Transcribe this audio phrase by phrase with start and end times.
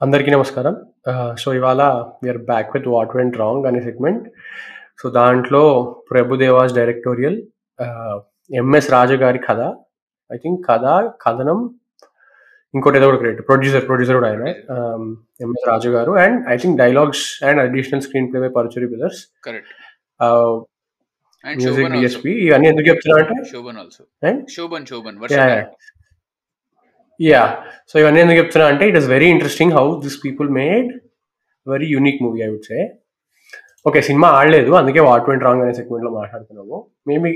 [0.00, 0.74] అందరికీ నమస్కారం.
[1.36, 1.82] సో ఇవాళ
[2.22, 4.24] we are back with what went wrong అనే సెగ్మెంట్
[5.02, 5.62] సో దాంట్లో
[6.10, 7.38] ప్రభుదేవాస్ డైరెక్టోరియల్
[8.50, 9.60] ఎంఎస్ రాజు గారి కథ
[10.30, 10.86] ఐ థింక్ కథ
[11.20, 11.60] కథనం
[12.74, 14.48] ఇంకోటి ఏదో కూడా క్రియేట్ ప్రొడ్యూసర్ ప్రొడ్యూసర్ కూడా ఆయన
[15.40, 18.02] MS Raju garu and I think dialogues and additional
[18.32, 19.72] screenplay by Paruchuri brothers correct
[21.44, 24.02] music DSP ఇవన్నీ ఎందుకు చెప్తున్నా అంటే Shobhan also?
[24.56, 25.18] Shobhan Shobhan
[27.20, 27.42] yeah
[27.90, 30.88] so ఇవన్నీ ఎందుకు చెప్తున్నా అంటే it is very interesting how this people made
[31.66, 32.78] very unique movie I would say
[33.88, 36.78] okay cinema ఆడలేదు అందుకే వాట్ వెంట్ రాంగ్ అనే సెగ్మెంట్లో మాట్లాడుతున్నాము.
[37.08, 37.30] మేబీ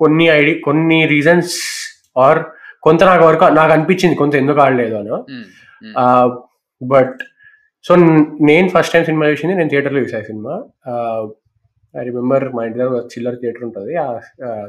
[0.00, 1.54] కొన్ని ఐడి కొన్ని రీజన్స్
[2.24, 2.40] ఆర్
[2.86, 5.10] కొంత నాకు వరకు నాకు అనిపించింది కొంత ఎందుకు ఆడలేదు అని.
[6.80, 7.16] బట్
[7.84, 7.94] సో
[8.50, 10.54] నేను ఫస్ట్ టైం సినిమా చూసింది నేను థియేటర్లో చూసాను సినిమా.
[11.96, 13.92] ఐ రిమెంబర్ మా ఇంటి దగ్గర చిల్లర థియేటర్ ఉంటుంది.
[13.96, 14.06] ఆ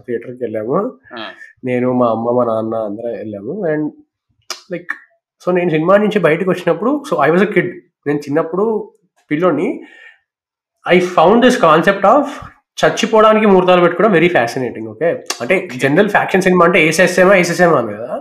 [0.05, 0.77] థియేటర్కి వెళ్ళాము.
[1.63, 3.53] నేను మా అమ్మ మా నాన్న అందరం వెళ్ళాము.
[3.71, 3.87] అండ్
[4.71, 4.91] లైక్
[5.41, 7.71] సో నేను సినిమా నుంచి బయటకు వచ్చినప్పుడు so I was a kid
[8.07, 8.65] నేను చిన్నప్పుడు
[9.31, 9.67] పిల్లోని
[10.85, 12.31] I found this concept of
[12.77, 15.07] చచ్చిపోవడానికి ముహూర్తాలు పెట్టుకోవడం వెరీ ఫ్యాసినేటింగ్ ఓకే
[15.41, 18.17] అంటే జనరల్ ఫ్యాక్షన్ సినిమా అంటే ఏసేసేమా ఏసేసేమా అని కదా?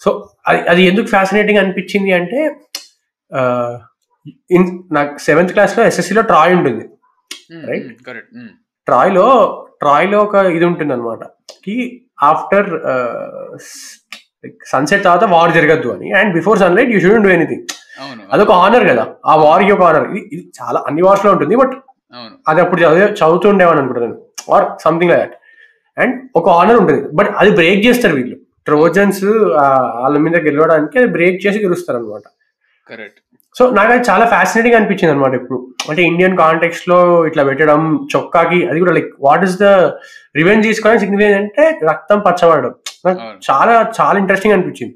[0.00, 0.10] సో
[0.46, 2.40] అది అది ఎందుకు ఫ్యాసినేటింగ్ అనిపించింది అంటే
[4.50, 6.84] ఇన్ నాకు సెవెంత్ క్లాస్లో ఎస్ఎస్సిలో ట్రాయ్ ఉంటుంది
[7.70, 7.86] Right?
[8.06, 8.30] కరెక్ట్
[8.88, 9.26] ట్రాయ్లో
[9.82, 11.22] ట్రాయ్లో ఒక ఇది ఉంటుంది అనమాట
[11.64, 11.74] కి
[12.30, 12.68] ఆఫ్టర్
[14.72, 16.08] సన్సెట్ తర్వాత వార్ జరగద్దు అని.
[16.18, 17.64] And before sunlight you shouldn't do anything.
[18.32, 19.04] అదొక ఆనర్ కదా.
[19.30, 20.06] ఆ వార్కి ఒక ఆనర్.
[20.34, 21.74] ఇది చాలా అన్ని వార్స్లో ఉంటుంది బట్
[22.50, 24.16] అది అప్పుడు చదివే చదువుతుండేవాని అనుకుంటాను
[24.56, 25.36] or something like that
[25.96, 27.02] and ఒక ఆనర్ ఉంటుంది.
[27.18, 28.36] బట్ అది బ్రేక్ చేస్తారు వీళ్ళు.
[28.68, 29.24] ట్రోజన్స్
[30.02, 32.26] వాళ్ళ మీద గెలవడానికి అది బ్రేక్ చేసి గెలుస్తారు అనమాట
[32.86, 33.20] కరెక్ట్
[33.56, 35.58] సో నాకు అది చాలా ఫ్యాసినేటింగ్ అనిపించింది అనమాట ఇప్పుడు.
[35.90, 37.80] అంటే ఇండియన్ కాంటెక్స్ట్లో ఇట్లా పెట్టడం
[38.14, 39.66] చొక్కాకి అది కూడా like what is the
[40.40, 42.72] revenge తీసుకోవడానికి సిగ్నిఫికెన్స్ అంటే రక్తం పచ్చబడడం.
[43.06, 43.20] నాకు.
[43.48, 44.94] చాలా చాలా ఇంట్రెస్టింగ్ అనిపించింది.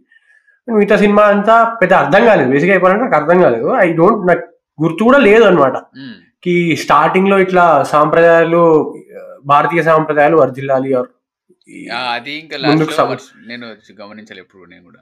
[0.68, 2.50] మిగతా సినిమా అంతా పెద్ద అర్థం కాలేదు.
[2.54, 3.68] బేసిక్ అయిపోయినట్టు నాకు అర్థం కాలేదు.
[3.84, 4.44] ఐ డోంట్ నాకు
[4.78, 5.76] గుర్తు కూడా లేదు అనమాట
[6.44, 6.52] కి
[6.82, 7.64] స్టార్టింగ్లో ఇట్లా
[7.94, 8.60] సాంప్రదాయాలు
[9.46, 10.90] భారతీయ సాంప్రదాయాలు వర్ధిల్లాలి
[12.14, 12.56] అది ఇంకా
[13.50, 13.66] నేను
[14.02, 15.00] గమనించాలి ఎప్పుడు నేను కూడా.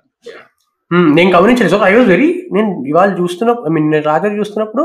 [1.18, 1.72] నేను గమనించలేదు.
[1.74, 4.84] సో ఐ వాజ్ వెరీ నేను ఇవాళ చూస్తున్న ఐ మీన్ నేను రాత్రి చూస్తున్నప్పుడు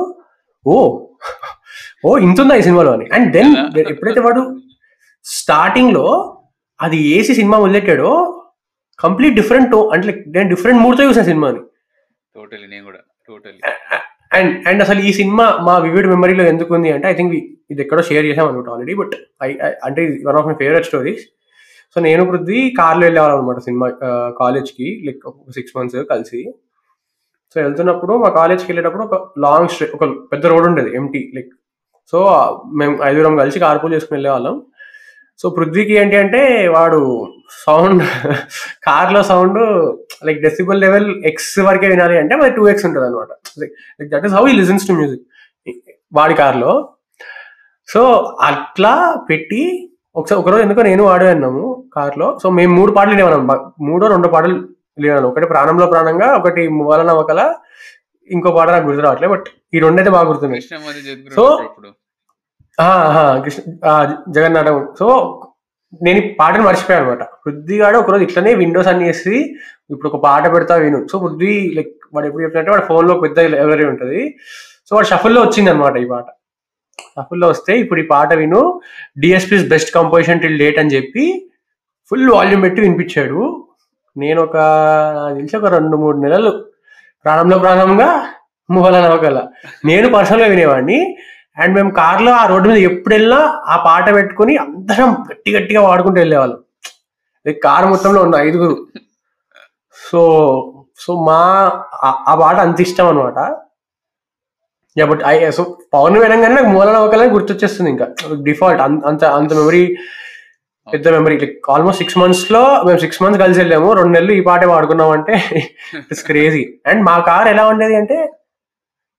[0.65, 0.75] ఓ
[2.07, 3.05] ఓ ఇంత ఉందా ఈ సినిమాలో అని.
[3.15, 3.51] And then.
[3.93, 4.41] ఎప్పుడైతే వాడు
[5.25, 6.05] స్టార్టింగ్లో
[6.79, 8.11] అది ఏసి సినిమా మొదలెట్టాడో
[8.99, 11.61] కంప్లీట్ డిఫరెంట్ అంటే నేను డిఫరెంట్ మూడ్తో చూసాను సినిమాని
[12.35, 13.01] టోటలీ నేను కూడా.
[13.29, 13.59] టోటలీ
[14.37, 17.33] అండ్ అండ్ అసలు ఈ సినిమా మా వివిడ్ మెమరీలో ఎందుకు ఉంది అంటే ఐ థింక్
[17.71, 19.13] ఇది ఎక్కడో షేర్ చేసాం అనుకుంటా ఆల్రెడీ బట్
[19.47, 19.49] ఐ
[19.87, 21.23] అంటే one of my favourite stories
[21.95, 23.87] so నేను పృథ్వీ కార్లో వెళ్ళేవాళ్ళం అనమాట సినిమా
[24.41, 26.39] కాలేజ్కి లైక్ ఒక సిక్స్ మంత్స్ కలిసి.
[27.51, 31.51] సో వెళ్తున్నప్పుడు మా కాలేజ్కి వెళ్ళేటప్పుడు ఒక లాంగ్ స్ట్రే ఒక పెద్ద రోడ్ ఉండేది ఎంటీ లైక్
[32.13, 32.19] సో
[32.79, 34.55] మేము ఐదుగురం కలిసి కార్పూల్ చేసుకుని వెళ్ళేవాళ్ళం.
[35.41, 36.41] సో పృథ్వీకి ఏంటి అంటే
[36.75, 36.99] వాడు
[37.65, 38.03] సౌండ్
[38.87, 39.59] కార్లో sound
[40.27, 44.35] like decibel level X వరకే వినాలి అంటే మరి టూ ఎక్స్ ఉంటుంది అనమాట like that is
[44.37, 45.25] how he listens to music
[46.19, 46.73] వాడి కార్లో.
[47.93, 48.01] సో
[48.49, 48.93] అట్లా
[49.29, 49.63] పెట్టి
[50.15, 52.39] ఒకసారి ఒకరోజు ఎందుకో నేను వాడే అన్నాము కార్లో.
[52.43, 53.47] సో మేము మూడు పాటలు వినేవాళ్ళం.
[53.81, 54.55] మూడో రెండో పాటలు
[54.97, 55.29] వినేవాళ్ళం.
[55.29, 57.53] ఒకటి ప్రాణంలో ప్రాణంగా ఒకటి మువ్వాల నవకల
[58.29, 60.61] ఇంకో పాట నాకు గుర్తు రావట్లేదు బట్ ఈ రెండైతే బాగా గుర్తున్నాయి.
[62.81, 65.07] ఆహా, కృష్ణ ఆ, జగన్నాటం సో
[66.03, 67.23] నేను ఈ పాటను మర్చిపోయాను అనమాట.
[67.23, 69.55] పృథ్వీగాడు ఒకరోజు ఇట్లనే విండోస్ అన్ని వేసి
[69.89, 71.07] ఇప్పుడు ఒక పాట పెడతా విను.
[71.11, 74.35] సో పృథ్వీ లైక్ వాడు ఎప్పుడు చెప్పినట్టే వాడు phone లో పెద్ద లైబ్రరీ ఉంటుంది.
[74.89, 76.25] సో వాడు షఫుల్లో వచ్చింది అనమాట ఈ పాట.
[77.21, 78.81] ఫుల్ వస్తే ఇప్పుడు ఈ పాట విను.
[79.19, 81.51] DSP's best composition till date అని చెప్పి
[82.09, 83.67] ఫుల్ వాల్యూమ్ పెట్టి వినిపించాడు.
[84.17, 84.53] నేను ఒక
[85.35, 86.65] తెలిసి ఒక రెండు మూడు నెలలు
[87.23, 88.27] ప్రాణంలో ప్రాణంగా
[88.71, 89.47] మూల నవకల.
[89.85, 91.17] నేను పర్సనల్గా వినేవాడిని.
[91.57, 96.21] అండ్ మేము కార్లో ఆ రోడ్డు మీద ఎప్పుడు వెళ్ళినా ఆ పాట పెట్టుకుని అందరం గట్టి గట్టిగా వాడుకుంటూ
[96.21, 96.57] వెళ్ళేవాళ్ళం.
[97.47, 98.87] లైక్ కారు మొత్తంలో ఉన్న ఐదుగురు.
[100.11, 100.29] సో
[100.99, 101.35] సో మా
[102.03, 103.57] ఆ- ఆ పాట అంత ఇష్టం అనమాట
[104.95, 108.07] yeah but I so Pawan వినగానే నాకు మూలన నవకలని గుర్తొచ్చేస్తుంది ఇంకా.
[108.49, 109.83] డిఫాల్ట్ అంత అంత మెమరీ
[110.87, 113.89] పెద్ద మెమరీ లైక్ ఆల్మోస్ట్ సిక్స్ మంత్స్లో మేము సిక్స్ మంత్స్ కలిసి వెళ్ళాము.
[113.93, 115.35] రెండు నెలలు ఈ పాటే వాడుకున్నాం అంటే
[116.11, 118.17] ఇట్స్ క్రేజీ అండ్ మా కార్ ఎలా ఉండేది అంటే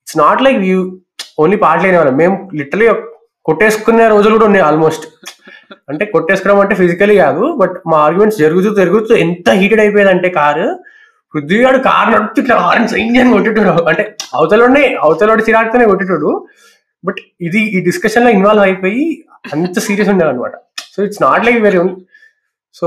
[0.04, 0.80] it's not like view
[1.42, 2.88] only పాటలు వాళ్ళం మేము లిటరలీ
[3.46, 5.04] కొట్టేసుకునే రోజులు కూడా ఉన్నాయి ఆల్మోస్ట్
[5.90, 10.66] అంటే కొట్టేసుకోవడం అంటే ఫిజికలీ కాదు బట్ మా ఆర్గ్యుమెంట్స్ జరుగుతూ జరుగుతూ ఎంత హీటెడ్ అయిపోయిందంటే అంటే కారు
[11.34, 13.74] పృథ్వీగాడు కారు నడుపుతూ ఇట్లా హార్న్ సైన్యం కొట్టేటాడు.
[13.90, 14.04] అంటే
[14.38, 16.30] అవతలోనే అవతలోడి చిరాకుతోనే కొట్టేటాడు.
[17.04, 19.04] బట్ ఇది ఈ డిస్కషన్లో ఇన్వాల్వ్ అయిపోయి
[19.54, 20.54] అంత సీరియస్ ఉండేది అనమాట
[20.94, 21.80] so it's not like very
[22.80, 22.86] so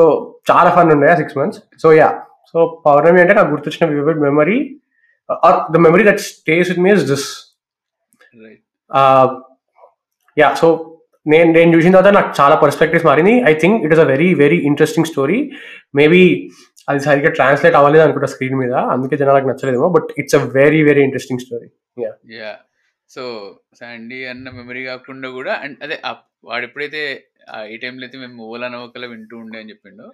[0.51, 2.07] చాలా ఫన్ ఉండే six months so yeah
[2.51, 4.59] so Pournami అంటే నాకు గుర్తొచ్చిన vivid memory
[5.47, 7.27] or the memory that stays with me is this
[8.43, 8.63] right
[10.37, 10.67] yeah so
[11.25, 13.33] నేను నేను చూసిన తర్వాత నాకు చాలా పర్స్పెక్టివ్స్ మారింది.
[13.51, 15.39] I think it is a very very interesting story
[15.99, 16.21] maybe
[16.87, 18.73] అది సరిగ్గా ట్రాన్స్లేట్ అవ్వలేదు అనుకుంటా స్క్రీన్ మీద.
[18.93, 21.67] అందుకే జనాలకు నచ్చలేదేమో but it's a very very interesting story
[22.37, 22.53] yeah
[23.09, 23.23] so
[23.75, 25.97] Sandy అన్న మెమరీ కాకుండా కూడా అండ్ అదే
[26.43, 27.01] వాడు ఎప్పుడైతే
[27.71, 30.07] ఏ టైంలో అయితే మేము ఓలా నవకల వింటూ ఉండే అని చెప్పిండో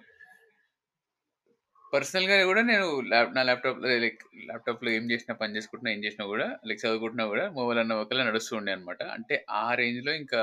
[1.92, 6.46] పర్సనల్గా కూడా నేను ల్యాప్ నా ల్యాప్టాప్ లైక్ ల్యాప్టాప్లో ఏం చేసినా పని చేసుకుంటున్నా ఏం చేసినా కూడా
[6.66, 10.40] లైక్ చదువుకుంటున్నా కూడా మొబైల్ అన్న ఒకలా నడుస్తూ ఉండే అనమాట అంటే ఆ రేంజ్లో ఇంకా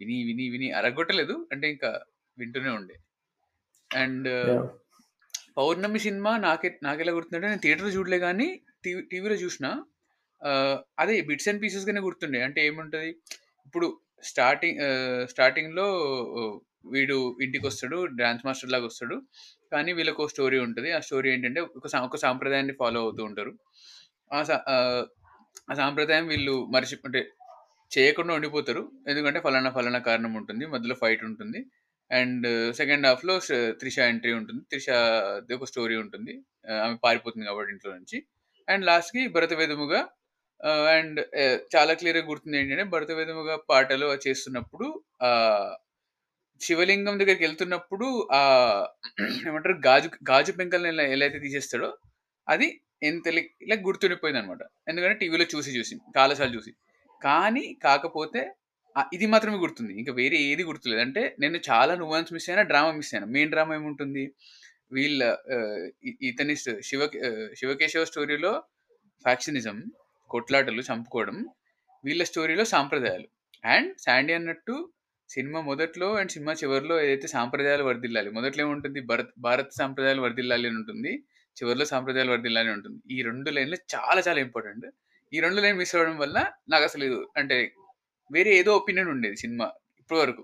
[0.00, 1.90] విని విని విని అరగొట్టలేదు అంటే ఇంకా
[2.38, 2.96] వింటూనే ఉండే.
[3.90, 4.28] అండ్
[5.56, 9.82] పౌర్ణమి సినిమా నాకే నాకెలా గుర్తుందంటే నేను థియేటర్లో చూడలే కానీ టీవీ టీవీలో చూసిన.
[10.98, 12.42] అదే బిట్స్ అండ్ పీసెస్గానే గుర్తుండే.
[12.42, 13.08] అంటే ఏముంటుంది?
[13.66, 14.78] ఇప్పుడు స్టార్టింగ్
[15.28, 15.92] స్టార్టింగ్లో
[16.86, 19.22] వీడు ఇంటికి వస్తాడు డాన్స్ మాస్టర్ లాగా వస్తాడు.
[19.72, 20.92] కానీ వీళ్ళకు ఒక స్టోరీ ఉంటుంది.
[20.92, 23.58] ఆ స్టోరీ ఏంటంటే ఒక సా- ఒక సాంప్రదాయాన్ని ఫాలో అవుతూ ఉంటారు.
[24.32, 25.06] ఆ సా- ఆ,
[25.70, 27.28] ఆ సాంప్రదాయం వీళ్ళు మరిచి అంటే
[27.98, 28.92] చేయకుండా ఉండిపోతారు.
[29.08, 30.66] ఎందుకంటే ఫలానా ఫలానా కారణం ఉంటుంది.
[30.66, 31.66] మధ్యలో ఫైట్ ఉంటుంది.
[32.10, 32.46] అండ్
[32.76, 33.34] సెకండ్ హాఫ్లో
[33.80, 34.62] త్రిష ఎంట్రీ ఉంటుంది.
[34.70, 34.88] త్రిష
[35.58, 36.34] ఒక స్టోరీ ఉంటుంది.
[36.84, 38.18] ఆమె పారిపోతుంది కాబట్టి ఇంట్లో నుంచి.
[38.68, 40.00] అండ్ లాస్ట్కి భరత వేదముగా
[40.96, 41.18] అండ్
[41.74, 44.86] చాలా క్లియర్గా గుర్తుంది ఏంటంటే భరత వేదముగా పాటలు చేస్తున్నప్పుడు
[45.22, 45.30] ఆ
[46.60, 48.40] శివలింగం దగ్గరికి వెళ్తున్నప్పుడు ఆ
[49.48, 51.88] ఏమంటారు గాజు గాజు పెంకల్ని ఎలా ఎలా అయితే తీసేస్తాడో
[52.46, 52.68] అది
[53.02, 53.26] ఎంత
[53.62, 56.72] ఇలా గుర్తుండిపోయింది అనమాట ఎందుకంటే టీవీలో చూసి చూసి చాలాసార్లు చూసి.
[57.22, 58.42] కానీ కాకపోతే
[58.96, 59.98] ఆ ఇది మాత్రమే గుర్తుంది.
[59.98, 61.00] ఇంకా వేరే ఏది గుర్తులేదు.
[61.00, 63.26] అంటే నేను చాలా నువాన్స్ మిస్ అయినా డ్రామా మిస్ అయినా.
[63.26, 64.32] మెయిన్ డ్రామా ఏముంటుంది?
[64.92, 65.36] వీళ్ళ
[66.04, 67.08] ఇ- ఇతని st- శివ
[67.56, 68.62] శివకేశవ స్టోరీలో
[69.22, 69.84] ఫ్యాక్షనిజం
[70.30, 71.46] కొట్లాటలు చంపుకోవడం
[72.04, 73.28] వీళ్ళ స్టోరీలో సాంప్రదాయాలు.
[73.64, 74.92] అండ్ శాండీ అన్నట్టు
[75.28, 79.00] సినిమా మొదట్లో అండ్ సినిమా చివరిలో ఏదైతే సాంప్రదాయాలు వర్దిల్లాలి మొదట్లో ఏముంటుంది?
[79.00, 81.24] భరత్ భారత్ సాంప్రదాయాలు వర్దిల్లాలి అని ఉంటుంది.
[81.62, 83.14] చివరిలో సాంప్రదాయాలు వర్దిల్లాలి అని ఉంటుంది.
[83.14, 84.86] ఈ రెండు లైన్లు చాలా చాలా ఇంపార్టెంట్
[85.32, 87.72] ఈ రెండు లైన్ మిస్ అవ్వడం వల్ల నాకు అసలు అంటే
[88.32, 90.42] వేరే ఏదో ఒపీనియన్ ఉండేది సినిమా ఇప్పటి వరకు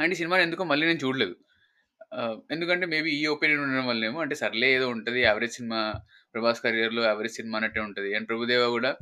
[0.00, 1.36] అండ్ ఈ సినిమాని ఎందుకో మళ్ళీ నేను చూడలేదు.
[2.50, 5.94] ఎందుకంటే మేబీ ఈ ఒపీనియన్ ఉండడం వల్ల ఏమో అంటే సర్లే ఏదో ఉంటుంది యావరేజ్ సినిమా
[6.34, 8.14] ప్రభాస్ కెరియర్లో యావరేజ్ సినిమా అన్నట్టే ఉంటుంది.
[8.14, 8.96] అండ్ ప్రభుదేవ కూడా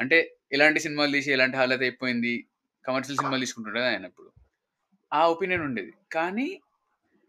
[0.00, 2.46] అంటే ఎలాంటి సినిమాలు తీసి ఎలాంటి హాలత్ అయిపోయింది
[2.84, 4.30] కమర్షియల్ సినిమాలు తీసుకుంటుండే ఆయన అప్పుడు
[5.12, 5.92] ఆ ఒపీనియన్ ఉండేది.
[6.12, 6.60] కానీ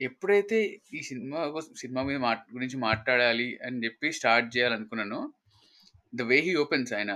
[0.01, 5.33] ఎప్పుడైతే ఈ సినిమా కోసం- సినిమా మీద మా గురించి మాట్లాడాలి అని చెప్పి స్టార్ట్ చేయాలనుకున్నానో
[6.15, 7.11] ద వే హీ ఓపెన్స్ ఆయన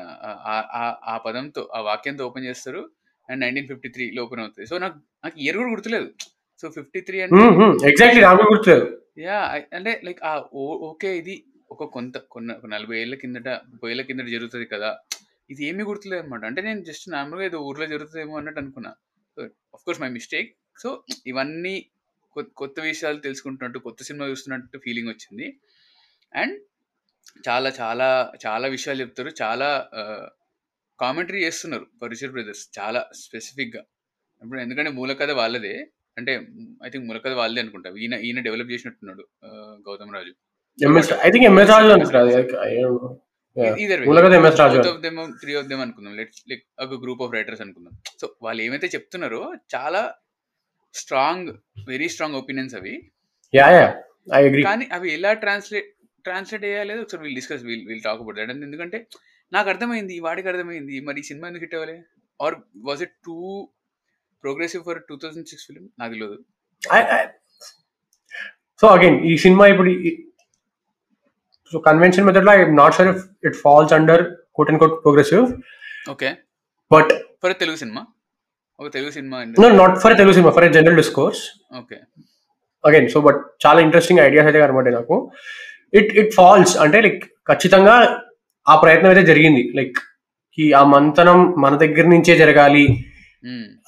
[0.45, 2.91] ఆ- ఆ- ఆ పదంతో ఆ వాక్యంతో ఓపెన్ చేస్తారు
[3.29, 6.07] అండ్ నైన్టీన్ ఫిఫ్టీ త్రీలో ఓపెన్ అవుతుంది సో నాకు నాకు ఇయర్ కూడా గుర్తులేదు.
[6.61, 7.41] సో ఫిఫ్టీ త్రీ అంటే
[7.91, 8.85] ఎగ్జాక్ట్లీ నాకు గుర్తులేదు.
[9.25, 9.39] యా
[9.77, 10.33] అంటే లైక్ ఆ
[10.89, 11.35] ఓకే ఇది
[11.73, 14.91] ఒక కొంత కొన్న నలభై ఏళ్ళ కిందట ముప్పై ఏళ్ళ కిందట జరుగుతుంది కదా.
[15.53, 18.91] ఇది ఏమీ గుర్తులేదు అనమాట అంటే నేను జస్ట్ నార్మల్గా ఏదో ఊర్లో జరుగుతుందేమో అన్నట్టు అనుకున్నా.
[19.75, 20.49] Of course my mistake
[20.83, 20.89] so
[21.31, 21.75] ఇవన్నీ
[22.61, 25.47] కొత్త విషయాలు తెలుసుకుంటున్నట్టు కొత్త సినిమా చూస్తున్నట్టు ఫీలింగ్ వచ్చింది.
[26.41, 26.55] అండ్
[27.47, 28.07] చాలా చాలా
[28.45, 29.31] చాలా విషయాలు చెప్తారు.
[29.41, 29.69] చాలా
[30.99, 33.83] కామెంటరీ చేస్తున్నారు పరిచర్ బ్రదర్స్ చాలా స్పెసిఫిక్గా
[34.43, 35.87] ఇప్పుడు ఎందుకంటే మూల కథ వాళ్ళదే
[36.17, 36.33] అంటే
[36.85, 37.89] ఐ థింక్ మూల కథ వాళ్ళదే అనుకుంటా.
[37.89, 39.27] ఈయన ఈయన develop చేసినట్టున్నాడు
[39.89, 40.33] Gautham Raju.
[45.41, 46.15] Three of them అనుకుందాం.
[46.15, 47.93] లెట్స్ లైక్ ఒక గ్రూప్ ఆఫ్ రైటర్స్ అనుకుందాం.
[48.21, 50.13] సో వాళ్ళు ఏమైతే చెప్తున్నారో చాలా
[50.93, 51.49] స్ట్రాంగ్
[51.87, 53.11] వెరీ స్ట్రాంగ్ ఒపీనియన్స్ అవి.
[54.63, 55.85] కానీ అవి ఎలా ట్రాన్స్లేట్
[56.23, 59.07] ట్రాన్స్లేట్ చేయాలి ఒకసారి we'll discuss we'll we'll talk about that ఎందుకంటే
[59.51, 60.95] నాకు అర్థమైంది వాడికి అర్థమైంది.
[61.07, 61.95] మరి ఈ సినిమా ఎందుకు హిట్ అవ్వాలి?
[62.39, 62.55] Or
[62.87, 63.37] was it too
[64.43, 66.37] progressive for two thousand six film నాకు తెలియదు
[68.81, 69.91] సో అగైన్ ఈ సినిమా ఇప్పుడు
[71.73, 74.23] సో కన్వెన్షన్ మెథడ్లో I not sure if it falls under
[74.57, 75.45] quote and quote progressive
[76.13, 76.29] okay
[76.91, 77.11] but
[77.43, 78.01] for Telugu cinema
[78.81, 81.41] ఒక Telugu cinema no not for Telugu cinema for general discourse
[81.81, 81.97] okay
[82.83, 85.15] again so but చాలా interesting ideas అయితే కనబడ్డాయి నాకు.
[85.93, 87.95] It it falls అంటే like ఖచ్చితంగా
[88.67, 89.71] ఆ ప్రయత్నం అయితే జరిగింది.
[89.75, 89.97] లైక్
[90.59, 93.05] ఈ ఆ మంతనం మన దగ్గర నుంచే జరగాలి.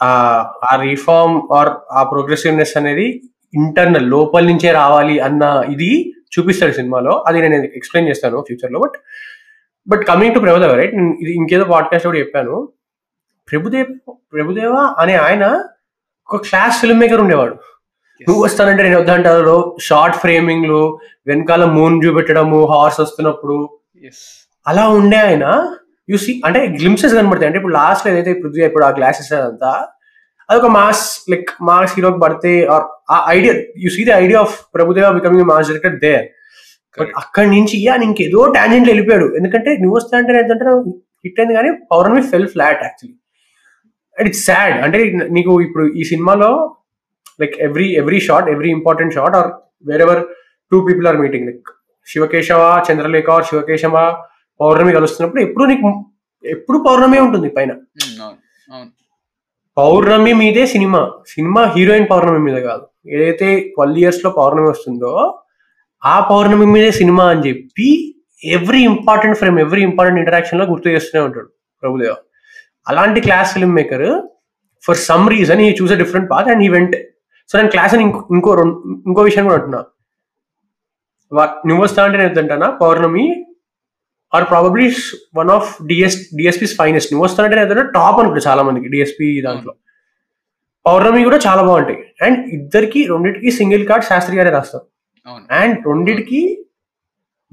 [0.02, 0.10] ఆ
[0.72, 3.22] ఆ రిఫార్మ్ ఆర్ ఆ ప్రోగ్రెసివ్నెస్ అనేది
[3.54, 7.24] ఇంటర్నల్ లోపల నుంచే రావాలి అన్న ఇది చూపిస్తాడు సినిమాలో.
[7.28, 8.98] అది నేను ఎక్స్ప్లెయిన్ చేస్తాను ఫ్యూచర్లో but
[9.88, 12.70] but coming to Prabhudeva right నేను ఇది ఇంకేదో పాడ్కాస్ట్ కూడా చెప్పాను.
[13.52, 13.88] ప్రభుదేవ్
[14.34, 15.64] ప్రభుదేవ అనే ఆయన
[16.30, 17.56] ఒక క్లాస్ ఫిల్మ్ మేకర్ ఉండేవాడు.
[18.28, 23.70] నువ్వు వస్తానంటే నేను వద్దంటారు షార్ట్ ఫ్రేమింగ్లో వెనకాల మూన్ చూపెట్టడము హార్స్ వస్తున్నప్పుడు.
[24.06, 25.46] ఎస్ అలా ఉండే ఆయన.
[26.10, 27.50] యు సీ అంటే గ్లిమ్సెస్ కనబడతాయి.
[27.50, 29.72] అంటే ఇప్పుడు లాస్ట్లో ఏదైతే పృథ్వీ ఇప్పుడు ఆ గ్లాసెస్ అదంతా
[30.50, 33.54] అదొక మాస్ లైక్ మాస్ హీరోకి పడితే ఆర్ ఆ idea
[33.86, 36.14] you see the idea of Prabhudeva becoming mass director they
[36.98, 39.28] but అక్కడి నుంచి యా ఇంకేదో టాంజెంట్ వెళ్ళిపోయాడు.
[39.40, 40.66] ఎందుకంటే నువ్వు వస్తా అంటే ఏంటంటే
[41.26, 43.16] హిట్ అయింది కానీ Pournami fell flat actually
[44.18, 45.00] and it's sad అంటే
[45.38, 46.50] నీకు ఇప్పుడు ఈ సినిమాలో
[47.42, 49.50] like every every shot every important shot or
[50.06, 50.22] wherever
[50.72, 51.70] two people are meeting like
[52.08, 53.98] Shivakesava Chandralekha or Shivakesava
[54.60, 55.88] Pournami కలుస్తున్నప్పుడు ఎప్పుడు నీకు
[56.44, 57.72] ఎప్పుడు పౌర్ణమి ఉంటుంది పైన?
[59.78, 61.02] పౌర్ణమి మీదే సినిమా.
[61.34, 62.86] సినిమా హీరోయిన్ పౌర్ణమి మీద కాదు.
[63.16, 65.12] ఏదైతే ట్వెల్వ్ ఇయర్స్లో పౌర్ణమి వస్తుందో
[66.02, 67.88] ఆ పౌర్ణమి మీదే సినిమా అని చెప్పి
[68.42, 71.50] every important frame every important ఇంటరాక్షన్లో గుర్తు చేస్తూనే ఉంటాడు
[71.84, 72.14] ప్రభుదేవ.
[72.88, 74.08] అలాంటి class film maker
[74.84, 76.96] for some reason he choose different path and he went
[77.50, 78.52] so నేను క్లాస్ అని ఇంకో ఇంకో
[79.10, 79.82] ఇంకో విషయం కూడా అంటున్నా.
[81.68, 83.26] నువ్వు వస్తా అంటే నేను ఏంటంటానా Pournami
[84.34, 84.86] or probably
[85.36, 89.74] one of DS DSP's finest నువ్వు వస్తానంటే నేను టాప్ అనుకుంటా చాలా మందికి డిఎస్పీ దాంట్లో.
[90.86, 92.00] పౌర్ణమి కూడా చాలా బాగుంటాయి.
[92.22, 94.86] అండ్ ఇద్దరికి రెండింటికి సింగిల్ కార్డ్ శాస్త్రి గారే రాస్తారు.
[95.52, 96.64] అండ్ రెండింటికి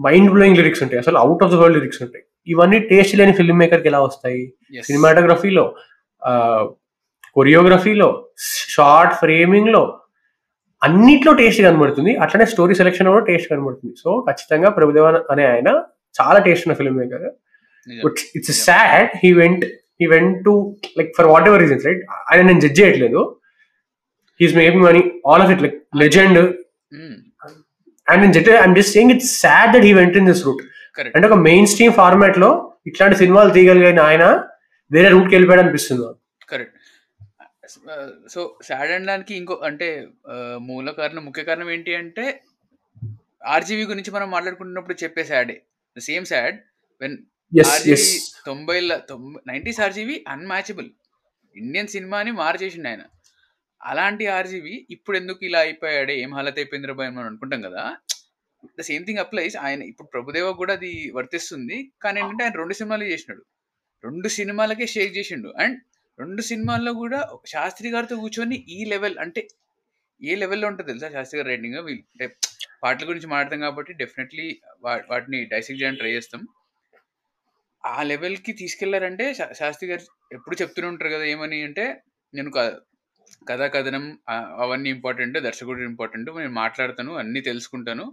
[0.00, 0.98] మైండ్ బ్లోయింగ్ లిరిక్స్ ఉంటాయి.
[0.98, 2.24] అసలు out of the world lyrics ఉంటాయి.
[2.46, 4.54] ఇవన్నీ టేస్ట్ లేని ఫిల్మ్ మేకర్కి ఎలా వస్తాయి.
[4.84, 5.74] సినిమాటోగ్రఫీలో
[7.34, 8.28] కొరియోగ్రఫీలో
[8.68, 10.00] షార్ట్ ఫ్రేమింగ్లో
[10.82, 12.16] అన్నిట్లో టేస్ట్ కనబడుతుంది.
[12.16, 13.94] అట్లనే స్టోరీ సెలెక్షన్ కూడా టేస్ట్ కనబడుతుంది.
[14.02, 15.82] సో ఖచ్చితంగా ప్రభుదేవ అనే ఆయన
[16.14, 17.24] చాలా టేస్ట్ ఉన్న ఫిల్మ్ మేకర్
[17.86, 18.12] నిజం.
[18.38, 19.64] It's sad he went
[20.00, 20.52] he went to
[20.98, 23.22] like for whatever reasons right ఆయన నేను జడ్జ్ చేయట్లేదు.
[24.40, 26.40] He's making money all of it like legend.
[28.08, 30.62] And నేను judge I'm just saying it's sad that he went in this route
[30.98, 32.50] correct అంటే ఒక main stream ఫార్మాట్లో
[32.86, 34.24] ఇట్లాంటి సినిమాలు తీయగలిగిన ఆయన
[34.90, 36.06] వేరే రూట్కి వెళ్ళిపోయాడు అనిపిస్తుంది.
[36.48, 36.72] కరెక్ట్
[38.28, 39.86] సో సాడ్ అనడానికి ఇంకో అంటే
[40.30, 40.34] ఆ,
[40.66, 42.24] మూల కారణం ముఖ్య కారణం ఏంటి అంటే
[43.54, 45.56] ఆర్జీవీ గురించి మనం మాట్లాడుకుంటున్నప్పుడు చెప్పే సాడే
[45.96, 46.60] the same sad
[47.00, 47.18] when
[47.66, 48.18] RGV yes.
[48.46, 50.90] తొంభై తొంభై నైంటీస్ ఆర్జీవీ అన్మ్యాచబుల్
[51.56, 53.04] ఇండియన్ సినిమాని మార్చేసిండు ఆయన.
[53.82, 57.96] అలాంటి ఆర్జీవీ ఇప్పుడు ఎందుకు ఇలా అయిపోయాడే ఏం హాలత్ అయిపోయింది బాయ్ మనం అనుకుంటాం కదా.
[58.78, 61.92] ద సేమ్ థింగ్ అప్లైస్ ఆయన ఇప్పుడు ప్రభుదేవ కూడా అది వర్తిస్తుంది.
[62.02, 63.44] కానీ ఏంటంటే ఆయన రెండు సినిమాలు చేసినాడు.
[64.04, 65.54] రెండు సినిమాలకే షేక్ చేసిండు.
[65.58, 65.80] అండ్
[66.18, 69.48] రెండు సినిమాల్లో కూడా శాస్త్రి గారితో కూర్చొని ఈ లెవెల్ అంటే
[70.20, 71.76] ఏ లెవెల్లో ఉంటుంది తెలుసా శాస్త్రి గారి రైటింగ్?
[72.12, 72.26] అంటే
[72.82, 74.46] పాటల గురించి మాట్లాడతాం కాబట్టి డెఫినెట్లీ
[75.10, 76.42] వాటిని డైసెక్ట్ చేయడానికి ట్రై చేస్తాం.
[77.84, 79.24] ఆ లెవెల్కి తీసుకెళ్ళారంటే
[79.60, 80.04] శాస్త్రి గారు
[80.36, 81.84] ఎప్పుడు చెప్తూనే ఉంటారు కదా ఏమని అంటే
[82.34, 82.50] నేను
[83.48, 84.04] కథా కథనం
[84.62, 88.04] అవన్నీ ఇంపార్టెంట్ దర్శకుడు ఇంపార్టెంట్ నేను మాట్లాడతాను అన్నీ తెలుసుకుంటాను.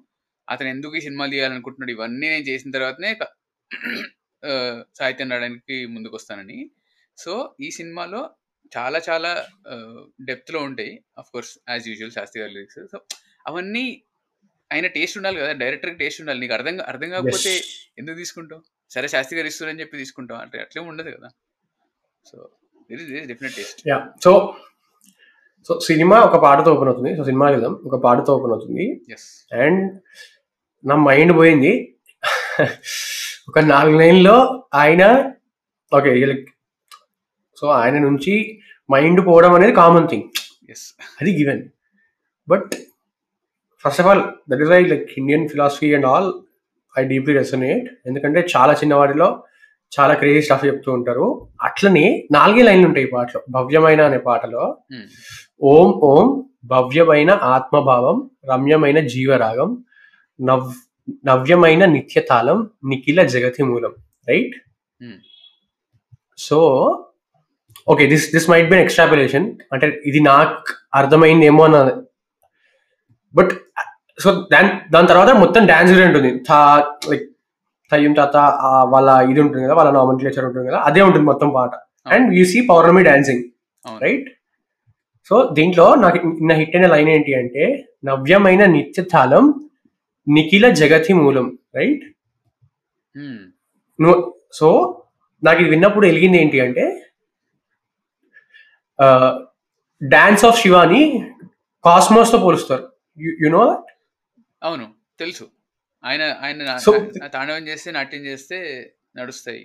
[0.47, 1.91] అతను ఎందుకు ఈ సినిమాలు తీయాలనుకుంటున్నాడు?
[1.97, 3.11] ఇవన్నీ నేను చేసిన తర్వాతనే
[4.99, 6.59] సాహిత్యం రాయడానికి ముందుకు వస్తానని
[7.17, 7.33] సో
[7.65, 8.21] ఈ సినిమాలో
[8.77, 9.45] చాలా చాలా
[10.21, 11.03] డెప్త్లో ఉంటాయి.
[11.17, 12.99] Of course as usual Sastry గారి లిరిక్స్ సో
[13.47, 14.01] అవన్నీ
[14.73, 15.51] ఆయన టేస్ట్ ఉండాలి కదా.
[15.51, 16.39] డైరెక్టర్కి టేస్ట్ ఉండాలి.
[16.39, 17.61] నీకు అర్థం అర్థం కాకపోతే.
[17.99, 18.61] ఎందుకు తీసుకుంటావు?
[18.89, 20.37] సరే శాస్త్రి గారు ఇస్తారని చెప్పి తీసుకుంటాం.
[20.37, 21.29] అంటే అట్లే ఉండదు కదా.
[22.31, 22.49] So
[22.91, 24.55] definite taste yeah so
[25.67, 27.17] so cinema ఒక పాటతో ఓపెన్ అవుతుంది.
[27.17, 27.73] సో సినిమా వెళ్దాం.
[27.73, 29.01] ఒక పాటతో ఓపెన్ అవుతుంది.
[29.63, 30.01] అండ్
[30.87, 31.97] నా మైండ్ పోయింది.
[33.47, 35.33] ఒక నాలుగు లైన్లో ఆయన
[35.97, 36.45] ఓకే
[37.57, 40.27] సో ఆయన నుంచి మైండ్ పోవడం అనేది కామన్ థింగ్
[40.69, 40.85] ఎస్
[41.21, 41.61] అది given
[42.47, 42.71] but
[43.85, 46.29] first of all that is why like Indian philosophy and all
[46.97, 49.43] I deeply resonate ఎందుకంటే చాలా చిన్నవాడిలో
[49.91, 51.25] చాలా క్రేజీ స్టఫ్ చెప్తూ ఉంటారు.
[51.61, 53.41] అట్లనే నాలుగే లైన్లు ఉంటాయి ఈ పాటలో.
[53.49, 54.63] భవ్యమైన అనే పాటలో
[55.63, 56.27] ఓం ఓం
[56.65, 59.83] భవ్యమైన ఆత్మభావం రమ్యమైన జీవరాగం
[60.39, 60.69] నవ్
[61.25, 63.93] నవ్యమైన నిత్యతాళం నిఖిల జగతి మూలం.
[64.27, 64.55] Right
[65.01, 65.17] Hmm.
[66.37, 66.57] So
[67.87, 70.57] okay this this might be extrapolation అంటే ఇది నాకు
[70.93, 71.77] అర్థమైందేమో అన్న
[73.35, 73.53] బట్
[74.19, 76.59] సో దాని దాని తర్వాత మొత్తం డాన్స్ ఉంటుంది థా
[77.11, 77.25] లైక్
[77.91, 78.35] తయ్యం తాత
[78.91, 81.71] వాళ్ళ ఇది ఉంటుంది కదా వాళ్ళ నామినిక్లేచర్ ఉంటుంది కదా అదే ఉంటుంది మొత్తం పాట.
[82.07, 83.43] And you see Pournami dancing
[83.85, 84.27] right
[85.31, 87.63] so దీంట్లో నాకు నిన్న హిట్ అయిన లైన్ ఏంటి అంటే
[88.05, 89.45] నవ్యమైన నిత్యతాళం
[90.27, 92.05] నిఖిల జగతి మూలం రైట్
[93.15, 93.39] Hmm.
[93.99, 94.17] నువ్వు
[94.57, 94.67] సో
[95.43, 96.83] నాకు ఇది విన్నప్పుడు వెలిగింది ఏంటి అంటే
[100.01, 101.01] డాన్స్ ఆఫ్ శివాని
[101.83, 102.85] కాస్మోస్తో పోలుస్తారు.
[103.43, 103.63] యు నో
[104.63, 104.85] అవును
[105.19, 105.45] తెలుసు.
[106.03, 106.77] ఆయన ఆయన
[107.27, 108.57] తాండవం చేస్తే నాట్యం చేస్తే
[109.17, 109.63] నడుస్తాయి.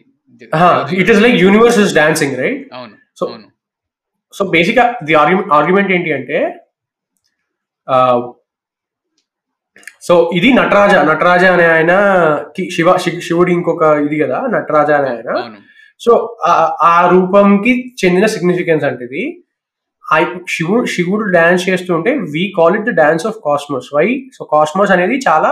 [1.00, 3.48] It is like universe is dancing right అవును So- అవును.
[4.34, 6.38] So basic the argument argument ఏంటి అంటే
[10.02, 11.92] సో ఇది నటరాజ నటరాజ అనే ఆయన
[12.70, 15.30] శివ శివుడి ఇంకొక ఇది కదా నటరాజ అనే ఆయన.
[16.00, 16.12] సో
[16.82, 19.24] ఆ- రూపంకి చెందిన సిగ్నిఫికెన్స్ అంటే ఇది
[20.48, 25.16] శివుడు శివుడు డాన్స్ చేస్తుంటే we call it the dance of cosmos why so cosmos అనేది
[25.26, 25.50] చాలా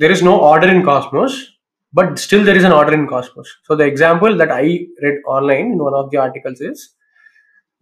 [0.00, 1.36] there is no order in cosmos
[1.94, 4.66] but still there is an order in cosmos so the example that I
[5.02, 6.82] read online in one of the articles is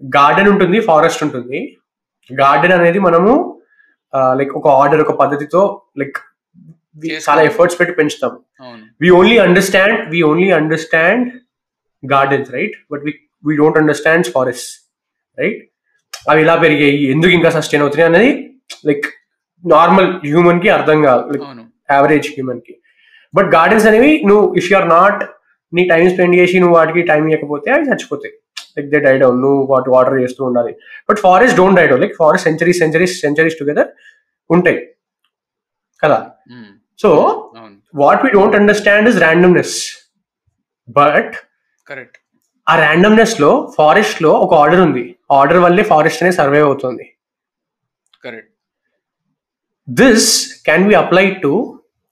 [0.02, 1.58] garden ఉంటుంది forest ఉంటుంది.
[2.30, 3.32] Garden అనేది మనము
[4.34, 5.62] like ఒక order ఒక పద్ధతితో
[5.98, 6.18] like
[7.26, 8.32] చాలా efforts పెట్టి పెంచుతాం.
[9.02, 11.20] we only understand we only understand
[12.02, 12.74] gardens right?
[12.92, 13.12] But we
[13.44, 14.68] we don't understand forests
[15.38, 15.58] right?
[16.30, 18.30] అవి ఇలా పెరిగాయి ఎందుకు ఇంకా సస్టైన్ అవుతున్నాయి అనేది
[18.88, 19.06] లైక్
[19.64, 21.44] నార్మల్ హ్యూమన్కి అర్థం కాదు లైక్
[21.94, 22.74] యావరేజ్ హ్యూమన్కి.
[23.34, 25.20] బట్ గార్డెన్స్ అనేవి నువ్వు ఇఫ్ యు ఆర్ నాట్
[25.72, 28.32] నీ టైం స్పెండ్ చేసి నువ్వు వాటికి టైం ఇవ్వకపోతే అవి చచ్చిపోతాయి.
[28.76, 30.72] లైక్ దే డైడ్ డౌన్ నువ్వు వాటి వాటర్ చేస్తూ ఉండాలి.
[31.08, 33.90] But forest don't died like forest centuries centuries centuries together
[34.50, 34.78] ఉంటాయి.
[36.02, 36.18] కదా?
[36.56, 36.70] ఉమ్,
[37.00, 37.10] so
[38.02, 39.76] what we don't understand is randomness
[41.00, 41.32] but
[41.86, 42.18] correct
[42.66, 45.04] ఆ ర్యాండమ్నెస్లో ఫారెస్ట్లో ఒక ఆర్డర్ ఉంది
[45.38, 47.06] ఆర్డర్ వల్లే ఫారెస్ట్ అనేది సర్వైవ్ అవుతుంది
[48.26, 48.48] correct
[49.88, 50.24] this
[50.66, 51.52] can be applied to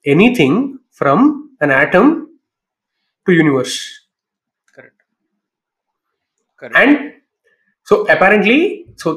[0.06, 0.54] anything
[1.00, 1.18] from
[1.64, 2.06] an atom
[3.26, 3.74] to universe
[4.76, 5.02] correct
[6.82, 6.94] and
[7.88, 8.58] so apparently
[9.02, 9.10] so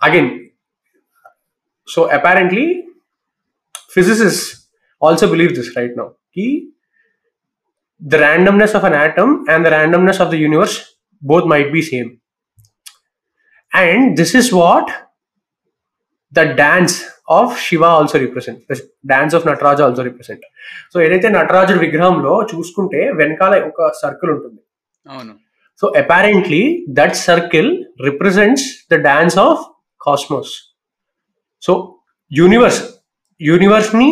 [0.00, 0.28] again
[1.88, 2.66] so apparently
[3.94, 4.44] physicists
[5.04, 6.46] also believe this right now Ki
[8.02, 10.76] the randomness of an atom and the randomness of the universe
[11.22, 12.10] both might be same
[13.72, 14.86] and this is what
[16.32, 16.94] the dance
[17.28, 20.42] of shiva also represent the dance of nataraja also represent
[20.92, 24.60] సో ఏదైతే నటరాజుడి విగ్రహంలో చూసుకుంటే వెనకాల ఒక circle ఉంటుంది
[25.06, 25.32] అవును
[25.82, 26.62] so apparently
[26.98, 27.70] that circle
[28.08, 29.62] represents the dance of
[30.00, 30.52] cosmos
[31.62, 31.72] so
[32.30, 32.82] universe
[33.40, 34.10] యూనివర్స్ని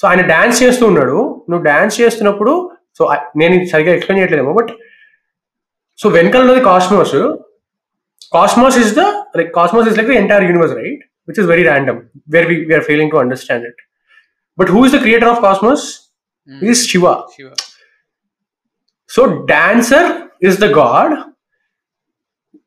[0.00, 1.16] so ఆయన డాన్స్ చేస్తూ ఉన్నాడు.
[1.50, 2.52] నువ్వు డాన్స్ చేస్తున్నప్పుడు
[2.98, 3.02] సో
[3.36, 4.70] నేను ఇది సరిగా ఎక్స్ప్లెయిన్ చేయట్లేదేమో బట్
[5.98, 7.14] సో వెనకాల ఉన్నది cosmos
[8.32, 9.02] cosmos is the
[9.38, 11.98] like cosmos is like the entire universe right which is very random
[12.34, 13.80] where we are failing to understand it
[14.58, 15.84] but who is the creator of cosmos
[16.70, 17.48] is Shiva Shiva
[19.10, 20.08] so dancer
[20.42, 21.14] is the god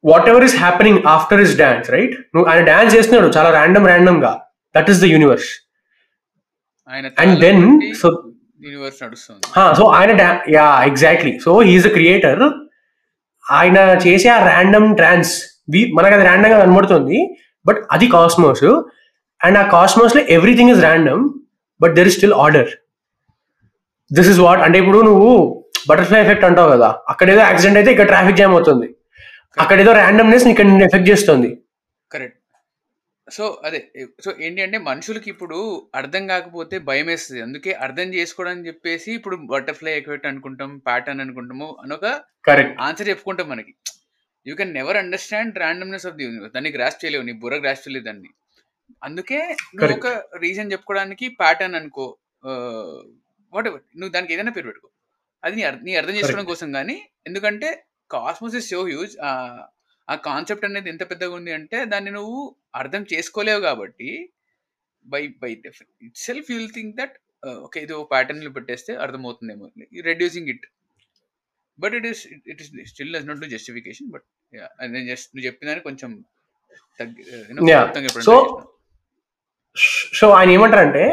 [0.29, 4.31] whatever is happening after is dance right నువ్వు ఆయన dance చేస్తున్నాడు చాలా random ర్యాండమ్గా.
[4.75, 5.49] That is the universe
[7.23, 7.59] And then,
[8.01, 8.17] so-
[8.61, 9.41] universe నడుస్తుంది.
[9.77, 12.43] So ఆయన yeah exactly so he's the creator
[13.51, 15.33] ఆయన చేసే ఆ ర్యాండమ్ డాన్స్
[15.93, 18.63] మనకు అది ర్యాండమ్గా కనబడుతుంది బట్ అది కాస్మోస్
[19.43, 21.29] అండ్ ఆ కాస్మోస్లో everything is random
[21.81, 22.69] but there is still order
[24.13, 25.31] this is what అంటే ఇప్పుడు నువ్వు
[25.89, 28.95] బటర్ఫ్లై ఎఫెక్ట్ అంటావు కదా అక్కడ ఏదో యాక్సిడెంట్ అయితే ఇక్కడ ట్రాఫిక్ జామ్ అవుతుంది.
[29.59, 31.49] అక్కడ ఏదో ర్యాండమ్నెస్ ఇక్కడ ఎఫెక్ట్ చేస్తుంది.
[33.31, 33.91] సో అదే
[34.25, 39.35] సో ఏంటి అంటే మనుషులకి ఇప్పుడు అర్థం కాకపోతే భయం వేస్తుంది అందుకే అర్థం చేసుకోవడం అని చెప్పేసి ఇప్పుడు
[39.35, 42.21] బటర్ఫ్లై ఎక్వెక్ట్ అనుకుంటాం ప్యాటర్న్ అనుకుంటాము అని ఒక
[42.79, 43.75] ఆన్సర్ చెప్పుకుంటాం మనకి.
[44.47, 46.53] You can never understand randomness of the universe.
[46.53, 48.29] దాన్ని గ్రాస్ చేయలేవు నీ బుర్ర గ్రాస్ చేయలేదు దాన్ని.
[49.03, 49.97] అందుకే నువ్వు.
[49.97, 52.17] ఒక రీజన్ చెప్పుకోవడానికి ప్యాటర్న్ అనుకో
[53.53, 54.89] వాట్ ఎవర్ నువ్వు దానికి ఏదైనా పేరు పెట్టుకో.
[55.43, 59.17] అది నీ అర్థ- నీ అర్థం చేసుకోవడం కోసం కానీ ఎందుకంటే కాస్మోస్ ఇస్ సో హ్యూజ్
[60.09, 64.09] ఆ కాన్సెప్ట్ అనేది ఎంత పెద్దగా ఉంది అంటే దాన్ని నువ్వు అర్థం చేసుకోలేవు కాబట్టి
[65.05, 65.51] by by
[66.27, 67.15] itself you'll think that
[67.65, 69.67] okay ఇది ఒక ప్యాటర్న్లో పెట్టేస్తే అర్థమవుతుందేమో
[70.09, 70.65] reducing it
[71.79, 74.25] but it is it is still does not do justification but
[74.93, 76.11] నేను జస్ట్ నువ్వు చెప్పిన కొంచెం
[77.17, 77.57] చేసిన.
[80.19, 81.03] సో ఆయన ఏమంటారంటే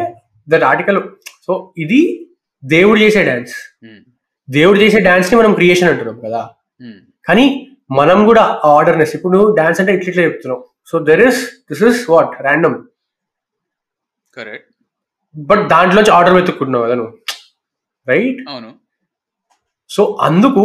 [0.49, 0.99] దట్ ఆర్టికల్
[1.47, 1.53] సో
[1.85, 2.01] ఇది
[2.63, 3.55] దేవుడు చేసే డాన్స్.
[4.49, 6.41] దేవుడు చేసే డాన్స్ని మనం క్రియేషన్ అంటున్నాం కదా.
[7.29, 7.45] కానీ
[7.99, 8.43] మనం కూడా
[8.73, 12.77] ఆర్డర్నెస్ ఇప్పుడు డాన్స్ అంటే ఇట్లా ఇట్లా చెప్తున్నావు so there is this is what random
[14.35, 14.71] correct
[15.35, 17.13] but దాంట్లోంచి ఆర్డర్ వెతుక్కుంటున్నావు కదా నువ్వు.
[18.07, 18.71] రైట్ అవును.
[19.91, 20.65] సో అందుకు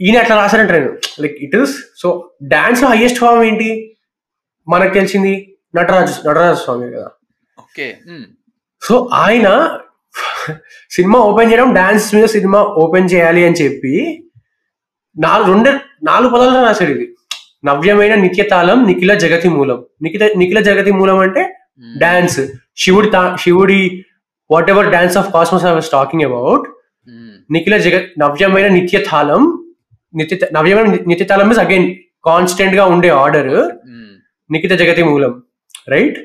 [0.00, 0.92] ఈయన ఎట్లా రాశారంటే నేను
[1.22, 2.08] like it is so
[2.54, 3.70] dance highest form ఏంటి?
[4.66, 5.32] మనకు తెలిసింది
[5.74, 7.08] నటరాజు నటరాజ స్వామి కదా.
[7.58, 7.86] ఓకే.
[8.82, 9.46] సో ఆయన
[10.96, 13.94] సినిమా ఓపెన్ చేయడం డాన్స్ మీద సినిమా ఓపెన్ చేయాలి అని చెప్పి
[15.16, 15.70] నాలుగు రెండు
[16.10, 17.06] నాలుగు పదాలు రాశాడు ఇది.
[17.64, 19.84] నవ్యమైన నిత్యతాళం నిఖిల జగతి మూలం.
[20.02, 21.58] నిఖిల నిఖిల జగతి మూలం అంటే
[21.98, 22.40] డాన్స్.
[22.76, 24.04] శివుడి తా- శివుడి
[24.70, 26.68] whatever dance of cosmos I was talking about
[27.52, 29.72] Nikhila జగత్ నవ్యమైన నిత్యతాళం.
[30.14, 33.48] నిత్య నవ్యమైన నిత్యతాళం ఇస్ అగైన్ కాన్స్టెంట్గా ఉండే ఆర్డర్
[34.52, 35.42] నిఖిత జగతి మూలం.
[35.88, 36.18] Right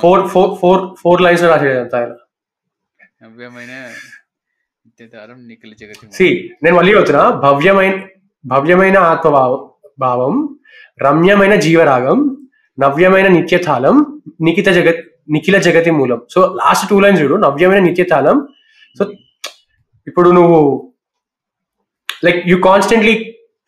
[0.00, 2.14] four four four four lines ఆయన.
[3.22, 3.88] నవ్యమైన
[4.86, 8.02] నిత్యతారం నిఖిల జగతి సి నేను మళ్ళీ అవుతున్నా భవ్యమైన
[8.46, 9.70] భవ్యమైన ఆత్మభావం.
[9.98, 10.34] భావం
[11.04, 12.18] రమ్యమైన జీవరాగం
[12.78, 13.96] నవ్యమైన నిత్యతాళం
[14.46, 15.02] నిఖిత జగత్
[15.34, 16.20] నిఖిల జగతి మూలం.
[16.34, 18.36] సో లాస్ట్ టూ లైన్స్ చూడు నవ్యమైన నిత్యతాళం.
[18.98, 19.04] సో
[20.06, 20.58] ఇప్పుడు నువ్వు
[22.24, 23.14] like you constantly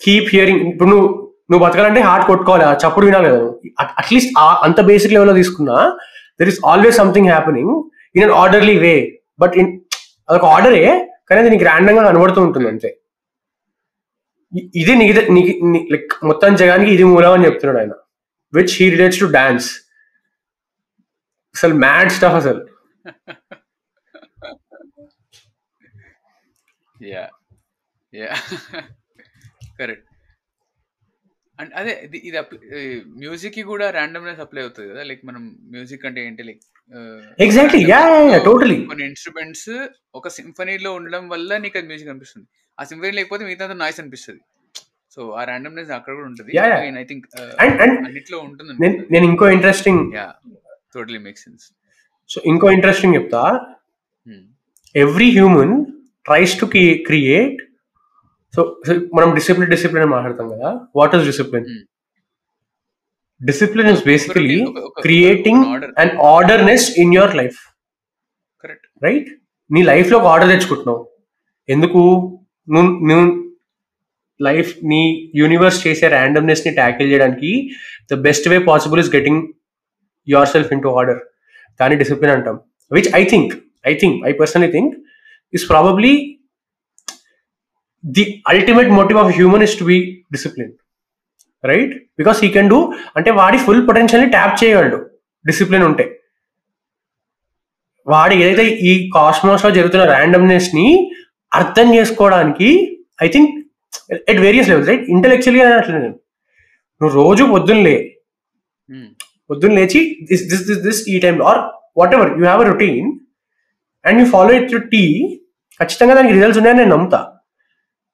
[0.00, 1.06] keep hearing ఇప్పుడు నువ్వు
[1.50, 3.40] నువ్వు బతకాలంటే హార్ట్ కొట్టుకోవాలి ఆ చప్పుడు వినాలి కదా.
[4.00, 4.32] అట్లీస్ట్
[4.66, 5.76] అంత బేసిక్ లెవెల్లో తీసుకున్నా
[6.40, 7.74] there is always something happening
[8.16, 8.94] in an orderly way
[9.42, 9.70] but in
[10.28, 10.84] అదొక ఆర్డరే
[11.28, 12.90] కానీ అది నీకు ర్యాండంగా కనబడుతూ ఉంటుంది అంతే.
[14.82, 15.20] ఇది నిగిత
[15.94, 17.94] లైక్ మొత్తం జగానికి ఇది మూలం అని చెప్తున్నాడు ఆయన.
[18.52, 19.68] Which he relates to dance
[21.54, 22.62] అసలు మ్యాడ్ స్టఫ్ అసలు.
[27.12, 27.24] యా
[28.12, 28.34] యా
[29.80, 30.06] కరెక్ట్
[31.58, 32.38] అండ్ అదే ఇది ఇది
[33.22, 35.02] మ్యూజిక్కి కూడా ర్యాండమ్నెస్ అప్లై అవుతుంది కదా?
[35.10, 35.42] లైక్ మనం
[35.74, 36.42] మ్యూజిక్ అంటే ఏంటి?
[36.48, 36.62] లైక్
[37.44, 38.00] ఎగ్జాక్ట్లీ యా
[38.48, 39.70] టోటలీ కొన్ని ఇన్స్ట్రుమెంట్స్
[40.18, 42.46] ఒక సింఫనీలో ఉండడం వల్ల నీకు అది మ్యూజిక్ అనిపిస్తుంది.
[42.78, 44.42] ఆ సింఫనీ లేకపోతే మిగతా నాయిస్ అనిపిస్తుంది.
[45.14, 46.50] సో ఆ ర్యాండమ్నెస్ అక్కడ కూడా ఉంటుంది.
[47.00, 47.26] ఐ థింక్
[48.06, 48.72] అన్నిట్లో ఉంటుంది
[49.14, 50.26] నేను ఇంకో interesting yeah
[50.96, 51.64] totally make sense
[52.30, 53.42] so ఇంకో ఇంట్రెస్టింగ్ చెప్తా.
[54.94, 55.74] Every human
[56.28, 56.66] tries to
[57.08, 57.58] create
[58.54, 58.62] so
[59.16, 60.68] మనం డిసిప్లిన్ డిసిప్లిన్ అని మాట్లాడతాం కదా.
[60.98, 61.66] What is discipline.
[63.40, 64.58] Discipline is basically
[65.04, 65.64] creating.
[66.02, 67.58] And orderness in your life
[68.64, 69.28] correct right
[69.70, 71.02] నీ లైఫ్లో ఒక ఆర్డర్ తెచ్చుకుంటున్నావు.
[71.68, 72.02] ఎందుకు?
[72.68, 73.26] నువ్వు నువ్వు
[74.42, 77.70] లైఫ్ నీ యూనివర్స్ చేసే ర్యాండమ్నెస్ని ట్యాకిల్ చేయడానికి
[78.12, 79.42] the best way possible is getting
[80.48, 81.18] yourself into order
[81.80, 82.60] దాన్ని డిసిప్లిన్ అంటాం.
[82.92, 83.54] Which I think
[83.86, 84.94] I think I personally think
[85.54, 86.38] is probably
[88.06, 90.72] the ultimate motive of human is to be discipline
[91.64, 95.10] right because he can do అంటే వాడి full పొటెన్షియల్ని tap చేయగలడు.
[95.46, 96.20] Discipline ఉంటే.
[98.06, 101.12] వాడు ఏదైతే ఈ కాస్మోస్లో జరుగుతున్న ర్యాండమ్నెస్ని
[101.58, 102.68] అర్థం చేసుకోవడానికి
[103.24, 103.50] I think
[104.30, 106.16] at various levels right ఇంటెలెక్చువల్గా అనట్లేదు నేను.
[107.00, 107.88] నువ్వు రోజు పొద్దున్న
[109.50, 111.60] పొద్దున్న లేచి దిస్ దిస్ దిస్ దిస్ ఈ time or
[112.16, 113.08] whatever you have a routine
[114.04, 115.02] and you follow it to T
[115.80, 117.20] ఖచ్చితంగా దానికి రిజల్ట్స్ ఉన్నాయని నేను నమ్ముతా.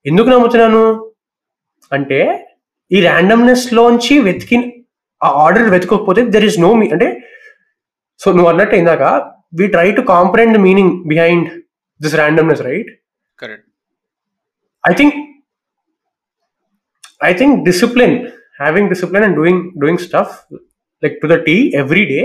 [0.06, 0.84] ఎందుకు నమ్ముతున్నాను?
[1.92, 2.18] అంటే
[2.90, 4.56] ఈ ర్యాండమ్నెస్ లోంచి వెతికి
[5.20, 7.08] ఆ ఆర్డర్ వెతుకోకపోతే దెర్ ఇస్ నో మీ అంటే
[8.20, 9.02] సో నువ్వు అన్నట్టు ఇందాక
[9.58, 11.48] we try to comprehend meaning behind
[12.00, 12.90] this randomness right
[13.42, 13.64] correct.
[14.84, 15.12] I think
[17.28, 18.14] I think discipline,
[18.62, 20.30] having discipline and doing doing stuff
[21.02, 22.24] like to the T every day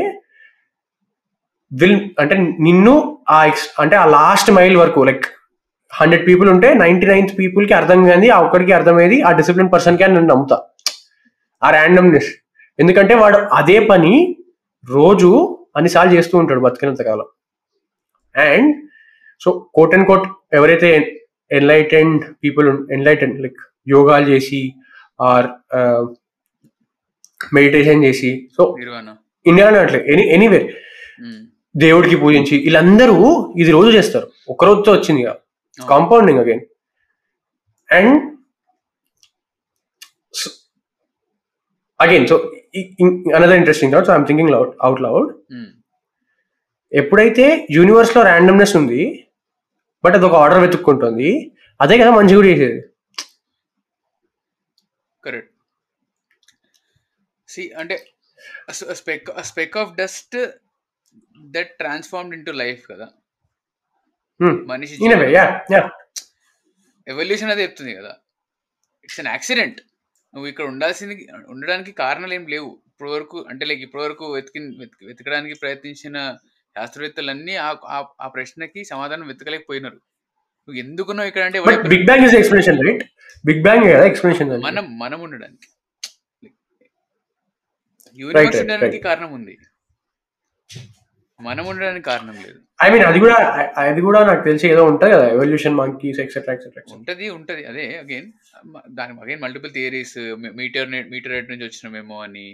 [1.72, 2.92] will అంటే నిన్ను
[3.36, 5.26] ఆ ఎక్స్ అంటే ఆ లాస్ట్ మైల్ వరకు లైక్
[5.94, 10.16] హండ్రెడ్ పీపుల్ ఉంటే ninety ninth పీపుల్కి అర్థం కాని ఆ ఒక్కడికి అర్థమయ్యేది ఆ డిసిప్లిన్ పర్సన్కి అని
[10.18, 10.58] నేను నమ్ముతా.
[11.62, 12.30] ఆ ర్యాండమ్నెస్
[12.84, 14.14] ఎందుకంటే వాడు అదే పని
[14.84, 15.32] రోజు
[15.78, 17.28] అన్నిసార్లు చేస్తూ ఉంటాడు బతికినంత కాలం.
[18.36, 18.72] And
[19.42, 20.90] so quote and quote ఎవరైతే
[21.52, 24.62] ఎన్లైటెండ్ పీపుల్ ఎన్లైటెండ్ లైక్ యోగాలు చేసి
[25.20, 25.48] ఆర్
[27.54, 28.64] మెడిటేషన్ చేసి సో
[29.46, 30.66] ఇండియాలో అట్లే ఎనీ ఎనీవేర్
[31.76, 33.16] దేవుడికి పూజించి వీళ్ళందరూ
[33.58, 34.28] ఇది రోజు చేస్తారు.
[34.50, 35.24] ఒక రోజుతో వచ్చింది
[35.80, 36.64] compounding again
[37.90, 38.16] and
[42.00, 42.36] again so
[43.36, 45.30] another interesting thought so I'm thinking out loud
[46.92, 49.02] ఎప్పుడైతే యూనివర్స్లో ర్యాండమ్నెస్ ఉంది
[50.08, 51.52] బట్ అది ఒక ఆర్డర్ వెతుక్కుంటుంది.
[51.82, 52.82] అదే కదా మంచి కూడా చేసేది.
[55.24, 55.52] కరెక్ట్.
[57.48, 58.10] సి అంటే
[58.72, 60.48] spec spec of dust
[61.42, 63.10] that transformed into life కదా.
[64.42, 64.98] మనిషి
[67.08, 68.16] ఎవల్యూషన్ అదే చెప్తుంది కదా.
[69.04, 69.82] ఇట్స్ అన్ యాక్సిడెంట్
[70.36, 72.82] నువ్వు ఇక్కడ ఉండాల్సింది ఉండడానికి కారణాలు ఏం లేవు.
[72.88, 76.38] ఇప్పటి వరకు అంటే లైక్ ఇప్పటి వరకు వెతికి- వెతకడానికి ప్రయత్నించిన
[76.78, 80.00] శాస్త్రవేత్తలన్నీ ఆ- ప్రశ్నకి సమాధానం వెతకలేకపోయినారు.
[80.68, 81.60] నువ్వు ఎందుకున్నావు ఇక్కడ అంటే
[81.90, 83.04] big bang is explanation right
[83.46, 85.68] big bang కదా ఎక్స్ప్లెనేషన్ మనం మనం ఉండడానికి.
[88.18, 89.00] యూనివర్స్ ఉండడానికి.
[89.00, 89.56] కారణం ఉంది.
[91.40, 92.60] మనం ఉండడానికి కారణం లేదు.
[92.80, 93.36] ఐ మీన్ అది కూడా
[93.84, 97.66] అది కూడా నాకు తెలిసి ఏదో ఉంటుంది కదా ఎవల్యూషన్ మంకీస్ ఎక్సెట్రా ఎక్సెట్రా ఉంటది ఉంటది.
[97.66, 98.30] అదే అగైన్
[98.90, 100.16] దాని again multiple theories
[100.56, 102.46] meteor meteor నుంచి వచ్చినామేమో అని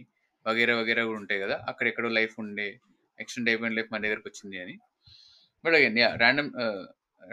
[0.45, 2.67] వగేరా వగేరా కూడా ఉంటాయి కదా అక్కడ ఎక్కడో లైఫ్ ఉండే
[3.21, 4.75] ఎక్స్టెండ్ అయిపోయిన లైఫ్ మన దగ్గరకు వచ్చింది అని.
[5.65, 6.49] బట్ అగైన్ యా ర్యాండమ్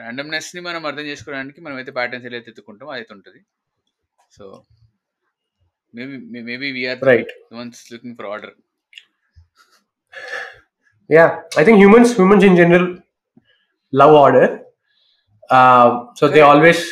[0.01, 3.41] ర్యాండమ్నెస్ని మనం అర్థం చేసుకోవడానికి మనం అయితే ప్యాటర్న్స్ ఎలా ఎత్తుకుంటామో అదైతే ఉంటుంది.
[4.37, 4.45] So
[5.95, 6.17] maybe
[6.49, 8.55] maybe we're right once looking for order
[11.11, 11.25] yeah
[11.61, 12.89] I think humans humans in general
[13.93, 14.53] love order
[16.19, 16.85] so they always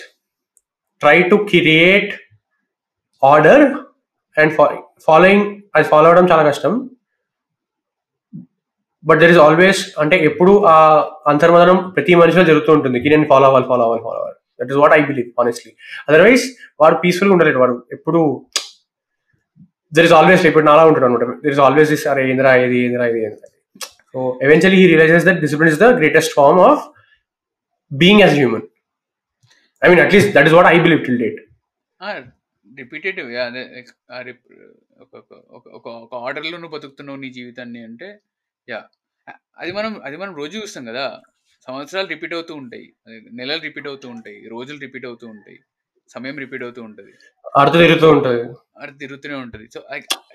[1.03, 2.13] try to create
[3.23, 3.65] order
[4.37, 4.53] and
[5.07, 5.47] following
[5.77, 6.73] అది ఫాలో అవడం చాలా కష్టం.
[9.05, 10.77] బట్ దర్ ఇస్ ఆల్వేస్ అంటే ఎప్పుడు ఆ
[11.33, 13.01] అంతర్మదనం ప్రతి మనిషిలో జరుగుతూ ఉంటుంది.
[13.15, 14.39] నేను ఫాలో అవ్వాలి ఫాలో అవ్వాలి ఫాలో అవ్వాలి.
[14.61, 15.73] That is what I believe honestly
[16.09, 16.45] otherwise
[16.83, 17.59] వాడు పీస్ఫుల్గా ఉండలేడు.
[17.65, 18.23] వాడు ఎప్పుడు
[19.97, 23.05] దర్ ఇస్ ఆల్వేస్ ఇప్పుడు నాలా ఉంటాడు అనమాట దర్ ఇస్ ఆల్వేస్ దిస్ అరే ఏంద్రా ఇది ఏంద్రా
[23.13, 23.21] ఇది
[24.15, 26.83] so eventually he realises that discipline is the greatest form of
[27.91, 28.67] being as human
[29.83, 31.39] I mean at least that is what I believe till date
[32.67, 33.29] repetitive
[35.79, 38.09] ఒక ఆర్డర్లో నువ్వు బతుకుతున్నావు నీ జీవితాన్ని అంటే
[38.71, 38.85] యా
[39.59, 41.21] అది మనం అది మనం రోజు చూస్తాం కదా.
[41.67, 42.93] సంవత్సరాలు రిపీట్ అవుతూ ఉంటాయి.
[43.33, 44.49] నెలలు రిపీట్ అవుతూ ఉంటాయి.
[44.49, 45.59] రోజులు రిపీట్ అవుతూ ఉంటాయి.
[46.09, 47.13] సమయం రిపీట్ అవుతూ ఉంటుంది.
[47.57, 48.43] అర్థ తిరుగుతూ ఉంటుంది.
[48.79, 49.69] అది తిరుగుతూనే ఉంటుంది.
[49.75, 49.83] So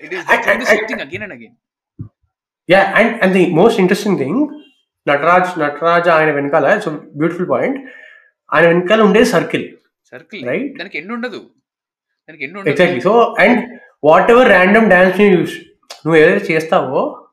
[0.02, 1.56] it is again and again
[2.70, 4.48] yeah and and the most interesting thing
[5.08, 7.90] Nataraj Nataraj ఆయన వెనకాల సో బ్యూటిఫుల్ పాయింట్
[8.52, 10.78] ఆయన వెనకాల ఉండేది సర్కిల్ సర్కిల్ Right.
[10.78, 11.50] దానికి ఎండ్ ఉండదు.
[12.28, 12.70] దానికి ఎండ్ ఉండదు.
[12.70, 13.80] Exactly so and
[14.30, 17.23] whatever random dance నువ్వు ఏదైతే చేస్తావో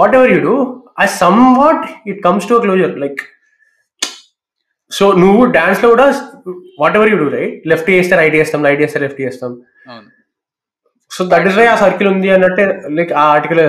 [0.18, 0.54] whatever you do
[1.00, 1.06] I
[1.60, 3.20] somewhat it comes to closure like
[4.90, 6.06] so నువ్వు డాన్స్లో కూడా
[6.98, 9.52] whatever you do right left చేస్తే రైట్ చేస్తాం రైట్ చేస్తే లెఫ్ట్ చేస్తాం.
[11.10, 12.64] సో దట్ ఇస్ వై ఆ సర్కిల్ ఉంది అన్నట్టే
[12.98, 13.60] లైక్ ఆ article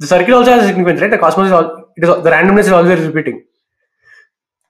[0.00, 1.52] the circle also has significance right the cosmos
[1.96, 3.40] it is the randomness is always repeating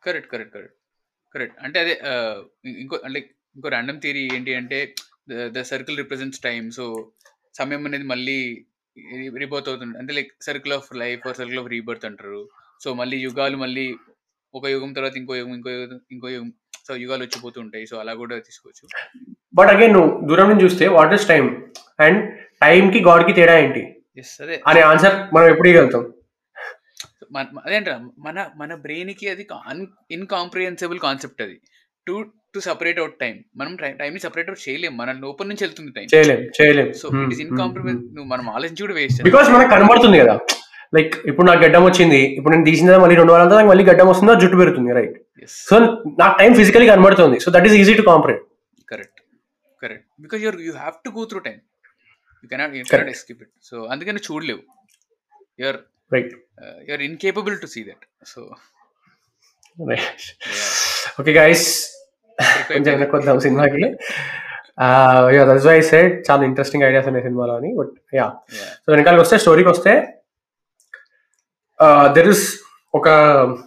[0.02, 0.74] correct correct correct
[1.34, 1.94] correct అంటే అదే
[2.82, 3.18] ఇంకో అంటే
[3.56, 4.78] ఇంకో ర్యాండమ్ థియరీ ఏంటి అంటే
[5.56, 6.84] the circle represents time so
[7.58, 8.38] సమయం అనేది మళ్ళీ
[9.38, 12.48] రీబర్త్ అవుతుంది అంటే like circle of life or circle of rebirth అంటారు.
[12.84, 13.96] సో మళ్ళీ యుగాలు మళ్ళీ
[14.54, 16.52] ఒక యుగం తర్వాత ఇంకో యుగం ఇంకో యుగం ఇంకో యుగం
[16.88, 17.86] సో యుగాలు వచ్చిపోతూ ఉంటాయి.
[17.86, 18.88] సో అలా కూడా తీసుకోవచ్చు.
[19.54, 24.02] బట్ అగైన్ నువ్వు దూరం నుంచి చూస్తే what is time and time కి గాడ్కి తేడా ఏంటి?
[24.66, 26.12] అనే ఆన్సర్ మనం ఎప్పుడు ఇవ్వగలుగుతాం?
[27.32, 29.48] మన- మన- మన మన బ్రెయిన్కి అది
[30.10, 31.60] ఇన్కాంప్రిహెన్సిబుల్ కాన్సెప్ట్ అది.
[32.06, 34.92] To to separate out time మనం టైం ని సపరేట్ అవుట్ చేయలేం.
[35.00, 36.88] మన లోపల నుంచి వెళ్తుంది టైం చేయలేం చేయలేం.
[37.00, 40.34] సో ఇట్ ఇస్ ఇన్కాంప్రిహెన్ నువ్వు మనం ఆలోచించి కూడా వేస్ట్ బికాస్ మనకు కనబడుతుంది కదా.
[40.96, 42.20] లైక్ ఇప్పుడు నాకు గడ్డం వచ్చింది.
[42.38, 44.34] ఇప్పుడు నేను తీసిన మళ్ళీ రెండు వారాల నాకు మళ్ళీ గడ్డం వస్తుందో?
[44.42, 45.16] జుట్టు పెరుగుతుంది రైట్
[45.70, 45.76] సో
[46.20, 47.36] నాకు టైం ఫిజికలీ కనబడుతుంది.
[47.44, 48.40] So that is easy to comprehend
[48.92, 49.20] correct
[49.82, 51.58] correct because your you have to go through time
[52.42, 52.82] you cannot you.
[52.92, 54.62] Cannot escape it so అందుకని చూడలేవు.
[55.62, 55.80] You're
[56.16, 56.32] right
[56.88, 58.40] you're incapable to see that so
[61.20, 61.66] okay guys
[62.68, 63.84] కొంచెం వెనక్కి వద్దాం సినిమాకి.
[65.48, 68.26] That's why said చాలా interesting ideas ఉన్నాయి సినిమాలో అని బట్ యా
[68.84, 69.92] సో వెనకాలకి వస్తే స్టోరీకి వస్తే
[72.16, 72.44] దెర్ ఇస్
[72.94, 73.08] ఒక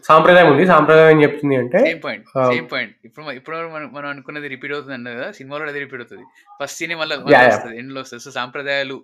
[0.10, 0.64] సాంప్రదాయం ఉంది.
[0.72, 5.16] సాంప్రదాయం ఏం చెప్తుంది అంటే పాయింట్ సేమ్ పాయింట్ ఇప్పుడు ఇప్పుడు మనం మనం అనుకున్నది రిపీట్ అవుతుంది అన్నది
[5.20, 6.26] కదా సినిమాలో అదే రిపీట్ అవుతుంది.
[6.60, 7.16] ఫస్ట్ సీన్ మళ్ళీ.
[7.54, 8.98] వస్తుంది ఎండ్లో వస్తుంది సో సాంప్రదాయాలు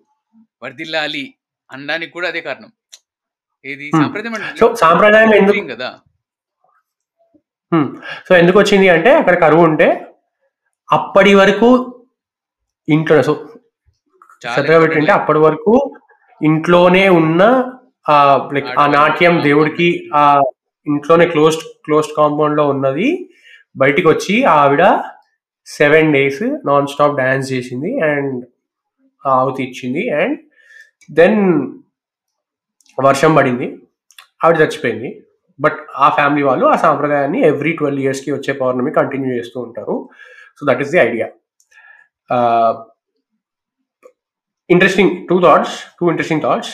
[0.64, 1.26] వర్దిల్లాలి
[1.70, 2.72] అనడానికి కూడా అదే కారణం.
[3.66, 4.02] ఇది Hmm.
[4.02, 5.90] సాంప్రదాయం సో సాంప్రదాయం ఎందుకు కదా.
[8.28, 9.88] సో ఎందుకు వచ్చింది అంటే అక్కడ కరువు ఉంటే
[10.90, 11.70] అప్పటి వరకు
[12.88, 13.34] ఇంట్లో సో
[14.42, 15.74] శ్రద్ధగా పెట్టింటే అప్పటి వరకు
[16.42, 17.44] ఇంట్లోనే ఉన్న
[18.54, 20.42] లైక్ ఆ నాట్యం దేవుడికి ఆ
[20.88, 23.08] ఇంట్లోనే క్లోజ్డ్ క్లోజ్డ్ కాంపౌండ్లో ఉన్నది.
[23.78, 24.84] బయటికి వచ్చి ఆవిడ
[25.68, 28.46] seven days non stop dance చేసింది అండ్
[29.28, 30.38] ఆవుతి ఇచ్చింది అండ్
[31.12, 31.40] దెన్
[32.98, 33.68] వర్షం పడింది.
[34.44, 35.10] ఆవిడ చచ్చిపోయింది.
[35.60, 39.96] బట్ ఆ ఫ్యామిలీ వాళ్ళు ఆ సాంప్రదాయాన్ని ఎవ్రీ ట్వెల్వ్ ఇయర్స్కి వచ్చే పౌర్ణమి కంటిన్యూ చేస్తూ ఉంటారు.
[40.58, 41.28] So that is the idea.
[44.70, 46.74] Interesting two thoughts two interesting thoughts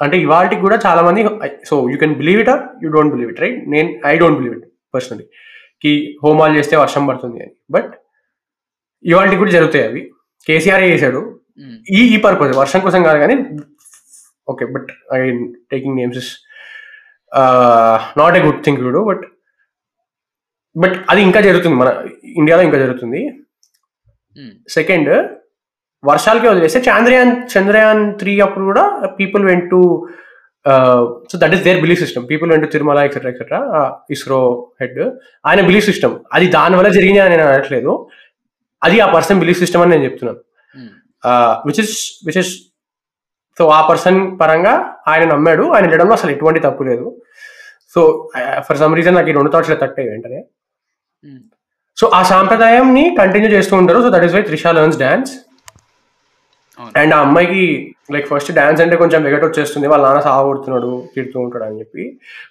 [0.00, 1.20] అంటే ఇవాళకి కూడా చాలా మంది
[1.68, 4.54] so you can believe it or you don't believe it right నేను I don't believe
[4.58, 5.26] it personally
[5.84, 7.52] కి హోమాలు చేస్తే వర్షం పడుతుంది అని.
[7.74, 7.90] బట్
[9.04, 10.00] ఇవాళకి కూడా జరుగుతాయి అవి.
[10.46, 11.20] కేసీఆర్ చేశాడు?
[11.60, 13.36] ఉమ్, ఈ ఈ పర్పస్ వర్షం కోసం కాదు కానీ
[14.48, 15.40] okay but again
[15.72, 16.30] taking names is
[18.20, 19.24] not a good thing చూడు బట్
[20.76, 21.90] బట్ అది ఇంకా జరుగుతుంది మన
[22.38, 23.20] ఇండియాలో ఇంకా జరుగుతుంది.
[24.68, 25.10] సెకండ్
[26.04, 28.84] వర్షాలకి వదిలేస్తే చంద్రయాన్ చంద్రయాన్ త్రీ అప్పుడు కూడా
[29.18, 29.80] people went to
[31.30, 33.60] so that is their belief system people went to Tirumala etcetera etcetera
[34.10, 34.40] ISRO
[34.80, 35.00] head
[35.46, 37.92] ఆయన బిలీఫ్ సిస్టమ్ అది దాని వల్ల జరిగింది అని నేను అనట్లేదు.
[38.82, 40.40] అది ఆ పర్సన్ బిలీఫ్ సిస్టమ్ అని నేను చెప్తున్నాను.
[41.66, 41.94] Which is
[42.26, 42.52] which is
[43.60, 44.74] so ఆ పర్సన్ పరంగా
[45.12, 45.64] ఆయన నమ్మాడు.
[45.74, 47.06] ఆయన వెళ్ళడంలో అసలు ఎటువంటి తప్పు లేదు.
[47.94, 48.00] సో
[48.66, 50.40] ఫర్ సమ్ రీజన్ నాకు ఈ రెండు థాట్స్ తట్టాయి వెంటనే.
[51.24, 51.42] ఉమ్,
[51.98, 54.00] సో ఆ సాంప్రదాయంని కంటిన్యూ చేస్తూ ఉంటారు.
[54.04, 55.32] So that is why Trisha learns dance.
[57.00, 57.64] And ఆ అమ్మాయికి
[58.14, 59.86] లైక్ ఫస్ట్ డాన్స్ అంటే కొంచెం వెగట్ వచ్చేస్తుంది.
[59.92, 62.04] వాళ్ళ నాన్న సాగొడుతున్నాడు తిడుతూ ఉంటాడు అని చెప్పి.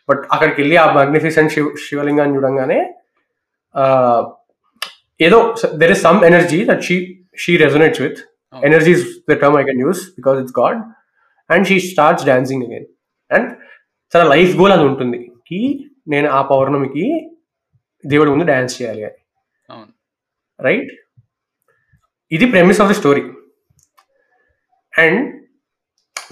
[0.10, 2.80] బట్ అక్కడికి వెళ్ళి ఆ మ్యాగ్నిఫిసెంట్ శివ శివలింగాన్ని చూడంగానే
[5.28, 5.40] ఏదో
[5.82, 6.98] there is some energy that she
[7.44, 8.20] she resonates with.
[8.54, 10.80] Energy is the term I can use because it's God
[11.50, 12.88] and she starts dancing again
[13.32, 13.50] and
[14.14, 15.20] తన లైఫ్ గోల్ అది ఉంటుంది.
[15.48, 15.60] కి
[16.14, 17.06] నేను ఆ పౌర్ణమికి
[18.04, 19.20] దేవుడి ముందు డాన్స్ చేయాలి అని.
[20.68, 20.92] రైట్
[22.32, 23.24] ఇది premise of the story
[24.94, 25.20] and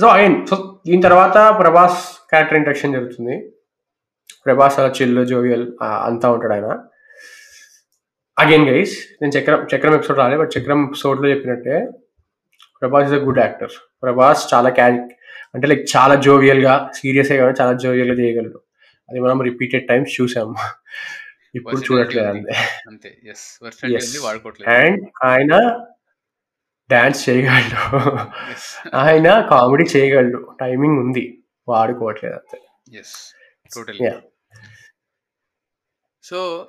[0.02, 0.56] so again so
[0.88, 2.00] దీని తర్వాత ప్రభాస్
[2.32, 3.36] క్యారెక్టర్ ఇంట్రక్షన్ జరుగుతుంది.
[4.46, 5.66] ప్రభాస్ చిల్ జోవియల్
[6.08, 6.68] అంతా ఉంటాడు ఆయన.
[8.38, 11.76] అగైన్ గైస్ నేను చక్రం చక్రం ఎపిసోడ్ రాలే బట్ చక్రం ఎపిసోడ్లో చెప్పినట్టే
[12.82, 14.98] Prabhas is a good actor Prabhas చాలా క్యారీ
[15.54, 18.62] అంటే లైక్ చాలా జోవియల్గా సీరియస్గా కానీ చాలా జోవియల్గా చేయగలడు
[19.10, 20.56] అది మనం రిపీటెడ్ టైమ్స్ చూసాము
[21.56, 22.28] ఇప్పుడు చూడట్లేదు.
[22.28, 23.10] అంతే.
[24.68, 25.54] అండ్ ఆయన
[26.92, 28.00] డాన్స్ చేయగలడు.
[28.96, 30.58] ఆయన కామెడీ చేయగలడు.
[30.62, 31.44] టైమింగ్ ఉంది.
[31.68, 32.62] వాడుకోవట్లేదు అంతే.
[33.76, 33.98] టోటల్.
[36.24, 36.68] సో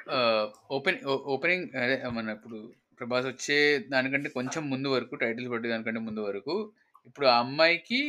[0.71, 6.21] ఓపెన్ ఓపెనింగ్ అదే మన ఇప్పుడు ప్రభాస్ వచ్చే దానికంటే కొంచెం ముందు వరకు టైటిల్స్ పట్టే దానికంటే ముందు
[6.21, 6.73] వరకు
[7.09, 8.01] ఇప్పుడు ఆ అమ్మాయికి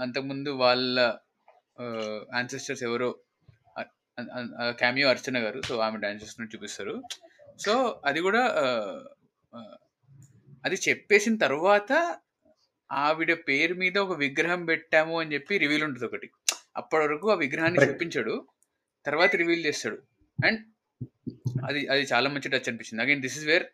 [0.00, 0.98] అంతకుముందు వాళ్ళ
[2.36, 3.08] యాన్సెస్టర్స్ ఎవరో
[4.80, 6.94] క్యామియో అర్చన గారు సో ఆమె డాన్స్ చేస్తున్నట్టు చూపిస్తారు.
[7.58, 7.72] సో
[8.06, 8.42] అది కూడా
[10.64, 11.92] అది చెప్పేసిన తర్వాత
[12.90, 16.28] ఆవిడ పేరు మీద ఒక విగ్రహం పెట్టాము అని చెప్పి రివీల్ ఉంటుంది ఒకటి.
[16.76, 17.80] అప్పటి వరకు ఆ విగ్రహాన్ని.
[17.88, 18.34] చూపించాడు
[19.06, 19.98] తర్వాత రివీల్ చేస్తాడు.
[20.38, 20.60] అండ్
[21.68, 23.02] అది అది చాలా మంచి టచ్ అనిపించింది.
[23.04, 23.66] Again this is where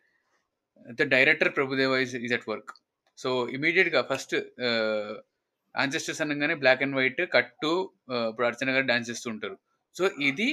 [0.99, 2.71] the director Prabhudeva is is at work
[3.21, 4.35] so ఇమీడియట్గా ఫస్ట్
[5.75, 7.71] ఆన్సెస్టర్స్ అనగానే బ్లాక్ అండ్ వైట్ కట్టు
[8.29, 9.57] ఇప్పుడు అర్చన గారు డాన్స్ చేస్తూ ఉంటారు.
[9.97, 10.49] సో ఇది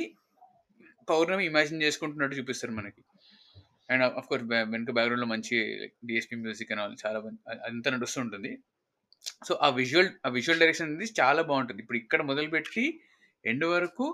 [1.10, 3.02] పౌర్ణమి ఇమాజిన్ చేసుకుంటున్నట్టు చూపిస్తారు మనకి.
[3.92, 5.56] అండ్ అఫ్ కోర్స్ వెనుక బ్యాక్గ్రౌండ్లో మంచి
[6.08, 7.18] డిఎస్పీ మ్యూజిక్ అని వాళ్ళు చాలా
[7.68, 8.52] అంతా నడుస్తూ ఉంటుంది.
[9.46, 11.80] సో ఆ విజువల్ ఆ విజువల్ డైరెక్షన్ అనేది చాలా బాగుంటుంది.
[11.82, 12.84] ఇప్పుడు ఇక్కడ మొదలుపెట్టి
[13.44, 14.06] ఎండ్ వరకు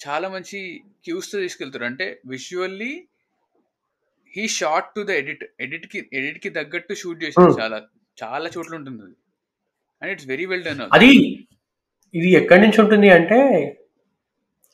[0.00, 0.58] చాలా మంచి
[1.04, 1.86] క్యూస్తో తీసుకెళ్తారు.
[1.90, 2.92] అంటే visually
[4.36, 7.60] he shot to the edit ఎడిట్కి ఎడిట్కి తగ్గట్టు షూట్ చేశారు Hmm.
[7.60, 7.82] చాలా
[8.24, 9.14] చాలా చోట్ల ఉంటుంది అది.
[10.02, 11.12] And it's very well done అది
[12.14, 13.38] ఇది ఎక్కడి నుంచి ఉంటుంది అంటే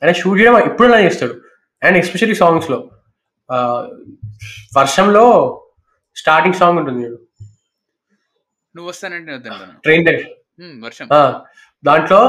[0.03, 1.35] ఆయన షూట్ చేయడం ఇప్పుడు అలా చేస్తాడు.
[1.83, 2.91] అండ్ ఎస్పెషల్లీ సాంగ్స్లో.
[4.77, 5.25] వర్షంలో
[6.17, 7.05] స్టార్టింగ్ సాంగ్ ఉంటుంది.
[8.75, 9.39] నువ్వు వస్తానంటే
[9.85, 11.09] ట్రైన్ Hmm, వర్షం.
[11.85, 12.23] దాంట్లో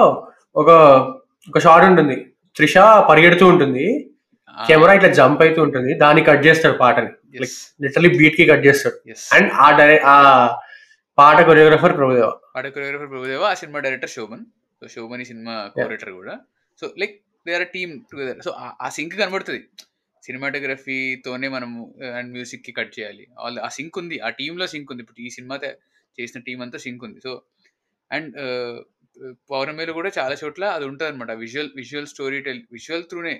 [0.55, 0.69] ఒక
[1.49, 2.15] ఒక షాట్ ఉంటుంది.
[2.55, 2.77] త్రిష
[3.09, 4.10] పరిగెడుతూ ఉంటుంది.
[4.67, 5.91] కెమెరా ఇట్లా జంప్ అవుతూ ఉంటుంది.
[5.93, 7.11] దాన్ని కట్ చేస్తాడు పాటని.
[7.83, 8.97] లిటరలీ బీట్కి కట్ చేస్తాడు.
[9.35, 10.15] అండ్ ఆ డై ఆ
[11.17, 12.29] పాట కొరియోగ్రాఫర్ ప్రభుదేవ.
[12.55, 14.43] పాట కొరియోగ్రఫర్ ప్రభుదేవ ఆ cinema director Shobhan.
[14.79, 16.35] So Shobhan ఈ సినిమా కోరేటర్ కూడా.
[16.81, 17.15] So like
[17.47, 18.53] they are team together so
[18.85, 19.61] ఆ సింక్ కనబడుతుంది.
[20.23, 21.79] సినిమాటోగ్రఫీతోనే మనము
[22.17, 23.23] అండ్ మ్యూజిక్కి కట్ చేయాలి.
[23.39, 24.17] ఆల్ ఆ సింక్ ఉంది.
[24.19, 25.03] ఆ టీమ్లో సింక్ ఉంది.
[25.05, 25.55] ఇప్పుడు ఈ సినిమా
[26.19, 27.19] చేసిన టీం అంతా సింక్ ఉంది.
[27.25, 27.31] సో
[28.11, 28.31] అండ్
[29.51, 33.33] పౌర్ణమిలో కూడా చాలా చోట్ల అది ఉంటుంది అనమాట visual visual story tell visual త్రూనే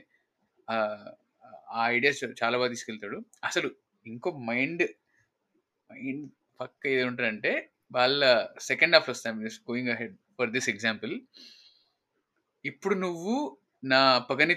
[0.70, 3.18] ఆ ఐడియాస్ చాలా బాగా తీసుకెళ్తాడు.
[3.44, 3.72] అసలు
[4.06, 4.84] ఇంకో మైండ్
[5.90, 6.28] మైండ్
[6.62, 9.36] పక్క ఏది ఉంటుందంటే వాళ్ళ సెకండ్ హాఫ్ వస్తాం
[9.70, 11.22] going ahead for this example.
[12.66, 13.36] ఇప్పుడు నువ్వు
[13.84, 14.56] నా పగని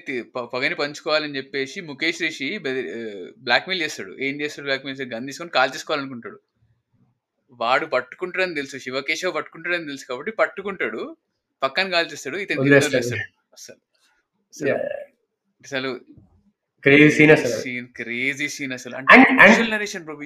[0.55, 2.59] పగని పంచుకోవాలని చెప్పేసి ముఖేష్ రిషి
[3.47, 4.13] బ్లాక్మెయిల్ చేస్తాడు.
[4.27, 5.15] ఏం చేస్తాడు బ్లాక్మెయిల్ చేస్తాడు?
[5.17, 6.39] గన్ తీసుకొని కాల్ చేసుకోవాలనుకుంటాడు.
[7.53, 8.77] వాడు పట్టుకుంటాడని తెలుసు.
[8.79, 11.17] శివకేశవ్ పట్టుకుంటాడని తెలుసు కాబట్టి పట్టుకుంటాడు.
[11.63, 12.37] పక్కన కాల్ చేస్తాడు.
[12.37, 12.63] ఇతను
[13.59, 13.81] అసలు
[15.65, 16.01] అసలు
[16.83, 17.61] క్రేజీ సీన్ అసలు.
[17.61, 18.97] సీన్ క్రేజీ సీన్ అసలు.
[19.63, 20.21] నరేషన్ బ్రో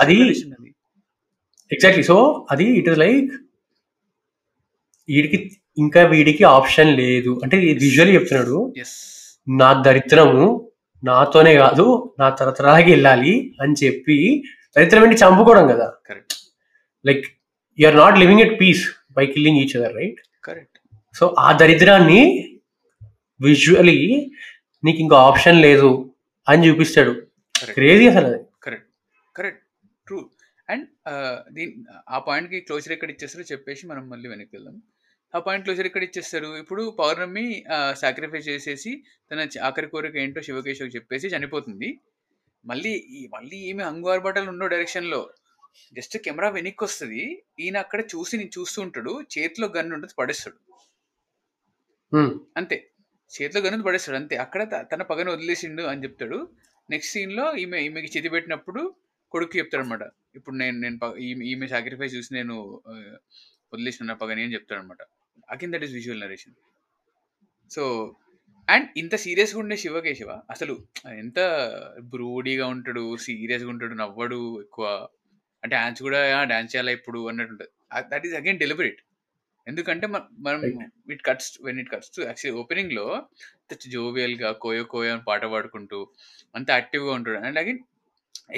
[0.00, 0.34] అది-
[1.72, 2.64] ఎగ్జాక్ట్లీ సో అది.
[2.64, 3.32] ఇట్ ఇస్ లైక్
[5.08, 7.40] వీడికి ఇంకా వీడికి ఆప్షన్ లేదు.
[7.42, 8.74] అంటే విజువల్ చెప్తున్నాడు.
[9.48, 10.68] నా దరిద్రము
[11.04, 14.44] నాతోనే కాదు నా తరతరాలకి వెళ్ళాలి అని చెప్పి
[14.76, 15.94] దరిద్రం ఏంటి చంపుకోవడం కదా.
[16.06, 16.32] Correct
[17.06, 17.26] like
[17.86, 20.78] are not living at peace by killing each other right correct
[21.14, 22.50] so ఆ దరిద్రాన్ని
[23.40, 24.30] విజువలీ
[24.84, 25.90] నీకు ఇంకా ఆప్షన్ లేదు
[26.46, 27.12] అని చూపిస్తాడు.
[27.54, 28.40] కరెక్ట్ క్రేజీ అసలు అది.
[28.64, 28.88] కరెక్ట్
[29.36, 29.62] కరెక్ట్
[30.06, 30.18] ట్రూ
[30.68, 30.84] అండ్
[31.56, 31.72] దీని
[32.14, 34.76] ఆ పాయింట్కి క్లోజర్ ఎక్కడ ఇచ్చేస్తారో చెప్పేసి మనం మళ్ళీ వెనక్కి వెళ్దాం.
[35.34, 36.50] ఆ పాయింట్ క్లోజర్ ఎక్కడ ఇచ్చేస్తారు?
[36.62, 37.46] ఇప్పుడు పౌర్ణమి
[38.02, 38.92] సాక్రిఫైస్ చేసేసి
[39.30, 41.88] తన ఆఖరి కోరిక ఏంటో శివకేశవ్ చెప్పేసి చనిపోతుంది.
[42.64, 42.92] మళ్ళీ
[43.34, 45.20] మళ్ళీ ఈమె అంగువార్ బట్టలు ఉండో డైరెక్షన్లో
[45.96, 47.22] జస్ట్ కెమెరా వెనక్కి వస్తుంది
[47.64, 49.12] ఈయన అక్కడ చూసి నేను చూస్తూ ఉంటాడు.
[49.34, 50.58] చేతిలో గన్ ఉంటుంది పడేస్తాడు.
[52.60, 52.76] అంతే.
[53.42, 54.36] చేతిలో గన్ను పడేస్తాడు అంతే.
[54.36, 56.48] అక్కడ తన పగను వదిలేసిండు అని చెప్తాడు.
[56.90, 58.94] నెక్స్ట్ సీన్లో ఈమె ఈమెకి చేతి పెట్టినప్పుడు
[59.30, 60.00] కొడుకు చెప్తాడు అనమాట
[60.34, 62.80] ఇప్పుడు నేను నేను ఈమె- ఈమె సాక్రిఫైస్ చూసి నేను
[63.72, 65.02] వదిలేసిన నా పగని అని చెప్తాడు అనమాట
[65.64, 66.52] that is visual narration
[67.70, 68.16] so
[68.70, 71.38] and ఇంత సీరియస్గా ఉండే శివకేశవ అసలు ఎంత
[72.00, 75.08] బ్రూడీగా ఉంటాడు సీరియస్గా ఉంటాడు నవ్వడు ఎక్కువ.
[75.66, 77.70] డ్యాన్స్ డాన్స్ కూడా డాన్స్ చేయాలా ఇప్పుడు అన్నట్టు ఉంటుంది.
[78.12, 79.02] దట్ ఈస్ అగైన్ డెలిబరేట్
[79.66, 80.06] ఎందుకంటే
[80.46, 80.60] మనం
[81.14, 83.06] it cuts when it cuts to actually ఓపెనింగ్లో
[83.94, 85.98] జోవియల్గా కోయో కోయో అని పాట పాడుకుంటూ
[86.54, 87.38] అంత యాక్టివ్గా ఉంటాడు.
[87.46, 87.80] And again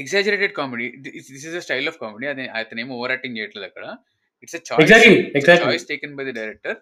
[0.03, 3.85] exaggerated comedy this is a style of comedy అది అతను ఏమో ఓవర్ యాక్టింగ్ చేయట్లేదు అక్కడ
[4.43, 4.57] it's.
[5.63, 6.77] Choice taken by the director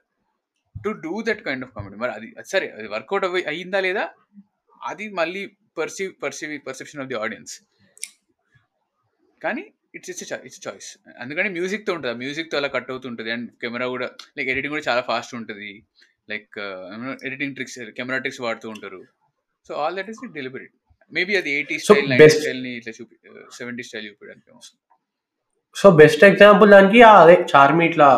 [0.75, 4.05] to do that kind of comedy మరి అది సరే అది వర్కౌట్ అవ్వ అయ్యిందా లేదా?
[4.81, 5.43] అది మళ్ళీ
[5.79, 7.55] perceive perceive perception of the audience
[9.41, 9.65] కానీ
[9.97, 10.89] ఇట్స్ ఇట్స్ ఇట్స్ చాయిస్
[11.23, 12.15] అందుకని మ్యూజిక్తో ఉంటుంది.
[12.25, 13.31] మ్యూజిక్తో అలా కట్ అవుతుంటుంది.
[13.35, 15.71] అండ్ కెమెరా కూడా లైక్ ఎడిటింగ్ కూడా చాలా ఫాస్ట్ ఉంటుంది.
[16.31, 16.55] Like
[17.29, 19.01] editing tricks camera tricks వాడుతూ ఉంటారు.
[19.69, 20.75] So all that is deliberate.
[21.13, 23.15] Maybe అది ఎయిటీ స్టైల్ నైన్టీ స్టైల్ని ఇట్లా చూపి
[23.59, 24.51] సెవెంటీ స్టైల్ చూపించడానికి
[25.77, 28.09] సో బెస్ట్ ఎగ్జాంపుల్ దానికి అదే చార్మి ఇట్లా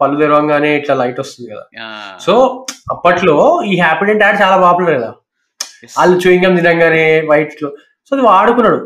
[0.00, 1.64] పళ్ళు తెరవంగానే ఇట్లా లైట్ వస్తుంది కదా.
[2.26, 2.32] సో
[2.94, 3.36] అప్పట్లో
[3.70, 5.10] ఈ హ్యాపీ యాడ్ చాలా పాపులర్ కదా.
[5.98, 7.68] వాళ్ళు చూయింగం తినంగానే వైట్లో
[8.06, 8.80] సో అది వాడుకున్నాడు.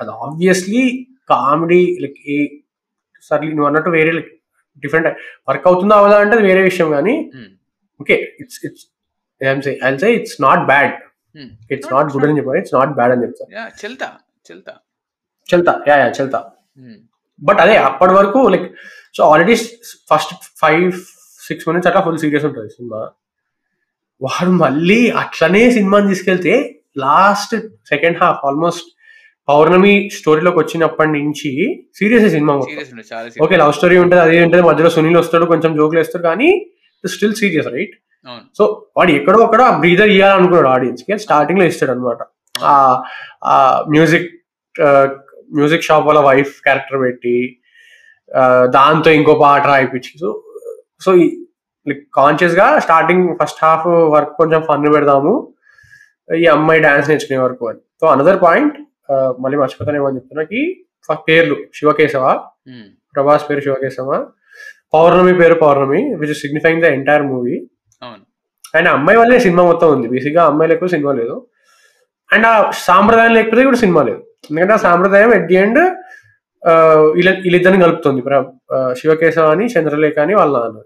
[0.00, 0.82] అది obviously
[1.32, 2.38] comedy like a
[3.30, 4.12] surely నువ్వు అన్నట్టు వేరే
[4.82, 5.08] డిఫరెంట్
[5.48, 7.14] వర్క్ అవుతుందా అవదా అంటే వేరే విషయం కానీ
[8.00, 8.84] okay it's it's
[9.88, 10.94] I say it's not bad.
[11.74, 13.44] It's not good అని చెప్పాను ఇట్స్ నాట్ బ్యాడ్ అని చెప్తా.
[13.82, 14.08] చెల్తా
[14.48, 14.72] చెల్తా.
[15.48, 16.40] చెల్తా యా యా చెల్తా.
[17.42, 18.66] బట్ అదే అప్పటి వరకు like
[19.16, 19.54] so already
[20.10, 20.86] first five
[21.48, 23.00] six minutes అట్లా ఫుల్ సీరియస్ ఉంటుంది సినిమా.
[24.20, 26.54] వాడు మళ్ళీ అట్లనే సినిమాని తీసుకెళ్తే
[27.04, 27.54] last
[27.90, 28.88] second half almost
[29.48, 31.50] Pournami స్టోరీలోకి వచ్చినప్పటి నుంచి
[31.98, 32.54] serious cinema
[33.44, 36.48] okay love story ఉంటుంది అదే ఉంటుంది మధ్యలో సునీల్ వస్తాడు కొంచెం జోకులు వేస్తాడు కానీ
[37.04, 37.94] స్టిల్ సీరియస్ రైట్
[38.58, 38.64] సో
[38.96, 42.22] వాడు ఎక్కడో అక్కడ బ్రీదర్ ఇవ్వాలనుకున్నాడు ఆడియన్స్కి స్టార్టింగ్లో ఇస్తాడు అనమాట
[43.44, 43.54] ఆ
[43.94, 44.28] మ్యూజిక్
[45.58, 47.36] మ్యూజిక్ షాప్ వాళ్ళ వైఫ్ క్యారెక్టర్ పెట్టి
[48.76, 50.10] దాంతో ఇంకో పాట రాయిపించి.
[50.22, 50.28] సో
[51.04, 51.10] సో
[51.86, 55.32] లైక్ కాన్షియస్గా స్టార్టింగ్ ఫస్ట్ హాఫ్ వర్క్ కొంచెం ఫన్ పెడదాము.
[56.28, 57.80] ఈ అమ్మాయి డాన్స్ నేర్చుకునే వరకు అని.
[58.00, 58.76] సో అనదర్ పాయింట్
[59.42, 60.60] మళ్ళీ మర్చిపోతాను ఏమని చెప్తున్నాకి
[61.06, 62.24] ఫస్ట్ పేర్లు శివకేశవ?
[63.14, 64.10] ప్రభాస్ పేరు శివకేశవ?
[64.94, 67.56] పౌర్ణమి పేరు Pournami which signifying the entire movie
[68.78, 70.06] and అమ్మాయి వల్లే సినిమా మొత్తం ఉంది.
[70.14, 71.36] బేసిక్గా అమ్మాయి లేకపోతే సినిమా లేదు.
[72.30, 72.54] అండ్ ఆ
[72.88, 74.20] సాంప్రదాయం లేకపోతే కూడా సినిమా లేదు.
[74.48, 75.80] ఎందుకంటే ఆ సాంప్రదాయం ఎట్ ది ఎండ్
[77.16, 78.20] వీళ్ళ వీళ్ళిద్దరిని కలుపుతుంది.
[79.00, 80.78] శివకేశవ అని చంద్రలేఖ అని వాళ్ళ నాన్న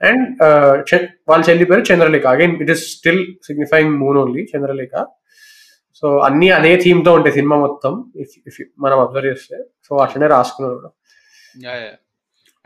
[0.00, 0.22] అండ్
[1.30, 2.24] వాళ్ళ చెల్లి పేరు Chandralekha.
[2.34, 4.94] Again it is still signifying moon only Chandralekha.
[6.00, 8.12] So అన్ని అదే థీమ్తో ఉంటాయి సినిమా మొత్తం
[8.78, 9.64] మనం అబ్జర్వ్ చేస్తే.
[9.84, 10.90] సో అట్లనే రాసుకున్నారు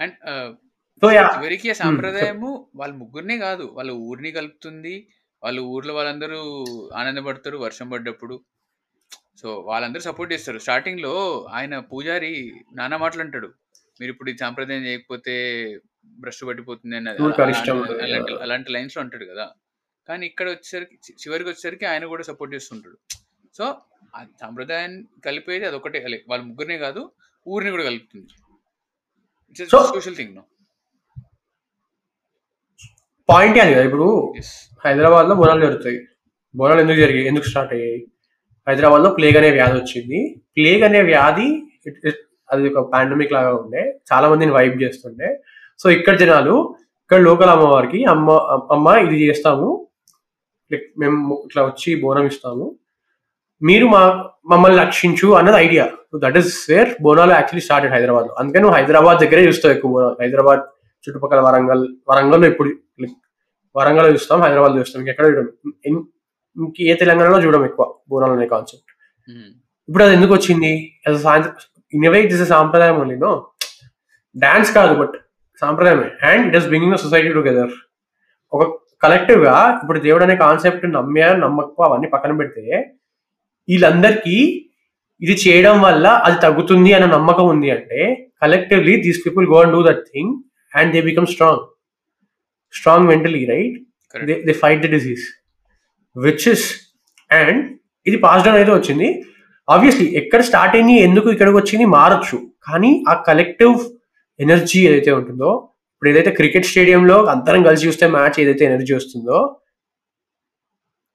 [0.00, 0.14] అండ్
[1.02, 1.30] సో యా.
[1.38, 5.08] చివరికి ఆ సాంప్రదాయము వాళ్ళ ముగ్గురినే కాదు వాళ్ళ ఊరిని కలుపుతుంది.
[5.42, 6.64] వాళ్ళ ఊర్లో వాళ్ళందరూ
[6.94, 8.40] ఆనందపడతారు వర్షం పడ్డప్పుడు.
[9.42, 10.58] సో వాళ్ళందరూ సపోర్ట్ చేస్తారు.
[10.58, 13.46] స్టార్టింగ్లో ఆయన పూజారి నానా మాటలు అంటాడు
[14.00, 15.34] మీరు ఇప్పుడు ఈ సాంప్రదాయం చేయకపోతే
[16.04, 17.18] భ్రష్ పట్టిపోతుంది అన్నది.
[18.02, 18.42] అలాంటి-.
[18.42, 19.50] అలాంటి లైన్స్లో అంటాడు కదా.
[20.08, 22.98] కానీ ఇక్కడ వచ్చేసరికి చివరికి వచ్చేసరికి ఆయన కూడా సపోర్ట్ చేస్తుంటాడు.
[23.58, 23.74] సో
[24.16, 27.10] ఆ సాంప్రదాయాన్ని కలిపేది అదొకటే like వాళ్ళ ముగ్గురినే కాదు
[27.48, 28.26] ఊరిని కూడా కలుపుతుంది.
[29.50, 30.42] It's So- social thing no
[33.28, 34.34] point అది కదా ఇప్పుడు
[34.84, 36.06] హైదరాబాద్లో బోనాలు జరుగుతాయి.
[36.56, 37.26] బోనాలు ఎందుకు జరిగాయి?
[37.26, 38.06] ఎందుకు స్టార్ట్ అయ్యాయి?
[38.68, 40.42] హైదరాబాద్లో ప్లేగ్ అనే వ్యాధి వచ్చింది.
[40.56, 41.62] ప్లేగ్ అనే వ్యాధి
[42.50, 44.00] అది ఒక పాండమిక్ లాగా ఉండే.
[44.12, 45.42] చాలా మందిని వైప్ చేస్తుండే.
[45.78, 48.30] సో ఇక్కడ జనాలు ఇక్కడ లోకల్ అమ్మవారికి అమ్మ
[48.72, 49.88] అమ్మ ఇది చేస్తాము.
[50.98, 52.78] మేము ఇట్లా వచ్చి బోనం ఇస్తాము.
[53.68, 54.00] మీరు మా
[54.52, 55.84] మమ్మల్ని రక్షించు అన్నది idea
[56.24, 60.16] that is where Bonalu actually started హైదరాబాద్లో అందుకే నువ్వు హైదరాబాద్ దగ్గరే చూస్తావు ఎక్కువ బోనాలు.
[60.22, 60.62] హైదరాబాద్
[61.04, 62.70] చుట్టుపక్కల వరంగల్ వరంగల్లో ఇప్పుడు
[63.74, 64.98] వరంగల్ చూస్తాం హైదరాబాద్ చూస్తాం.
[65.02, 65.46] ఇంకెక్కడ చూడం
[66.56, 68.90] ఇంక ఏ తెలంగాణలో చూడం ఎక్కువ బోనాలు అనే కాన్సెప్ట్
[69.88, 70.72] ఇప్పుడు అది ఎందుకు వచ్చింది?
[71.92, 73.32] ఇన్వే ఇట్ ఇస్ సాంప్రదాయం ఓన్లీ నో
[74.36, 75.16] డాన్స్ కాదు but
[75.62, 76.08] సాంప్రదాయమే.
[76.30, 77.72] And it is bringing society together
[78.52, 78.62] ఒక
[79.04, 82.64] కలెక్టివ్గా ఇప్పుడు దేవుడు అనే కాన్సెప్ట్ నమ్మా నమ్మకం అవన్నీ పక్కన పెడితే
[83.68, 84.36] వీళ్ళందరికీ
[85.20, 88.00] ఇది చేయడం వల్ల అది తగ్గుతుంది అన్న నమ్మకం ఉంది అంటే
[88.42, 90.32] collectively these people go and do that thing
[90.72, 91.62] and they become strong
[92.74, 93.76] strong mentally right
[94.48, 95.24] they fight the disease
[96.16, 96.66] which is
[97.30, 97.60] and
[98.06, 99.08] ఇది పాస్ డౌన్ అయితే వచ్చింది.
[99.68, 102.38] ఆబ్వియస్లీ ఎక్కడ స్టార్ట్ అయింది ఎందుకు ఇక్కడికి వచ్చింది మారచ్చు.
[102.66, 103.76] కానీ ఆ కలెక్టివ్
[104.40, 105.50] ఎనర్జీ ఏదైతే ఉంటుందో
[105.94, 109.38] ఇప్పుడు ఏదైతే క్రికెట్ స్టేడియంలో అందరం కలిసి చూస్తే మ్యాచ్ ఏదైతే ఎనర్జీ వస్తుందో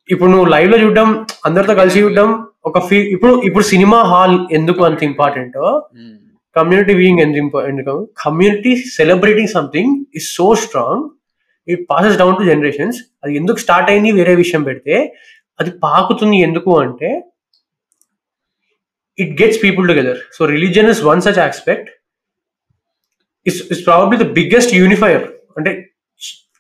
[0.10, 1.10] ఇప్పుడు నువ్వు లైవ్లో చూడడం
[1.46, 2.30] అందరితో కలిసి చూడడం
[2.66, 5.58] ఒక ఫీ ఇప్పుడు ఇప్పుడు సినిమా హాల్ ఎందుకు అంత ఇంపార్టెంట్
[6.56, 7.90] కమ్యూనిటీ బీయింగ్ ఎంత important
[8.22, 11.04] community celebrating something is so strong
[11.68, 14.12] it passes down to generations అది ఎందుకు స్టార్ట్ అయింది?
[14.12, 14.96] వేరే విషయం పెడితే
[15.60, 17.10] అది పాకుతుంది ఎందుకు అంటే
[19.18, 21.90] it gets people together so religion is one such aspect
[23.46, 25.26] is is probably the biggest unifier
[25.58, 25.72] అంటే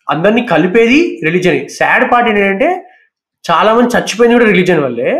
[0.08, 2.70] అందరినీ కలిపేది రిలీజన్ సాడ్ పార్ట్ ఏంటంటే
[3.46, 5.12] చాలా మంది చచ్చిపోయింది కూడా రిలీజన్ వల్లే.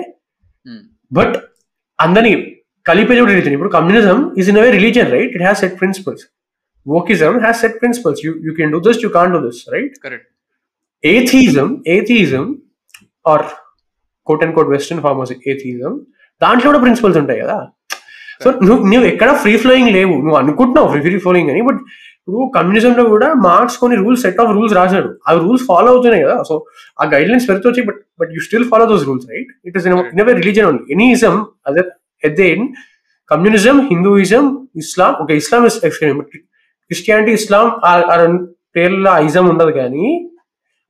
[1.18, 1.36] బట్
[2.00, 2.32] అందరినీ
[2.90, 6.24] కలిపేది కూడా రిలీజన్ ఇప్పుడు communism is in a way religion right it has set principles
[6.86, 10.28] wokeism has set principles you you can do this you can do this right correct
[11.04, 12.46] atheism atheism
[13.32, 13.44] or
[14.28, 15.22] quote and quote western form
[15.54, 15.94] atheism
[16.42, 17.58] దాంట్లో కూడా principles ఉంటాయి కదా.
[18.44, 20.14] So నువ్వు నువ్వు ఎక్కడ free flowing లేవు.
[20.26, 21.80] నువ్వు అనుకుంటున్నావు ఫ్రీ ఫ్లోయింగ్ అని బట్
[22.30, 25.10] ఇప్పుడు కమ్యూనిజం లో కూడా మార్క్స్ కొన్ని రూల్స్ సెట్ ఆఫ్ రూల్స్ రాశాడు.
[25.28, 26.36] ఆ రూల్స్ ఫాలో అవుతున్నాయి కదా.
[26.50, 26.54] సో
[27.00, 30.22] ఆ గైడ్ లైన్స్ పెరుగుతూ but but you still follow those rules right it is in
[30.24, 31.36] a way religion only any ism
[31.70, 31.84] అదే
[32.24, 32.68] at the end
[33.32, 34.46] communism Hinduism
[34.84, 36.22] Islam ఒక Islam is extreme
[36.92, 37.66] Christianity Islam
[38.76, 40.08] పేర్ల ism ఉండదు కానీ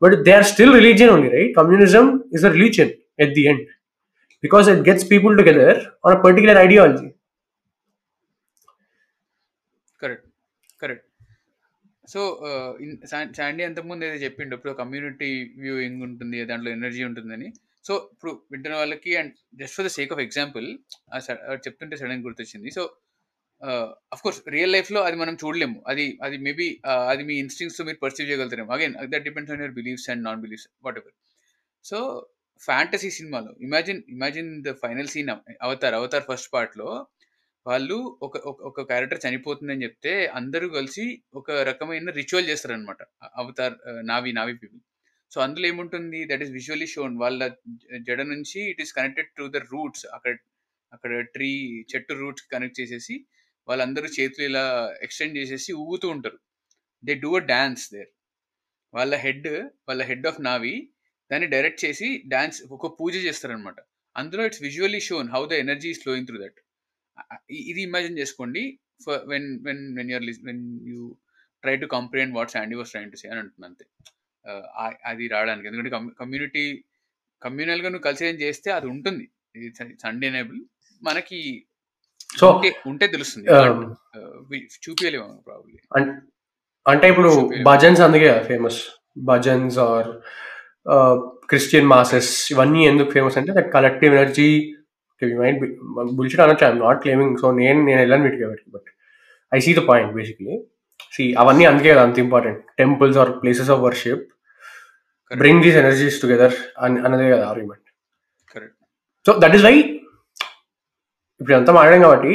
[0.02, 2.06] but they are still religion only right communism
[2.38, 2.92] is a religion
[3.26, 3.64] at the end
[4.44, 7.08] because it gets people together on a particular ideology
[10.02, 10.26] correct
[10.82, 11.06] correct
[12.14, 12.22] so
[13.38, 15.30] Sandy అంతకుముందు ఏదో చెప్పిండు ఇప్పుడు community
[15.64, 17.48] viewing ఉంటుంది దాంట్లో energy ఉంటుందని.
[17.88, 20.68] So ఇప్పుడు వింటున్న వాళ్ళకి and just for the sake of example
[21.66, 22.70] చెప్తుంటే సడన్ గుర్తొచ్చింది.
[22.78, 22.84] సో
[24.16, 25.78] అఫ్ కోర్స్ రియల్ లైఫ్లో అది మనం చూడలేము.
[25.92, 26.68] అది అది మేబీ
[27.12, 28.72] అది మీ ఇన్స్టింగ్స్తో మీరు perceive చేయగలుగుతారేమో.
[28.78, 30.68] Again that depends on your believes and non beliefs
[31.02, 31.16] whatever
[31.86, 31.98] so
[32.62, 35.30] fantasy సినిమాలో imagine imagine the final scene
[35.68, 36.88] Avatar Avatar first పార్ట్లో
[37.70, 43.02] వాళ్ళు ఒక ఒక- ఒక క్యారెక్టర్ చనిపోతుందని చెప్తే అందరూ కలిసి ఒక రకమైన రిచువల్ చేస్తారనమాట
[43.36, 44.82] అవతార్ నావి నావి పీపుల్
[45.32, 46.20] సో అందులో ఏముంటుంది?
[46.26, 47.42] దట్ ఈస్ విజువల్లీ షోన్ వాళ్ళ
[47.82, 50.34] జ- జడ నుంచి it is connected to the roots అక్కడ
[50.92, 51.50] అక్కడ ట్రీ
[51.92, 53.16] చెట్టు రూట్స్ కనెక్ట్ చేసేసి
[53.68, 54.64] వాళ్ళందరూ చేతులు ఇలా
[55.02, 56.38] ఎక్స్టెండ్ చేసేసి ఊగుతూ ఉంటారు.
[57.04, 58.10] They do a dance there
[58.94, 59.48] వాళ్ళ హెడ్
[59.88, 60.76] వాళ్ళ హెడ్ ఆఫ్ నావి
[61.32, 63.80] దాన్ని డైరెక్ట్ చేసి డాన్స్ ఒక పూజ చేస్తారనమాట
[64.16, 66.60] అందులో it's visually shown how the energy is flowing through that
[67.62, 68.64] ఇది ఇమాజిన్ చేసుకోండి.
[69.32, 71.02] When when when your when you
[71.64, 73.86] try to comprehend what's Andy was trying to say అని అంటున్నా అంతే.
[75.06, 75.68] అది రావడానికి.
[75.68, 76.84] ఎందుకంటే కమ్యూనిటీ
[77.42, 79.26] కమ్యూనల్గా నువ్వు కల్చర్ చేస్తే అది ఉంటుంది.
[80.10, 80.62] అన్డేనబుల్
[81.04, 81.40] మనకి
[82.40, 83.48] సో ఉంటే ఉంటే తెలుస్తుంది.
[84.84, 85.78] చూపించలేము ప్రాబ్లీ
[86.86, 87.32] అంటే ఇప్పుడు.
[87.64, 88.80] భజన్స్ అందుకే famous
[89.18, 90.10] bhajans are
[91.50, 94.50] Christian masses ఇవన్నీ ఎందుకు ఫేమస్ అంటే that collective energy
[95.42, 95.62] mind
[96.18, 98.90] bullshit అనొచ్చు ఐఎమ్ నాట్ క్లెయిమింగ్ సో నేను నేను వెళ్ళాను వీటికి కాబట్టి but
[99.52, 100.56] I see the point basically
[101.14, 104.26] see అవన్నీ అందుకే కదా అంత important temples are places of worship
[105.32, 107.86] bring these energies together అని అన్నదే కదా argument
[108.56, 108.78] correct
[109.26, 109.76] so that is why
[111.42, 112.34] ఇప్పుడు అంతా మాట్లాడాం కాబట్టి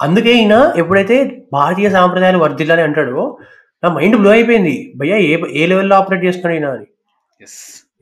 [0.00, 1.16] అందుకే ఈయన ఎప్పుడైతే
[1.52, 3.22] భారతీయ సాంప్రదాయాలు వర్ధిల్లాలి అంటాడో
[3.82, 4.74] నా మైండ్ బ్లో అయిపోయింది.
[4.96, 6.86] భయ్యా ఏ ఏ లెవెల్లో ఆపరేట్ చేస్తున్నాడు ఈయన అని.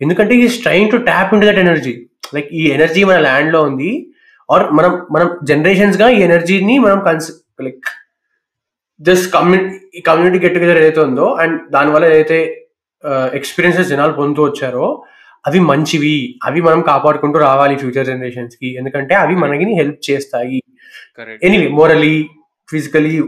[0.00, 1.92] ఎందుకంటే is trying to tap in that energy
[2.34, 4.10] like ఈ ఎనర్జీ మన ల్యాండ్లో ఉంది.
[4.50, 7.84] ఆర్ మనం మనం జనరేషన్స్గా ఈ ఎనర్జీని మనం కన్స్ like
[9.00, 12.68] just community community get together ఏదైతే ఉందో అండ్ దానివల్ల ఏదైతే
[13.32, 15.04] ఎక్స్పీరియన్సెస్ జనాలు పొందుతూ వచ్చారో
[15.46, 16.38] అవి మంచివి.
[16.44, 18.76] అవి మనం కాపాడుకుంటూ రావాలి ఫ్యూచర్ జనరేషన్స్కి.
[18.76, 20.62] ఎందుకంటే అవి మనకి హెల్ప్ చేస్తాయి.
[21.42, 22.28] Anyway morally
[22.70, 23.22] physically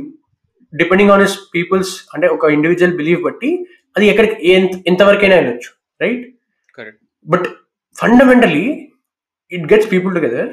[0.75, 3.67] depending on his peoples అంటే ఒక ఇండివిజువల్ బిలీఫ్ బట్టి
[3.97, 5.69] అది ఎక్కడికి ఎంత- ఎంతవరకైనా వెళ్ళొచ్చు
[6.01, 6.35] right
[6.77, 7.47] correct but
[7.95, 8.86] fundamentally
[9.53, 10.53] it gets people together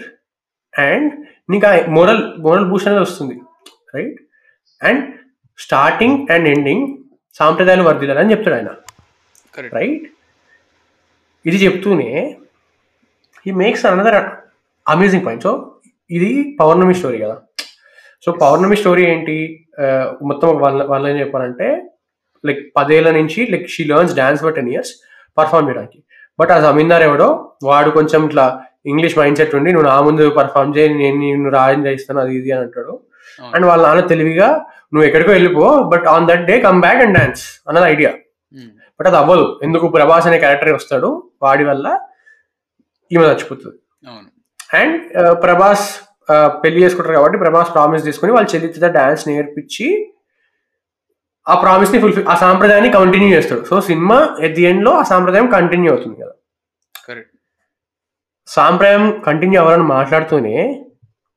[0.73, 1.09] and
[1.51, 3.35] నీకు ఆ మోరల్ మోరల్ బూస్ట్ అనేది వస్తుంది
[3.95, 4.19] right
[4.81, 5.03] and
[5.59, 6.85] starting and ending
[7.39, 8.71] సాంప్రదాయాలు వర్దిల్లాలని చెప్తాడు ఆయన
[9.77, 10.05] రైట్
[11.45, 12.09] ఇది చెప్తూనే
[13.45, 14.17] ఈ makes another
[14.85, 15.51] amazing point so
[16.09, 16.29] ఇది
[16.59, 17.35] పౌర్ణమి స్టోరీ కదా.
[18.23, 19.35] సో పౌర్ణమి స్టోరీ ఏంటి?
[20.29, 21.67] మొత్తం వాళ్ళ వాళ్ళ ఏం చెప్పారంటే
[22.47, 24.91] లైక్ పదేళ్ళ నుంచి like she learns dance for ten years
[25.37, 25.99] perform చేయడానికి.
[26.39, 27.27] బట్ ఆ జమీందార్ ఎవడో
[27.69, 28.45] వాడు కొంచెం ఇట్లా
[28.85, 30.89] ఇంగ్లీష్ మైండ్ సెట్ ఉండి నువ్వు నా ముందు పర్ఫామ్ చేయి
[31.21, 32.93] నేను రాజన్ చేయిస్తాను అది ఇది అని అంటాడు.
[33.53, 34.47] అండ్ వాళ్ళ నాన్న తెలివిగా
[34.93, 38.11] నువ్వు ఎక్కడికో వెళ్ళిపో but on that day come back and dance అన్నది ఐడియా
[38.99, 39.45] బట్ అది అవ్వదు.
[39.65, 39.85] ఎందుకు?
[39.95, 41.09] ప్రభాస్ అనే క్యారెక్టర్ వస్తాడు
[41.41, 41.85] వాడి వల్ల
[43.11, 43.77] ఈమె చచ్చిపోతుంది.
[44.71, 44.97] అండ్
[45.43, 45.85] ప్రభాస్
[46.29, 49.87] ఆ, పెళ్ళి చేసుకుంటారు కాబట్టి ప్రభాస్ ప్రామిస్ తీసుకుని వాళ్ళ చెల్లితో డాన్స్ నేర్పించి
[51.47, 53.63] ఆ ప్రామిస్ని ఫుల్ఫిల్ ఆ సాంప్రదాయాన్ని కంటిన్యూ చేస్తాడు.
[53.65, 56.33] సో సినిమా ఎట్ ది ఎండ్లో ఆ సాంప్రదాయం కంటిన్యూ అవుతుంది కదా.
[58.47, 60.57] సాంప్రదాయం కంటిన్యూ అవ్వాలని మాట్లాడుతూనే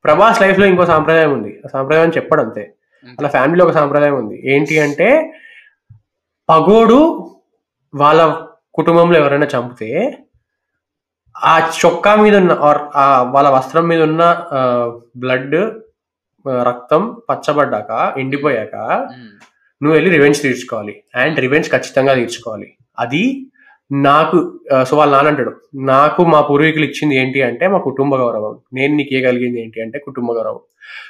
[0.05, 1.51] ప్రభాస్ లైఫ్లో ఇంకో సాంప్రదాయం ఉంది.
[1.65, 2.63] ఆ సాంప్రదాయం చెప్పడం అంతే.
[3.05, 4.35] వాళ్ళ ఫ్యామిలీలో ఒక సాంప్రదాయం ఉంది.
[4.53, 5.09] ఏంటి అంటే
[6.49, 6.99] పగోడు
[7.93, 8.21] వాళ్ళ
[8.73, 9.89] కుటుంబంలో ఎవరైనా చంపితే
[11.35, 14.23] ఆ చొక్కా మీద ఉన్న ఆర్ ఆ వాళ్ళ వస్త్రం మీద ఉన్న
[15.17, 15.57] బ్లడ్
[16.69, 18.75] రక్తం పచ్చబడ్డాక ఎండిపోయాక
[19.81, 20.93] నువ్వు వెళ్ళి రివెంజ్ తీర్చుకోవాలి.
[21.15, 22.67] అండ్ రివెంజ్ ఖచ్చితంగా తీర్చుకోవాలి.
[22.99, 23.23] అది
[23.91, 24.37] నాకు
[24.89, 25.51] సో వాళ్ళ నాన్న అంటాడు
[25.91, 28.53] నాకు మా పూర్వీకులు ఇచ్చింది ఏంటి అంటే మా కుటుంబ గౌరవం.
[28.77, 30.61] నేను నీకు ఇవ్వగలిగింది ఏంటి అంటే కుటుంబ గౌరవం.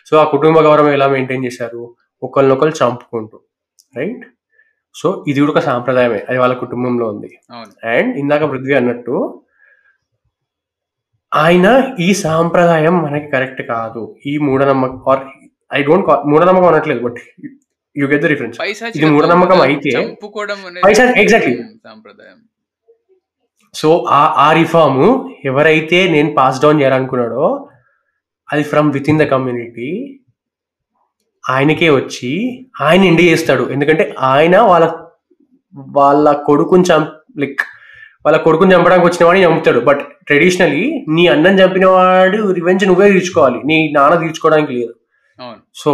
[0.09, 1.82] సో ఆ కుటుంబ గౌరవం ఎలా మెయింటైన్ చేశారు?
[2.21, 3.38] ఒకరినొకరు చంపుకుంటూ
[3.97, 4.23] రైట్?
[4.95, 7.30] సో ఇది కూడా ఒక సాంప్రదాయమే అది వాళ్ళ కుటుంబంలో ఉంది.
[7.93, 9.15] అండ్ ఇందాక పృథ్వీ అన్నట్టు
[11.32, 11.67] ఆయన
[12.05, 14.01] ఈ సాంప్రదాయం మనకి కరెక్ట్ కాదు.
[14.32, 15.23] ఈ మూఢనమ్మకం ఆర్
[15.71, 17.19] ఐ డోంట్ మూఢనమ్మకం అనట్లేదు but
[17.95, 18.57] you get the reference
[18.97, 19.91] ఇది మూఢనమ్మకం అయితే.
[21.57, 22.38] ఉమ్, సాంప్రదాయం.
[23.80, 25.03] సో ఆ ఆ రిఫార్మ్
[25.45, 27.45] ఎవరైతే నేను పాస్ డౌన్ చేయాలనుకున్నాడో
[28.47, 29.89] అది from within the community
[31.43, 32.32] ఆయనకే వచ్చి
[32.82, 33.63] ఆయన ఎండి చేస్తాడు.
[33.71, 34.03] ఎందుకంటే
[34.34, 34.86] ఆయన వాళ్ళ
[35.97, 37.61] వాళ్ళ కొడుకుని చంప్ లైక్
[38.25, 39.80] వాళ్ళ కొడుకుని చంపడానికి వచ్చిన వాడిని చంపుతాడు.
[39.80, 43.59] బట్ ట్రెడిషనలీ నీ అన్నం చంపిన వాడు రివెంజ్ నువ్వే తీర్చుకోవాలి.
[43.69, 44.93] నీ నాన్న తీర్చుకోవడానికి లేదు.
[45.75, 45.93] సో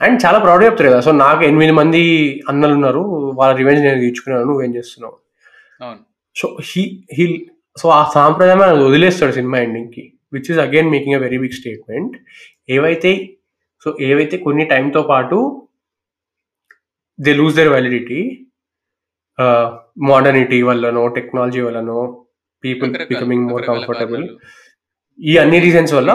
[0.00, 1.00] అండ్ చాలా ప్రౌడ్ చెప్తారు కదా.
[1.00, 2.02] సో నాకు ఎనిమిది మంది
[2.48, 3.02] అన్నలు ఉన్నారు.
[3.40, 4.46] వాళ్ళ రివెంజ్ నేను తీర్చుకున్నాను.
[4.50, 5.16] నువ్వేం చేస్తున్నావు?
[6.36, 6.82] సో హీ
[7.16, 7.24] హీ
[7.76, 12.14] సో ఆ సాంప్రదాయం ఆయన వదిలేస్తాడు cinema ఎండింగ్కి which is again making a very big statement
[12.68, 13.12] ఏవైతే
[13.86, 15.38] సో ఏవైతే కొన్ని టైంతో పాటు
[17.18, 18.20] they lose their validity
[20.02, 22.00] modernity వల్లనో టెక్నాలజీ వల్లనో
[22.64, 24.24] పీపుల్ బికమింగ్ మోర్ కంఫర్టబుల్.
[25.18, 26.10] ఈ అన్ని రీజన్స్ వల్ల.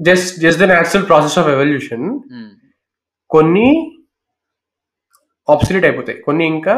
[0.00, 2.06] Just just the natural process of evolution
[3.30, 3.68] కొన్ని
[5.48, 6.74] ఆబ్సల్యూట్ అయిపోతాయి కొన్ని ఇంకా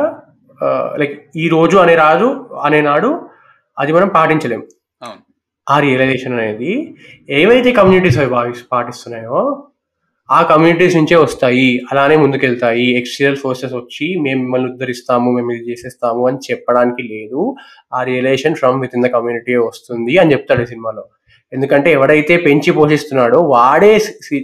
[0.64, 3.28] లైక్ ఈ రోజు అనే రాజు అనే నాడు
[3.78, 4.62] అది మనం పాటించలేం.
[5.02, 5.20] అవును.
[5.70, 6.96] ఆ రియలైజేషన్ అనేది
[7.30, 9.64] ఏవైతే కమ్యూనిటీస్ అవి భావి పాటిస్తున్నాయో
[10.30, 11.80] ఆ కమ్యూనిటీస్ నుంచే వస్తాయి.
[11.92, 12.98] అలానే ముందుకెళ్తాయి.
[12.98, 17.56] ఎక్స్టీరియల్ ఫోర్సెస్ వచ్చి మేము మిమ్మల్ని ఉద్ధరిస్తాము మేము ఇది చేసేస్తాము అని చెప్పడానికి లేదు.
[17.94, 21.04] ఆ realization from within the community వస్తుంది అని చెప్తాడు ఈ సినిమాలో.
[21.52, 24.00] ఎందుకంటే ఎవడైతే పెంచి పోషిస్తున్నాడో వాడే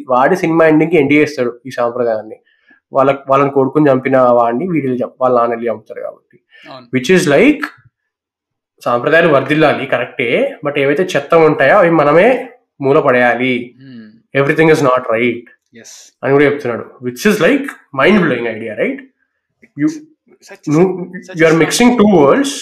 [0.09, 2.37] వాడి సినిమా ఎండింగ్కి ఎండి చేస్తాడు ఈ సాంప్రదాయాన్ని.
[2.97, 6.37] వాళ్ళ వాళ్ళని కొడుకుని చంపిన వాడిని వీడిని వాళ్ళ నాన్న చంపుతారు కాబట్టి.
[6.95, 7.65] విచ్ ఇస్ లైక్
[8.87, 10.31] సాంప్రదాయాలు వర్దిల్లాలి కరెక్టే.
[10.65, 12.29] బట్ ఏవైతే చెత్త ఉంటాయో అవి మనమే
[12.85, 13.55] మూల పడేయాలి.
[14.41, 15.49] ఎవ్రీథింగ్ ఇస్ నాట్ రైట్
[16.23, 16.85] అని కూడా చెప్తున్నాడు.
[17.07, 17.67] Which is like
[18.01, 19.01] mind blowing idea right
[19.83, 19.89] you
[21.41, 22.57] you are mixing two words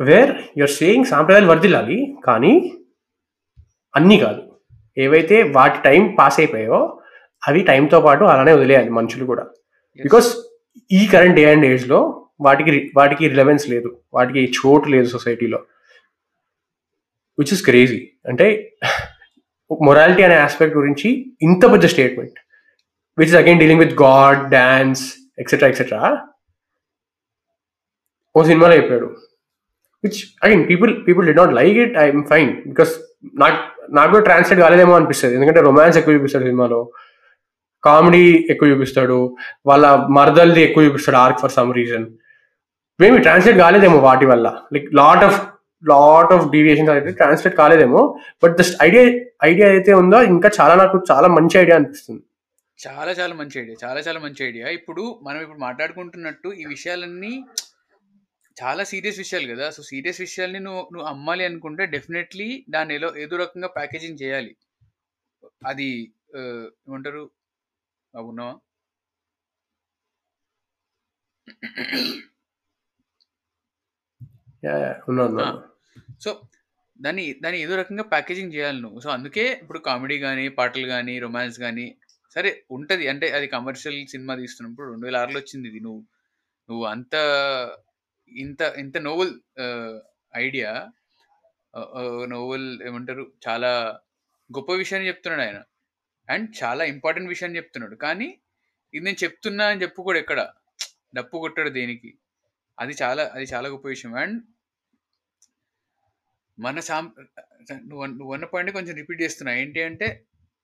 [0.00, 2.54] where you're saying సాంప్రదాయాలు వర్దిల్లాలి కానీ
[3.94, 4.42] అన్నీ కాదు.
[5.04, 6.80] ఏవైతే వాటి టైం పాస్ అయిపోయాయో
[7.48, 9.44] అవి టైంతో పాటు అలానే వదిలేయాలి మనుషులు కూడా.
[10.06, 10.28] బికాస్
[10.98, 12.00] ఈ కరెంట్ డే అండ్ ఏజ్లో
[12.46, 13.90] వాటికి వాటికి రిలవెన్స్ లేదు.
[14.16, 15.60] వాటికి చోటు లేదు సొసైటీలో
[17.40, 18.46] విచ్ ఇస్ క్రేజీ అంటే
[19.88, 21.08] మొరాలిటీ అనే ఆస్పెక్ట్ గురించి
[21.46, 22.36] ఇంత పెద్ద statement
[23.18, 25.04] which is again dealing with god dance
[25.42, 26.02] etcetera etcetera
[28.34, 29.08] ఓ సినిమాలో చెప్పాడు.
[30.04, 32.92] Which again people people did not like it I'm fine because
[33.42, 33.58] నాకు
[33.98, 35.34] నాకు కూడా ట్రాన్స్లేట్ కాలేదేమో అనిపిస్తుంది.
[35.38, 36.80] ఎందుకంటే రొమాన్స్ ఎక్కువ చూపిస్తాడు సినిమాలో.
[37.86, 39.18] కామెడీ ఎక్కువ చూపిస్తాడు
[39.68, 39.86] వాళ్ళ
[40.18, 42.06] మరదల్ది ఎక్కువ చూపిస్తాడు arc for some reason.
[43.00, 44.46] Maybe translate కాలేదేమో వాటి వల్ల.
[44.74, 45.38] Like lot of
[45.84, 48.02] lot of deviations అయితే ట్రాన్స్లేట్ కాలేదేమో
[48.42, 49.02] బట్ జస్ట్ ఐడియా
[49.50, 52.22] ఐడియా అయితే ఉందో ఇంకా చాలా నాకు చాలా మంచి ఐడియా అనిపిస్తుంది.
[52.78, 57.32] చాలా చాలా మంచి ఐడియా చాలా చాలా మంచి ఐడియా ఇప్పుడు మనం ఇప్పుడు మాట్లాడుకుంటున్నట్టు ఈ విషయాలన్నీ
[58.56, 59.66] చాలా సీరియస్ విషయాలు కదా.
[59.76, 64.52] సో సీరియస్ విషయాల్ని నువ్వు నువ్వు అమ్మాలి అనుకుంటే డెఫినెట్లీ దాన్ని ఏదో ఏదో రకంగా ప్యాకేజింగ్ చేయాలి.
[65.66, 65.88] అది
[66.88, 67.24] ఏమంటారు?
[68.14, 68.46] అవునా
[74.66, 75.46] Yeah, yeah, ఉన్నా ఉన్నా
[76.24, 76.30] సో
[76.98, 78.98] దాన్ని దాన్ని ఏదో రకంగా ప్యాకేజింగ్ చేయాలి నువ్వు.
[79.04, 81.86] సో అందుకే ఇప్పుడు కామెడీ కానీ పాటలు కానీ రొమాన్స్ కానీ
[82.36, 83.04] సరే ఉంటది.
[83.12, 85.80] అంటే అది కమర్షియల్ సినిమా తీస్తున్నప్పుడు రెండు వేల ఆరులో వచ్చింది ఇది.
[85.86, 86.00] నువ్వు
[86.68, 87.14] నువ్వు అంత
[88.32, 89.34] ఇంత ఇంత నోవెల్
[90.34, 90.70] ఐడియా
[92.34, 93.26] నోవెల్ ఏమంటారు?
[93.48, 93.70] చాలా
[94.50, 95.60] గొప్ప విషయాన్ని చెప్తున్నాడు ఆయన.
[96.28, 97.96] అండ్ చాలా ఇంపార్టెంట్ విషయాన్ని చెప్తున్నాడు.
[97.96, 98.28] కానీ
[98.94, 100.40] ఇది నేను చెప్తున్నా అని చెప్పు కూడా ఎక్కడ?
[101.14, 102.10] డప్పు కొట్టాడు దేనికి?
[102.78, 104.14] అది చాలా అది చాలా గొప్ప విషయం.
[104.14, 104.38] అండ్
[106.58, 107.04] మన సాం
[107.72, 109.52] నువ్వు నువ్వు అన్న పాయింట్ కొంచెం రిపీట్ చేస్తున్నా.
[109.54, 110.08] ఏంటి అంటే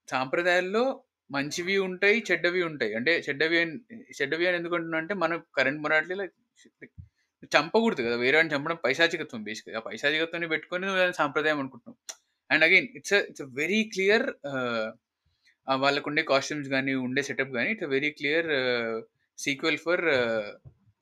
[0.09, 0.85] సాంప్రదాయాల్లో
[1.31, 2.93] మంచివి ఉంటాయి చెడ్డవి ఉంటాయి.
[2.95, 3.75] అంటే చెడ్డవి అని
[4.21, 6.25] చెడ్డవి అని ఎందుకు అంటున్నా అంటే మన కరెంట్ మొరాటిలో
[7.57, 8.17] చంపకూడదు కదా.
[8.17, 11.99] వేరే వాడిని చంపడం పైశాచికత్వం బేసిక్గా ఆ పైశాచికత్వాన్ని పెట్టుకొని నువ్వు సాంప్రదాయం అనుకుంటున్నావు.
[12.51, 14.27] And again it's it's very clear
[15.69, 18.49] వాళ్ళకు ఉండే కాస్ట్యూమ్స్ కానీ ఉండే సెటప్ కానీ it's very clear
[19.39, 20.05] sequel for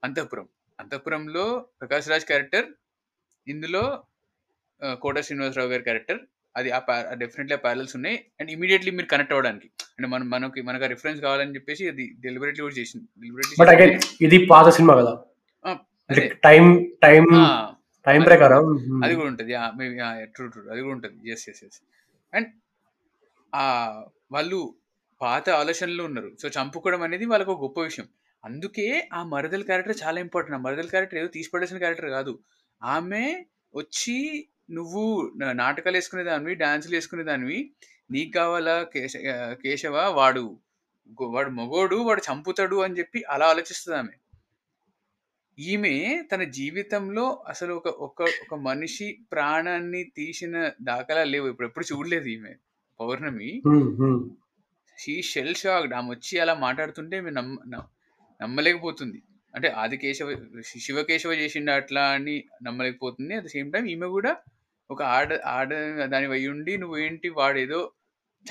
[0.04, 0.48] Antahpuram.
[0.80, 2.66] అంతఃపురంలో ప్రకాష్ రాజ్ క్యారెక్టర్
[3.48, 4.02] ఇందులో
[5.02, 6.18] కోట శ్రీనివాసరావు గారి క్యారెక్టర్
[6.56, 6.80] అది ఆ
[7.12, 8.24] డెఫినెట్లీ ఆ ప్యారల్స్ ఉన్నాయి.
[8.40, 12.62] అండ్ ఇమీడియట్లీ మీరు కనెక్ట్ అవ్వడానికి అంటే మనం మనకి మనకు ఆ రిఫరెన్స్ కావాలని చెప్పేసి అది డెలిబరేట్లీ
[12.62, 13.30] కూడా చేసింది.
[13.60, 15.18] బట్ అగైన్ ఇది పాత సినిమా కదా?
[16.44, 16.64] టైం
[17.02, 17.24] టైం
[18.06, 18.64] టైం ప్రకారం?
[19.04, 19.54] అది కూడా ఉంటుంది.
[19.76, 21.30] మేబీ ట్రూ ట్రూ అది కూడా ఉంటుంది.
[21.30, 21.80] ఎస్ ఎస్ ఎస్
[22.34, 22.48] అండ్
[23.54, 23.64] ఆ
[24.32, 24.74] వాళ్ళు
[25.20, 26.36] పాత ఆలోచనలు ఉన్నారు.
[26.42, 28.08] సో చంపుకోవడం అనేది వాళ్ళకు ఒక గొప్ప విషయం.
[28.44, 30.58] అందుకే ఆ మరదల క్యారెక్టర్ చాలా ఇంపార్టెంట్.
[30.58, 32.38] ఆ మరదల క్యారెక్టర్ ఏదో తీసి క్యారెక్టర్ కాదు.
[32.82, 37.72] ఆమె వచ్చి నువ్వు నాటకాలు వేసుకునే దానివి డాన్సులు వేసుకునే దానివి
[38.10, 39.12] నీకు కావాలా కేశ
[39.62, 39.96] కేశవ?
[40.10, 40.58] వాడు
[41.20, 44.14] వాడు మగోడు వాడు చంపుతాడు అని చెప్పి అలా ఆలోచిస్తుంది ఆమె.
[45.58, 51.48] ఈమె తన జీవితంలో అసలు ఒక ఒక ఒక మనిషి ప్రాణాన్ని తీసిన దాఖలా లేవు.
[51.48, 52.54] ఇప్పుడు ఎప్పుడు చూడలేదు ఈమె.
[53.00, 53.62] పౌర్ణమి.
[54.98, 57.84] షీ షెల్ షాక్డ్ ఆమె వచ్చి అలా మాట్లాడుతుంటే మేము నమ్మ నమ్మ-
[58.42, 59.22] నమ్మలేకపోతుంది.
[59.54, 63.34] అంటే ఆది కేశవ శివకేశవ చేసిండు అట్లా అని నమ్మలేకపోతుంది.
[63.34, 64.36] అట్ ద సేమ్ టైం ఈమె కూడా
[64.90, 65.74] ఒక ఆడ ఆడ
[66.04, 67.92] దాని ఉండి నువ్వేంటి వాడేదో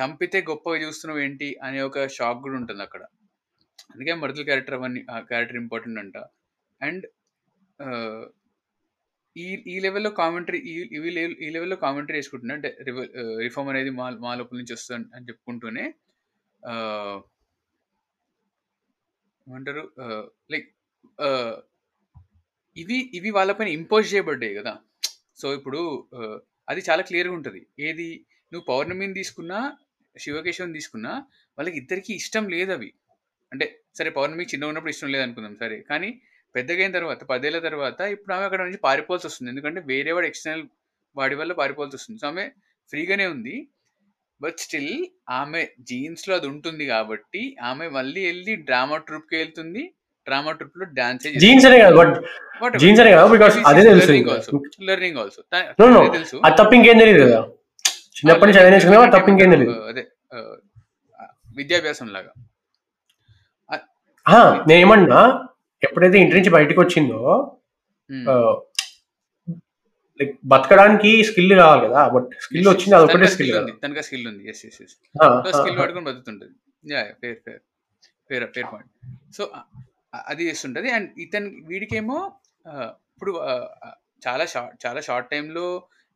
[0.04, 3.04] చంపితే గొప్పగా చూస్తున్నావు ఏంటి అనే ఒక షాక్ కూడా ఉంటుంది అక్కడ.
[3.96, 6.18] అందుకే మరదల క్యారెక్టర్ అవన్నీ ఆ క్యారెక్టర్ ఇంపార్టెంట్ అంట.
[6.82, 7.06] అండ్
[9.44, 10.74] ఈ ఈ లెవెల్లో కామెంటరీ ఈ
[11.46, 12.56] ఈ లెవెల్లో కామెంటరీ వేసుకుంటున్నా.
[12.58, 12.70] అంటే
[13.46, 15.86] రిఫార్మ్ అనేది మా మా లోపల నుంచి వస్తుంది అని చెప్పుకుంటూనే
[19.48, 19.84] ఏమంటారు
[20.54, 20.70] లైక్
[22.76, 24.74] ఇవి ఇవి వాళ్ళపైన ఇంపోజ్ చేయబడ్డాయి కదా.
[25.42, 25.82] సో ఇప్పుడు
[26.72, 27.62] అది చాలా క్లియర్గా ఉంటుంది.
[27.88, 28.08] ఏది
[28.52, 29.60] నువ్వు పౌర్ణమిని తీసుకున్నా
[30.16, 31.14] శివకేశవం తీసుకున్నా
[31.58, 32.90] వాళ్ళకి ఇద్దరికి ఇష్టం లేదు అవి
[33.52, 33.66] అంటే
[33.98, 35.78] సరే పౌర్ణమికి చిన్న ఉన్నప్పుడు ఇష్టం లేదనుకుందాం సరే.
[35.92, 36.10] కానీ
[36.56, 40.64] పెద్దగా అయిన తర్వాత పదేళ్ళ తర్వాత ఇప్పుడు ఆమె అక్కడ నుంచి పారిపోవాల్సి వస్తుంది ఎందుకంటే వేరే వాడు ఎక్స్టర్నల్
[41.16, 42.50] వాడి వల్ల పారిపోవాల్సి వస్తుంది సో ఆమె
[42.90, 43.68] ఫ్రీగానే ఉంది.
[44.42, 49.94] బట్ స్టిల్ ఆమె జీన్స్లో అది ఉంటుంది కాబట్టి ఆమె మళ్ళీ వెళ్ళి డ్రామా ట్రూప్కి వెళ్తుంది.
[50.26, 54.30] డ్రామా ట్రూప్లో డాన్స్ జీన్స్ అనే కాదు బట్ జీన్స్ అనే కాదు బికాస్ అదే తెలుసు లెర్నింగ్.
[54.30, 56.12] Also learning.
[56.12, 56.42] తెలుసు.
[56.46, 57.42] అది తప్ప ఇంకేం తెలియదు కదా.
[58.18, 60.08] చిన్నప్పటి నుంచి తప్ప ఇంకేం తెలియదు అదే
[61.56, 62.32] విద్యాభ్యాసం లాగా.
[64.28, 65.48] ఆ, నేను ఏమన్నా
[65.86, 67.22] ఎప్పుడైతే ఇంటి నుంచి బయటకు వచ్చిందో.
[70.20, 74.44] లైక్ బతకడానికి స్కిల్ కావాలి కదా బట్ స్కిల్ వచ్చింది అదొకటే తనకా స్కిల్ ఉంది స్కిల్ ఉంది.
[74.52, 74.96] Yes yes yes
[75.60, 75.78] skill.
[75.82, 76.54] పట్టుకొని బతుకుతుంటది.
[76.94, 77.62] Yeah fair fair
[78.30, 78.92] fair fair point
[79.38, 79.44] so
[80.30, 80.90] అది చేస్తుంటది.
[80.98, 82.18] అండ్ ఇతను వీడికేమో
[83.14, 83.32] ఇప్పుడు
[84.26, 85.68] చాలా షార్ట్ చాలా షార్ట్ టైంలో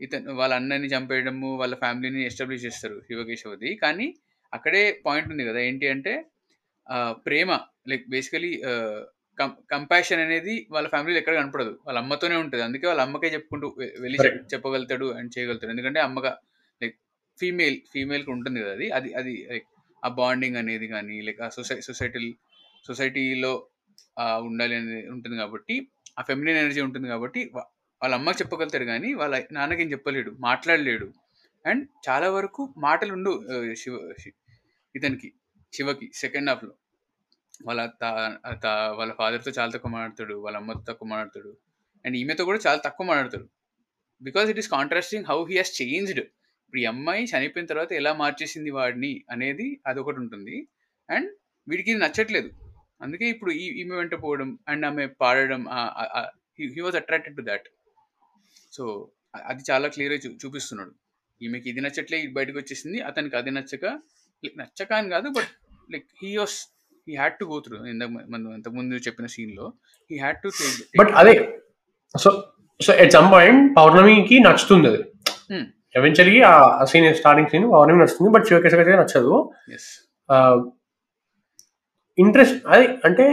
[0.05, 4.07] ఇతను వాళ్ళ అన్నని చంపేయడము వాళ్ళ ఫ్యామిలీని ఎస్టాబ్లిష్ చేస్తారు శివకేశవది కానీ
[4.53, 6.13] అక్కడే పాయింట్ ఉంది కదా ఏంటి అంటే
[7.27, 7.51] ప్రేమ
[7.91, 8.51] లైక్ బేసికలీ
[9.73, 11.79] కంపాషన్ అనేది వాళ్ళ ఫ్యామిలీలో ఎక్కడ కనపడదు.
[11.85, 12.63] వాళ్ళ అమ్మతోనే ఉంటుంది.
[12.63, 13.67] అందుకే వాళ్ళ అమ్మకే చెప్పుకుంటూ
[14.03, 14.17] వెళ్ళి.
[14.53, 15.71] చెప్పగలుగుతాడు అండ్ చేయగలుగుతాడు.
[15.75, 16.31] ఎందుకంటే అమ్మగా
[16.81, 16.97] లైక్
[17.37, 18.87] ఫీమేల్ ఫీమేల్కి ఉంటుంది కదా అది.
[18.91, 19.67] అది అది లైక్
[20.03, 22.29] ఆ బాండింగ్ అనేది కానీ లైక్ ఆ సొసై సొసైటీ
[22.85, 23.53] సొసైటీలో
[24.49, 25.75] ఉండాలి అనేది ఉంటుంది కాబట్టి
[26.19, 27.41] ఆ ఫెమినిన్ ఎనర్జీ ఉంటుంది కాబట్టి
[28.01, 31.07] వాళ్ళ అమ్మకి చెప్పగలుగుతాడు కానీ వాళ్ళ నాన్నకి ఏం చెప్పలేడు మాట్లాడలేడు.
[31.65, 33.31] అండ్ చాలా వరకు మాటలు ఉండు
[33.81, 33.95] శివ
[34.95, 35.29] ఇతనికి
[35.73, 36.73] శివకి సెకండ్ హాఫ్లో
[37.65, 41.57] వాళ్ళ తా తా- వాళ్ళ ఫాదర్తో చాలా తక్కువ మాట్లాడతాడు వాళ్ళ అమ్మతో తక్కువ మాట్లాడతాడు.
[42.05, 43.49] అండ్ ఈమెతో కూడా చాలా తక్కువ మాట్లాడతాడు.
[44.21, 48.71] Because it is contrasting how he has changed ఇప్పుడు ఈ అమ్మాయి చనిపోయిన తర్వాత ఎలా మార్చేసింది
[48.71, 50.67] వాడిని అనేది అదొకటి ఉంటుంది.
[51.09, 51.31] అండ్
[51.69, 52.49] వీడికి ఇది నచ్చట్లేదు.
[53.01, 55.65] అందుకే ఇప్పుడు ఈ ఈమె వెంట పోవడం అండ్ ఆమె పాడడం
[56.59, 57.69] he was attracted to that
[58.71, 59.11] so
[59.45, 60.91] అది చాలా క్లియర్గా చూ చూపిస్తున్నాడు.
[61.41, 63.85] ఈమెకి ఇది నచ్చట్లే ఇది బయటకు వచ్చేసింది అతనికి అది నచ్చక
[64.57, 65.47] నచ్చక అని కాదు but
[65.91, 69.67] like he was he had to go through ఇంతకు మనం ఇంతకుముందు చెప్పిన సీన్లో
[70.11, 70.49] హీ హ్యాడ్ టు
[70.95, 71.33] బట్ అదే
[72.15, 72.29] so
[72.79, 75.01] so at some point పౌర్ణమికి నచ్చుతుంది అది.
[75.95, 76.53] ఎవెన్చువల్లీ ఆ
[76.91, 79.33] సీన్ స్టార్టింగ్ సీన్ పౌర్ణమి నచ్చుతుంది బట్ శివకేశవ అయితే నచ్చదు
[82.17, 83.25] ఇంట్రెస్ట్ అది అంటే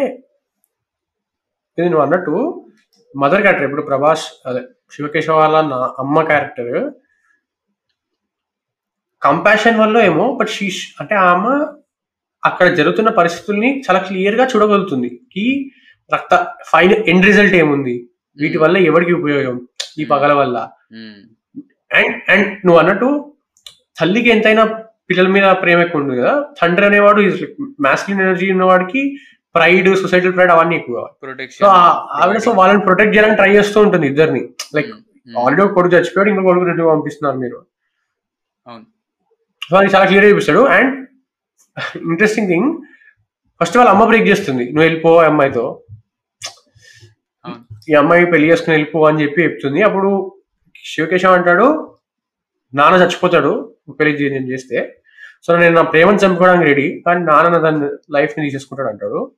[1.78, 2.34] ఇది నువ్వు అన్నట్టు
[3.14, 4.62] మదర్ క్యారెక్టర్ ఇప్పుడు ప్రభాస్ అదే
[4.92, 6.72] శివకేశవ వాళ్ళ నా అమ్మ క్యారెక్టర్
[9.22, 10.66] కంపాషన్ వల్ల ఏమో బట్ షీ
[11.00, 11.52] అంటే ఆమె
[12.44, 15.20] అక్కడ జరుగుతున్న పరిస్థితుల్ని చాలా క్లియర్గా చూడగలుగుతుంది.
[15.36, 15.70] ఈ
[16.14, 18.08] రక్త ఫైనల్ ఎండ్ రిజల్ట్ ఏముంది?
[18.40, 19.68] వీటి వల్ల ఎవరికి ఉపయోగం?
[19.98, 20.68] ఈ పగల వల్ల.
[21.94, 23.34] అండ్ అండ్ నువ్వు అన్నట్టు
[24.00, 24.64] తల్లికి ఎంతైనా
[25.10, 26.46] పిల్లల మీద ప్రేమ ఎక్కువ ఉంటుంది కదా?
[26.62, 27.20] తండ్రి అనేవాడు
[27.80, 29.18] మ్యాస్కులిన్ ఎనర్జీ ఉన్నవాడికి
[29.54, 34.06] ప్రైడ్ సొసైటల్ ప్రైడ్ అవన్నీ ఎక్కువ సో ప్రొటెక్షన్ ఆవిడ సో వాళ్ళని ప్రొటెక్ట్ చేయాలని ట్రై చేస్తూ ఉంటుంది
[34.06, 34.48] ఇద్దరిని.
[34.74, 34.90] లైక్
[35.38, 37.62] ఆల్రెడీ ఒక కొడుకు చచ్చిపోయాడు ఇంకో కొడుకు రెండు పంపిస్తున్నారు మీరు.
[39.68, 40.58] సో అది చాలా క్లియర్ చూపిస్తాడు.
[40.58, 41.07] అండ్
[42.10, 42.68] ఇంట్రెస్టింగ్ థింగ్
[43.60, 44.64] ఫస్ట్ వాళ్ళ అమ్మ బ్రేక్ చేస్తుంది.
[44.64, 45.84] నువ్వు వెళ్ళిపో అమ్మాయితో.
[47.90, 49.82] ఈ అమ్మాయి పెళ్ళి చేసుకుని వెళ్ళిపో అని చెప్పి చెప్తుంది.
[49.82, 50.08] అప్పుడు
[50.84, 51.96] శివకేశవ్ అంటాడు
[52.74, 53.52] నాన్న చచ్చిపోతాడు
[54.00, 54.94] పెళ్ళి నేను చేస్తే.
[55.42, 59.32] సో నేను నా ప్రేమను చంపుకోవడానికి రెడీ కానీ నాన్న నా దాని లైఫ్ని తీసేసుకుంటాడు అంటాడు.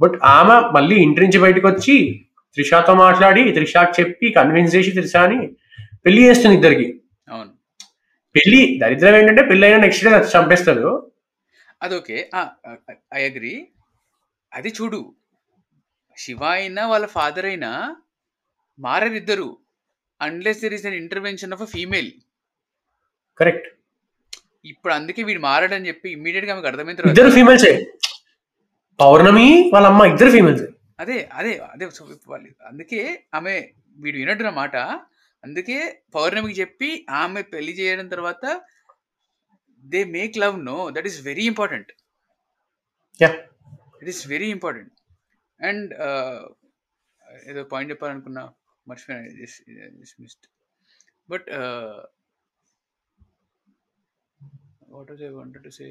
[0.00, 5.38] బట్ ఆమె మళ్ళీ ఇంటి నుంచి బయటకు వచ్చి త్రిషాతో మాట్లాడి త్రిషాకి చెప్పి కన్విన్స్ చేసి త్రిషాని
[6.04, 7.00] పెళ్ళి చేస్తుంది ఇద్దరికి.
[7.28, 7.50] అవును.
[8.34, 11.13] పెళ్ళి దరిద్రం ఏంటంటే పెళ్ళి అయినా నెక్స్ట్ డే చంపేస్తాడు.
[11.80, 12.18] అదొకే.
[13.14, 13.54] I agree.
[14.52, 15.00] అది చూడు.
[16.18, 17.70] శివ అయినా వాళ్ళ ఫాదర్ అయినా
[18.78, 19.48] మారరు ఇద్దరు
[20.20, 22.10] unless there is an intervention of a female
[23.40, 23.66] correct
[24.64, 27.72] ఇప్పుడు అందుకే వీడు మారడని చెప్పి ఇమ్మీడియట్గా ఆమెకు అర్థమైన తర్వాత ఇద్దరు ఫీమేల్సే
[28.98, 30.64] పౌర్ణమి వాళ్ళ అమ్మ ఇద్దరు ఫీమేల్స్
[31.00, 33.00] అదే అదే అదే సో వాళ్ళు అందుకే
[33.34, 33.54] ఆమె
[33.96, 34.76] వీడు వినట్టు మాట
[35.44, 35.78] అందుకే
[36.14, 36.90] పౌర్ణమికి చెప్పి
[37.22, 38.44] ఆమె పెళ్ళి చేయడం తర్వాత
[39.84, 41.90] they make love no that is very important
[44.00, 44.92] it is very important
[45.60, 45.92] and
[47.50, 48.42] ఏదో పాయింట్ చెప్పాలనుకున్నా
[48.88, 49.22] మర్చిపోయినా
[50.20, 50.46] missed
[51.30, 51.46] but
[54.88, 55.86] what was I wanted to say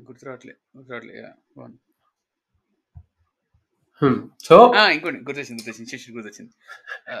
[0.00, 1.14] గుర్తురావట్లే గుర్తురావట్లే
[4.44, 4.56] సో
[4.90, 6.52] ఇంకోటి గుర్తొచ్చింది గుర్తొచ్చింది గుర్తొచ్చింది.
[7.10, 7.16] ఆ,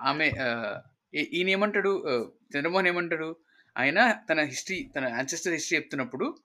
[0.00, 1.90] ఆమె ఈ- ఈయన ఏమంటాడు
[2.56, 3.36] చంద్రమోహన్ ఏమంటాడు?
[3.78, 6.36] ఆయన తన హిస్టరీ తన యాన్సెస్టర్ హిస్టరీ చెప్తున్నప్పుడు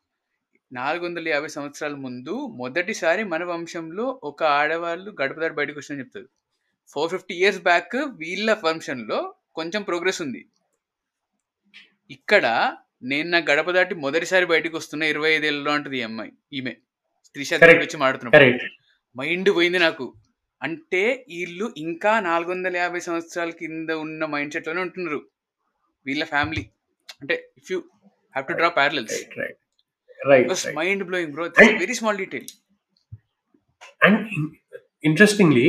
[0.74, 6.30] నాలుగు వందల యాభై సంవత్సరాల ముందు మొదటిసారి మన వంశంలో ఒక ఆడవాళ్ళు గడప దాటి బయటకు వచ్చిందని చెప్తారు.
[6.88, 10.46] ఫోర్ ఫిఫ్టీ ఇయర్స్ బ్యాక్ వీళ్ళ వంశంలో కొంచెం ప్రోగ్రెస్ ఉంది.
[12.10, 16.72] ఇక్కడ నేను నా గడప దాటి మొదటిసారి బయటకు వస్తున్న ఇరవై ఐదేళ్ళలో అంటది ఈ అమ్మాయి ఈమె.
[17.34, 17.54] త్రిష.
[17.54, 18.70] వచ్చి మాడుతున్నప్పుడు కరెక్ట్
[19.18, 20.14] మైండ్ పోయింది నాకు.
[20.62, 25.20] అంటే వీళ్ళు ఇంకా నాలుగు వందల యాభై సంవత్సరాల కింద ఉన్న మైండ్ సెట్లోనే ఉంటున్నారు.
[26.06, 26.64] వీళ్ళ ఫ్యామిలీ.
[27.22, 27.78] అంటే if you
[28.34, 29.18] have to draw parallels
[30.20, 31.46] right mind blowing bro
[31.84, 32.50] very small detail
[34.02, 34.20] and
[35.04, 35.68] interestingly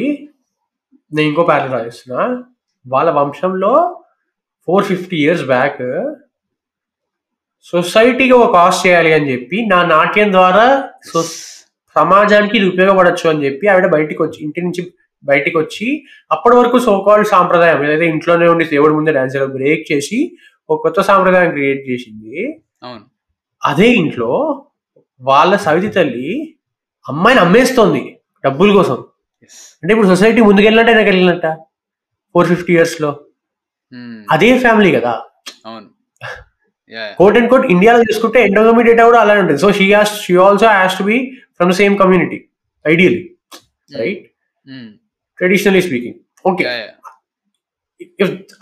[1.13, 2.23] నేను ఇంకో ప్యారల్ రాయిస్తున్నా
[2.87, 3.73] వాళ్ళ వంశంలో
[4.69, 5.81] ఫోర్ ఫిఫ్టీ ఇయర్స్ బ్యాక్
[7.67, 10.67] సొసైటీకి ఒక కాస్ట్ చేయాలి అని చెప్పి నా నాట్యం ద్వారా
[11.13, 11.19] సో
[11.95, 14.93] సమాజానికి ఇది ఉపయోగపడచ్చు అని చెప్పి ఆవిడ బయటికి వచ్చి ఇంటి నుంచి
[15.25, 20.37] బయటికి వచ్చి అప్పటి వరకు సోకాల్డ్ సాంప్రదాయం ఏదైతే ఇంట్లోనే ఉండి దేవుడి ముందే డాన్స్ బ్రేక్ చేసి
[20.71, 22.61] ఒక కొత్త సాంప్రదాయం క్రియేట్ చేసింది.
[22.83, 23.01] అవును.
[23.65, 24.65] అదే ఇంట్లో
[25.21, 26.57] వాళ్ళ సవితి తల్లి
[27.09, 28.95] అమ్మాయిని అమ్మేస్తోంది డబ్బుల కోసం.
[29.83, 31.47] అంటే ఇప్పుడు సొసైటీ ముందుకెళ్ళినట్టు వెనక వెళ్ళినట్ట?
[32.35, 33.21] ఫోర్ ఫిఫ్టీ ఇయర్స్లో.
[34.31, 35.23] అదే ఫ్యామిలీ కదా.
[35.67, 35.87] అవును.
[37.19, 39.61] కోట్ అండ్ కోట్ ఇండియాలో తీసుకుంటే ఎండోగమి డేటా కూడా అలానే ఉంటుంది.
[39.61, 41.40] So she has she also has to be
[41.81, 42.39] same community
[42.85, 43.23] ideally
[43.91, 44.25] right
[45.39, 46.89] traditionally speaking okay yeah yeah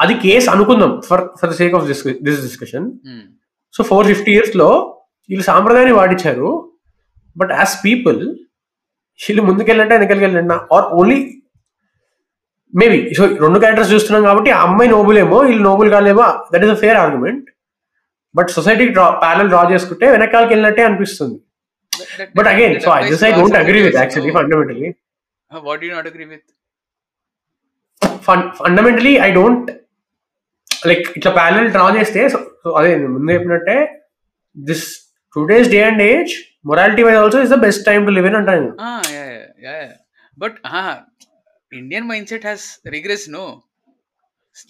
[0.01, 2.87] అది కేస్ అనుకుందాం for for the sake of this this discussion
[3.75, 4.69] so four fifty ఇయర్స్లో
[5.29, 6.51] వీళ్ళు సాంప్రదాయాన్ని వాడించారు
[7.37, 8.21] but as people
[9.21, 11.19] వీళ్ళు ముందుకెళ్ళంటే వెనకెళ్ళండి or only
[12.73, 16.71] maybe so రెండు క్యారెక్టర్స్ చూస్తున్నాం కాబట్టి ఆ అమ్మాయి నోబుల్ ఏమో వీళ్ళు noble కాలేమో that is
[16.71, 17.47] a fair argument
[18.35, 21.39] but సొసైటీకి డ్రా ప్యానల్ డ్రా చేసుకుంటే వెనకాలకి వెళ్ళినట్టే అనిపిస్తుంది.
[22.39, 24.91] But again so I this I don't agree with actually fundamentally
[25.51, 26.47] what you not agree with
[28.63, 29.69] fundamentally I don't
[30.91, 32.23] like ఇట్లా panel draw చేస్తే
[32.81, 33.79] అదే ముందు చెప్పినట్టే
[34.57, 34.87] this
[35.37, 36.35] today's day and age
[36.71, 38.75] morality wise also is the best time to live in అంటాను నేను.
[38.89, 39.81] Ah, yeah, yeah, yeah.
[39.83, 39.93] yeah.
[40.39, 40.95] But uh,
[41.73, 42.63] Indian mindset has
[42.95, 43.45] regress, no?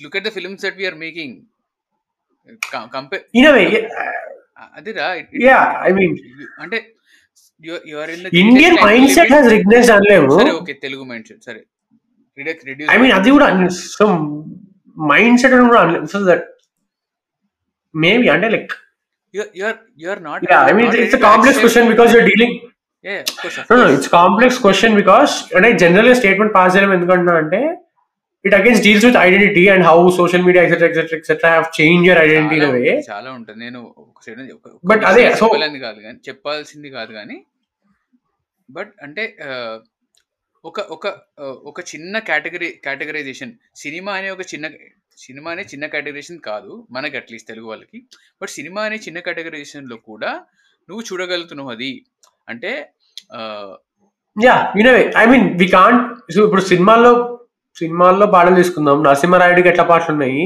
[0.03, 1.33] Look at the films that we are making.
[2.73, 3.23] Com- compare.
[3.39, 3.67] In a way,
[4.79, 5.07] అదిరా
[5.49, 6.13] yeah, I mean,
[6.63, 6.79] అంటే
[7.65, 11.61] in Indian mind set has రిగ్నెస్ అనలేము సరే okay Telugu mind set సరే
[12.69, 13.49] reduce I mean అది కూడా
[13.97, 14.07] so
[14.97, 16.45] mind set కూడా అనలేదు సో దట్
[17.95, 18.73] మేబీ అంటే like
[19.35, 22.55] you are you are not yeah, I mean it's a complex question because you're dealing
[23.05, 27.35] yeah of course no, no, it's complex question because అంటే general statement pass చేయడం ఎందుకంటున్నా
[27.43, 27.61] అంటే
[28.45, 32.21] it again deals with identity and how social media etcetera etcetera etcetera have change your
[32.25, 33.59] identity in way చాలా ఉంటుంది.
[33.65, 34.41] నేను ఒక side
[34.93, 37.39] ఒక అదే, చెప్పాలని కాదు కానీ చెప్పాల్సింది కాదు కానీ
[38.69, 39.25] బట్ అంటే
[40.65, 41.07] ఒక ఒక
[41.71, 44.67] ఒక చిన్న కేటగిరీ కేటగరైజేషన్ సినిమా అనే ఒక చిన్న
[45.19, 47.99] సినిమా అనే చిన్న కేటగరైజేషన్ కాదు మనకి అట్లీస్ట్ తెలుగు వాళ్ళకి.
[48.41, 50.31] బట్ సినిమా అనే చిన్న కేటగరైజేషన్లో కూడా
[50.89, 51.91] నువ్వు చూడగలుగుతున్నావు అది.
[52.49, 52.73] అంటే
[54.37, 56.03] yeah way I mean we can't
[56.37, 57.13] so ఇప్పుడు సినిమాల్లో
[57.81, 58.99] సినిమాల్లో పాటలు తీసుకుందాం.
[59.07, 60.43] నరసింహారాయుడికి ఎట్లా పాటలు ఉన్నాయి?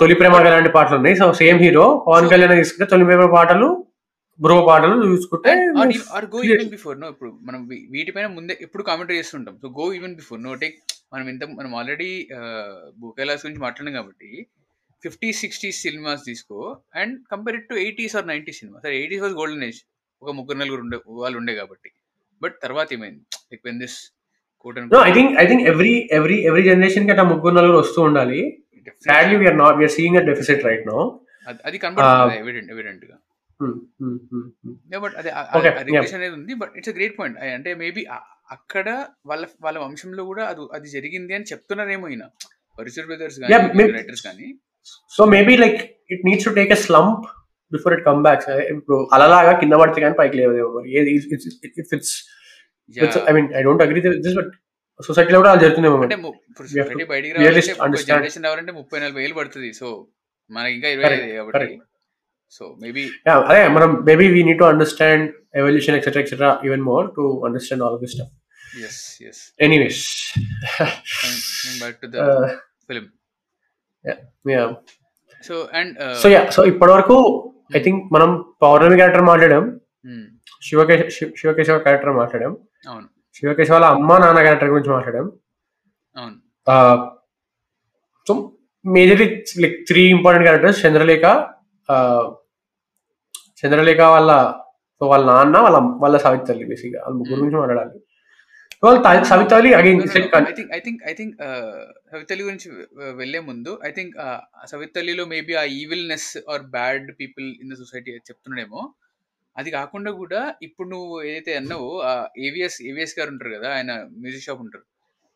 [0.00, 1.16] తొలి ప్రేమ లాంటి పాటలు ఉన్నాయి.
[1.20, 1.86] So same hero.
[2.08, 3.68] Pawan Kalyan తీసుకుంటే తొలి ప్రేమ పాటలు
[4.44, 5.50] బ్రో పాటలు చూసుకుంటే
[6.16, 6.38] or go.
[6.48, 7.60] Even before no ఇప్పుడు మనం
[7.94, 9.54] వీటిపైన ముందే ఎప్పుడు కామెంట్ చేస్తుంటాం.
[9.62, 10.76] So go even before no take
[11.14, 12.10] మనం ఇంత మనం ఆల్రెడీ
[13.02, 14.30] బుకేలాస్ గురించి మాట్లాడాం కాబట్టి
[15.04, 16.58] ఫిఫ్టీ సిక్స్టీ సినిమాస్ తీసుకో.
[17.00, 18.76] And compare to eighties or ninety cinema.
[18.84, 19.80] సరే ఎయిటీస్ వాజ్ గోల్డెన్ ఏజ్
[20.22, 21.90] ఒక ముగ్గురు నలుగురు ఉండే వాళ్ళు ఉండే కాబట్టి.
[22.42, 23.22] బట్ తర్వాత ఏమైంది?
[23.50, 23.98] Like when this
[25.08, 28.40] I think I think every every every జనరేషన్కి అట్లా ముగ్గురు నలుగురు వస్తూ ఉండాలి.
[29.06, 30.98] Sadly we're not we're seeing a deficit right no
[31.68, 33.16] అది కనబడుతుంది ఎవిడెంట్ ఎవిడెంట్గా
[35.04, 35.30] బట్ అదే
[35.88, 38.02] రిగ్రెషన్ అనేది ఉంది బట్ ఇట్స్ గ్రేట్ పాయింట్ అంటే మేబీ
[38.56, 38.88] అక్కడ
[39.30, 42.24] వాళ్ళ వాళ్ళ వంశంలో కూడా అది అది జరిగింది అని చెప్తున్నారేమో ఈయన.
[42.78, 43.54] పరిసర్ బ్రదర్స్ కానీ
[43.98, 44.46] రైటర్స్ కానీ.
[45.14, 45.80] So maybe like
[46.14, 47.22] it needs to take a slump
[47.72, 48.42] before it come back
[48.74, 50.88] ఇప్పుడు అలలాగా కింద పడితే కానీ పైకి లేదేమో మరి.
[52.90, 54.50] ఏది if it's I mean I don't agree this but
[55.00, 57.82] సొసైటీలో కూడా అలా జరుగుతుందేమో అంటే మరి ము- ఇప్పుడు we have to సొసైటీ బయటికి really రావాలంటే
[57.82, 58.12] understand.
[58.12, 59.72] జనరేషన్ రావాలంటే ముప్పై నలభై ఏళ్ళు పడుతుంది.
[59.72, 59.86] సో
[60.50, 61.88] మనకి ఇంకా ఇరవై Correct, ఐదు కాబట్టి correct.
[62.52, 65.26] సో మేబీ Yeah, అదే మనం maybe we need to understand
[65.56, 68.32] evolution etcetera etcetera even more to understand all this stuff
[68.84, 70.02] yes yes anyways
[71.78, 72.16] back to the
[72.88, 73.06] film
[75.44, 77.16] so and so yeah so ఇప్పటి వరకు
[77.76, 78.30] I think మనం
[78.62, 79.64] పౌర్ణమి character మాట్లాడాం.
[80.62, 82.52] శివకేశ Shiva- Shivakeshava character మాట్లాడాం.
[82.88, 83.08] అవును.
[83.34, 85.32] శివకేశవ వాళ్ళ అమ్మ నాన్న character గురించి మాట్లాడాం.
[86.16, 86.36] అవును.
[88.28, 88.52] So
[88.86, 91.22] majorly like three important characters Chandralekha
[93.64, 94.52] Chandralekha వాళ్ళ
[95.00, 97.98] సో వాళ్ళ నాన్న వాళ్ళ వాళ్ళ సవితల్లి బేసిక్గా వాళ్ళ ముగ్గురు గురించి మాట్లాడాలి.
[98.72, 100.06] సో వాళ్ళ త- సవితల్లి again I
[100.50, 101.36] think I think I think
[102.12, 104.16] సవితల్లి గురించి వెళ్ళే ముందు ఐ థింక్
[104.66, 108.94] సవితల్లిలో మేబీ ఆ evilness or bad people in the society చెప్తున్నాడేమో.
[109.56, 111.88] అది కాకుండా కూడా ఇప్పుడు నువ్వు ఏదైతే అన్నావో
[112.38, 113.92] ఏవిఎస్ ఏవిఎస్ గారు ఉంటారు కదా ఆయన
[114.22, 114.84] మ్యూజిక్ షాప్ ఉంటారు.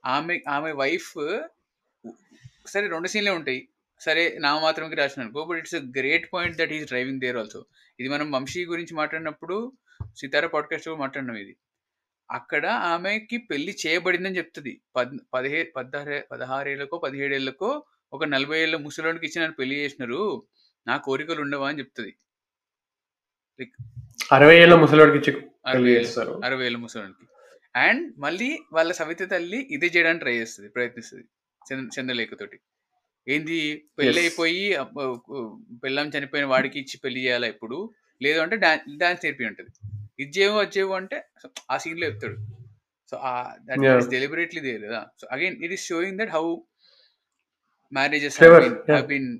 [0.05, 1.13] ఆమె ఆమె వైఫ్
[2.73, 3.61] సరే రెండు సీన్లే ఉంటాయి.
[4.01, 7.61] సరే నా మాత్రంకి రాసిన అనుకో but it's a great point that is driving there also
[8.01, 9.57] ఇది మనం వంశీ గురించి మాట్లాడినప్పుడు
[10.21, 11.55] సితారా పాడ్కాస్ట్ మాట్లాడినాం ఇది.
[12.31, 14.73] అక్కడ ఆమెకి పెళ్ళి చేయబడిందని చెప్తుంది.
[14.97, 17.71] పద్ పదిహే పదహారే పదహారేళ్ళకో పదిహేడేళ్ళకో
[18.13, 20.23] ఒక నలభై ఏళ్ళ ముసలోడికి ఇచ్చి నన్ను పెళ్ళి చేసినారు.
[20.87, 22.13] నా కోరికలు ఉండవా అని చెప్తుంది.
[24.35, 25.33] అరవై ఏళ్ళ ముసలివాడికి
[25.67, 26.41] అరవై ఏళ్ళ చేస్తారు.
[26.45, 27.27] అరవై ఏళ్ళ ముసలోడికి.
[27.79, 31.25] అండ్ మళ్ళీ వాళ్ళ సవిత తల్లి ఇదే చేయడానికి ట్రై చేస్తుంది ప్రయత్నిస్తుంది
[31.67, 32.59] చంద్ర చంద్రలేఖతోటి
[33.29, 33.85] ఏంది?
[33.99, 34.21] పెళ్ళి.
[34.21, 34.77] అయిపోయి
[35.85, 37.95] పెళ్ళాం చనిపోయిన వాడికి ఇచ్చి పెళ్ళి చేయాలా ఇప్పుడు?
[38.23, 39.73] లేదు అంటే డాన్స్ నేర్పి ఉంటుంది.
[40.23, 41.25] ఇది చేయవు అది చేయవు అంటే
[41.71, 42.37] ఆ సీన్లో చెప్తాడు.
[43.11, 43.17] So
[43.61, 43.85] that.
[44.03, 45.07] Is deliberately there కదా?
[45.21, 46.45] So again it is showing that how
[47.93, 48.39] marriages.
[48.43, 49.39] Have been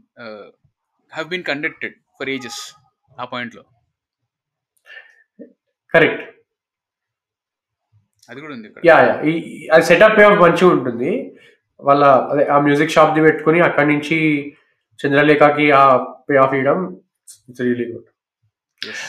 [1.13, 2.61] have been conducted for ages
[3.21, 3.65] ఆ పాయింట్లో.
[5.95, 6.23] కరెక్ట్.
[8.31, 9.15] అది కూడా ఉంది యా యా.
[9.75, 11.11] అది సెటప్ మంచిగా ఉంటుంది.
[11.81, 14.19] వాళ్ళ అదే ఆ మ్యూజిక్ షాప్ ది పెట్టుకుని అక్కడి నుంచి
[15.01, 15.83] చంద్రలేఖకి ఆ
[16.29, 16.79] పే ఆఫ్ ఇవ్వడం
[17.49, 18.09] it's really good.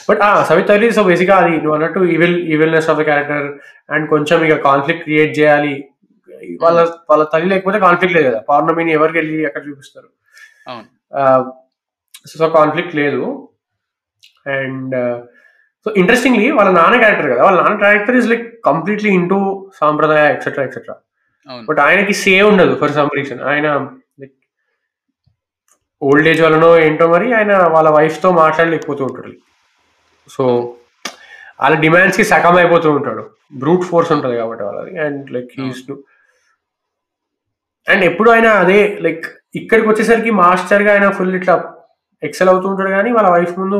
[0.08, 3.46] But Savitha Ali so బేసిక్గా అది నువ్వు అన్నట్టు evil evilness of the character
[3.94, 5.74] and కొంచెం ఇక కాన్ఫ్లిక్ట్ క్రియేట్ చేయాలి.
[6.62, 6.78] వాళ్ళ
[7.10, 8.40] వాళ్ళ తల్లి లేకపోతే కాన్ఫ్లిక్ట్ లేదు కదా.
[8.48, 10.08] పౌర్ణమిని ఎవరికి వెళ్ళి అక్కడ చూపిస్తారు?
[12.38, 13.22] సో కాన్ఫ్లిక్ట్ లేదు.
[14.56, 14.96] అండ్
[15.86, 17.42] సో ఇంట్రెస్టింగ్లీ వాళ్ళ నాన్న క్యారెక్టర్ కదా.
[17.46, 19.38] వాళ్ళ నాన్న character is like completely into
[19.80, 20.96] సాంప్రదాయ ఎక్సెట్రా ఎక్సెట్రా
[21.68, 23.66] బట్ ఆయనకి సేవ్ ఉండదు ఫర్ సమ్ రీజన్ ఆయన
[24.22, 24.34] లైక్
[26.02, 29.32] ఓల్డ్ ఏజ్ వలనో ఏంటో మరి ఆయన వాళ్ళ వైఫ్తో మాట్లాడలేకపోతూ ఉంటాడు.
[30.28, 30.44] సో
[31.62, 33.22] వాళ్ళ డిమాండ్స్కి సగం అయిపోతూ ఉంటాడు.
[33.62, 34.92] బ్రూట్ ఫోర్స్ ఉంటుంది కాబట్టి వాళ్ళది.
[35.04, 35.94] And like he's to
[37.86, 39.24] and ఎప్పుడు ఆయన అదే లైక్
[39.54, 41.54] ఇక్కడికి వచ్చేసరికి మాస్టర్గా ఆయన ఫుల్ ఇట్లా
[42.22, 43.78] ఎక్సెల్ అవుతూ ఉంటాడు కానీ వాళ్ళ వైఫ్ ముందు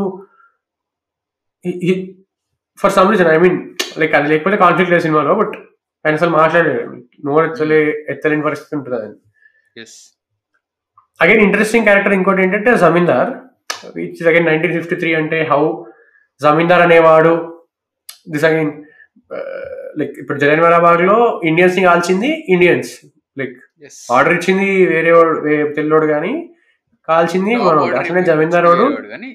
[2.78, 3.58] for some reason I mean
[3.98, 5.54] like అది లేకపోతే కాన్ఫ్లిక్ట్ లేదు సినిమాలో బట్
[6.04, 6.92] ఆయన అసలు మాట్లాడలేడు
[7.26, 9.08] నోరు ఎత్తలే ఎత్తలేని పరిస్థితి ఉంటుంది
[9.76, 9.96] ఎస్
[11.20, 13.30] అగైన్ ఇంట్రెస్టింగ్ క్యారెక్టర్ ఇంకోటి ఏంటంటే zamindar.
[13.96, 15.62] Which again nineteen fifty three అంటే హౌ
[16.40, 17.32] జమీందార్ అనేవాడు
[18.28, 18.72] దిస్ అగైన్
[19.98, 22.92] లైక్ ఇప్పుడు జలియన్వాలాబాగ్లో ఇండియన్స్ని కాల్చింది ఇండియన్స్
[23.36, 23.56] లైక్
[24.10, 25.12] ఆర్డర్ ఇచ్చింది వేరే
[25.76, 26.32] తెల్లోడు కానీ
[27.08, 27.92] కాల్చింది మనోడు.
[28.00, 29.28] అట్లనే జమీందార్ వాడు కానీ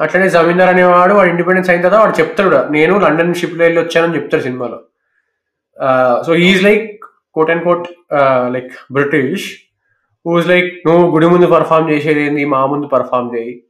[0.00, 4.42] అట్లనే జమీందార్ అనేవాడు వాడు ఇండిపెండెన్స్ అయిన తర్వాత వాడు చెప్తాడు నేను లండన్ షిప్లో వెళ్ళి వచ్చానని చెప్తాడు
[4.42, 4.82] సినిమాలో.
[6.22, 7.04] So is like
[7.34, 7.88] quote and quote
[8.48, 9.56] like British
[10.26, 12.44] whose like నువ్వు గుడి ముందు పర్ఫామ్ చేసేది ఏంది?
[12.44, 13.64] మా ముందు పర్ఫామ్ చేయి.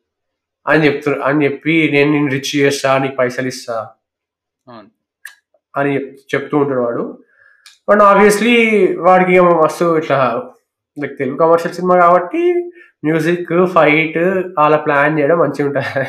[0.67, 3.89] అని చెప్తారు అని చెప్పి నేను నేను రిచ్ చేస్తా నీకు పైసలు ఇస్తా.
[5.77, 7.19] అని చెప్- చెప్తూ ఉంటాడు వాడు.
[7.89, 10.43] బట్ ఆబ్వియస్లీ వాడికి ఏమో మస్తు ఇట్లా
[11.03, 12.71] లైక్ తెలుగు కమర్షియల్ సినిమా కాబట్టి
[13.03, 14.19] మ్యూజిక్ ఫైట్
[14.65, 16.05] అలా ప్లాన్ చేయడం మంచిగా ఉంటుంది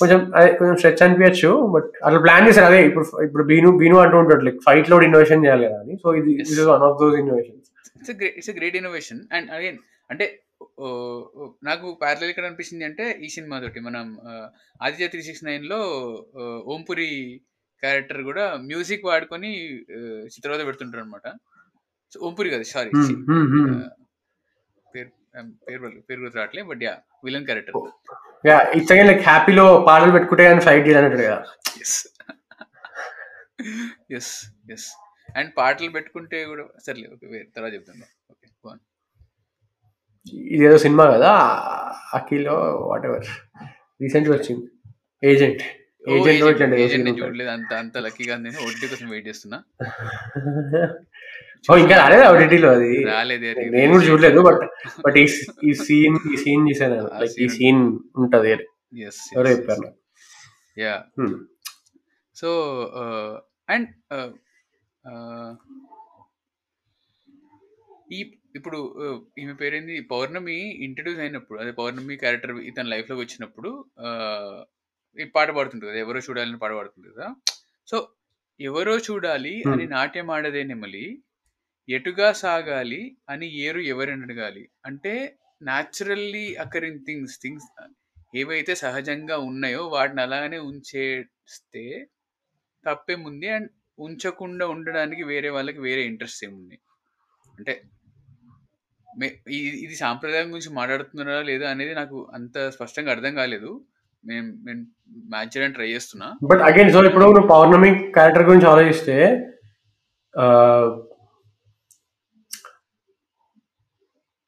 [0.00, 2.66] కొంచెం అదే కొంచెం స్ట్రెచ్ అనిపించచ్చు బట్ అట్లా ప్లాన్ చేశారు.
[2.70, 5.94] అదే ఇప్పుడు ఇప్పుడు బీను బీను అంటూ ఉంటాడు లైక్ ఫైట్లో ఇన్నోవేషన్ చేయాలి కదా అని.
[6.02, 6.32] సో ఇది.
[6.42, 7.68] Is one of those innovations
[8.00, 9.78] it's great it's great innovation and again
[10.10, 10.26] అంటే
[11.68, 14.06] నాకు ప్యారలల్ ఇక్కడ అనిపించింది అంటే ఈ సినిమా తోటి మనం
[14.80, 15.78] ఆదిత్య త్రీ సిక్స్ నైన్లో
[16.74, 17.08] ఓంపురి
[17.82, 19.50] క్యారెక్టర్ కూడా మ్యూజిక్ వాడుకొని
[20.34, 21.28] చిత్రవద పెడుతుంటారు అనమాట
[22.12, 22.90] సో ఓంపురి కదా సారీ
[25.66, 26.94] పేరు పేరు గుర్తు రావట్లే but yeah
[27.26, 27.76] villain character
[28.44, 31.38] yeah it's again like హ్యాపీలో పాటలు పెట్టుకుంటే కానీ ఫైట్ చేయాలంటాడు కదా.
[31.82, 31.96] ఎస్
[34.18, 34.32] ఎస్
[34.74, 34.88] ఎస్
[35.36, 38.06] అండ్ పాటలు పెట్టుకుంటే కూడా సర్లే ఓకే వేరే తర్వాత చెప్తాను.
[38.32, 38.46] ఓకే
[40.50, 41.30] ఇది ఏదో సినిమా కదా
[42.16, 42.54] అఖిలో
[42.88, 43.28] వాట్ ఎవర్
[44.00, 44.66] రీసెంట్ వచ్చింది
[45.22, 45.62] ఏజెంట్
[46.04, 47.08] ఏజెంట్ ఏజెంట్.
[47.20, 47.50] చూడలేదు.
[47.56, 49.58] అంత అంత లక్కీగా నేను ఓటీటీ కోసం వెయిట్ చేస్తున్నా.
[51.68, 52.90] ఇంకా రాలేదు ఓటీటీలో అది?
[53.04, 54.62] రాలేదే నేను కూడా చూడలేదు బట్
[55.06, 55.24] బట్ ఈ
[55.68, 56.66] ఈ సీన్ ఈ సీన్
[57.22, 57.82] లైక్ ఈ సీన్.
[58.16, 58.52] ఉంటది
[59.34, 59.88] ఎవరో చెప్పారు.
[60.76, 61.32] Yeah Hmm.
[62.36, 62.50] సో
[63.68, 63.88] అండ్
[68.12, 68.20] ఈ
[68.56, 69.96] ఇప్పుడు uh, ఈమె పేరేంది?
[70.12, 73.70] పౌర్ణమి ఇంట్రడ్యూస్ అయినప్పుడు అదే పౌర్ణమి క్యారెక్టర్ ఇతని లైఫ్లోకి వచ్చినప్పుడు
[74.04, 74.56] uh,
[75.16, 77.28] ఈ పాట పాడుతుంది కదా ఎవరో చూడాలని పాట పాడుతుంది కదా.
[77.88, 77.96] సో
[78.60, 81.04] ఎవరో చూడాలి అని నాట్యం ఆడదే నెమలి
[81.90, 84.62] ఎటుగా సాగాలి అని ఏరు ఎవరిని అడగాలి?
[84.86, 85.12] అంటే
[85.62, 87.66] న్యాచురల్లీ అకరింగ్ థింగ్స్ థింగ్స్
[88.34, 91.84] ఏవైతే సహజంగా ఉన్నాయో వాటిని అలానే ఉంచేస్తే
[92.84, 93.68] తప్పేముంది అండ్
[93.98, 96.76] ఉంచకుండా ఉండడానికి వేరే వాళ్ళకి వేరే ఇంట్రెస్ట్ ఏముంది
[97.54, 97.74] అంటే
[99.08, 99.36] మే-
[99.78, 103.70] ఇది సాంప్రదాయం గురించి మాట్లాడుతున్నారా లేదా అనేది నాకు అంత స్పష్టంగా అర్థం కాలేదు.
[104.24, 104.82] నేను నేను
[105.28, 106.26] మ్యాచ్ చేయడానికి ట్రై చేస్తున్నా.
[106.42, 109.16] బట్ అగైన్ సో ఇప్పుడు నువ్వు పౌర్ణమి క్యారెక్టర్ గురించి ఆలోచిస్తే
[110.34, 110.46] ఆ,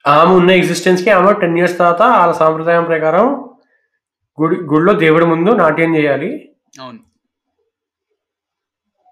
[0.04, 3.26] ఆమె ఉన్న ఎగ్జిస్టెన్స్కి ఆమె టెన్ ఇయర్స్ తర్వాత వాళ్ళ సాంప్రదాయం ప్రకారం
[4.38, 6.30] గుడి గుడిలో దేవుడి ముందు నాట్యం చేయాలి.
[6.80, 7.00] అవును.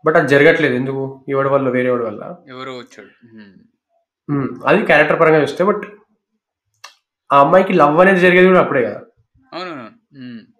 [0.04, 1.02] బట్ అది జరగట్లేదు ఎందుకు?
[1.28, 2.22] ఎవడి వల్ల వేరే వాడి వల్ల?
[2.48, 3.10] ఎవరో వచ్చాడు.
[4.66, 5.84] అది క్యారెక్టర్ పరంగా చూస్తే బట్
[7.32, 9.00] ఆ అమ్మాయికి లవ్ అనేది జరిగేది కూడా అప్పుడే కదా.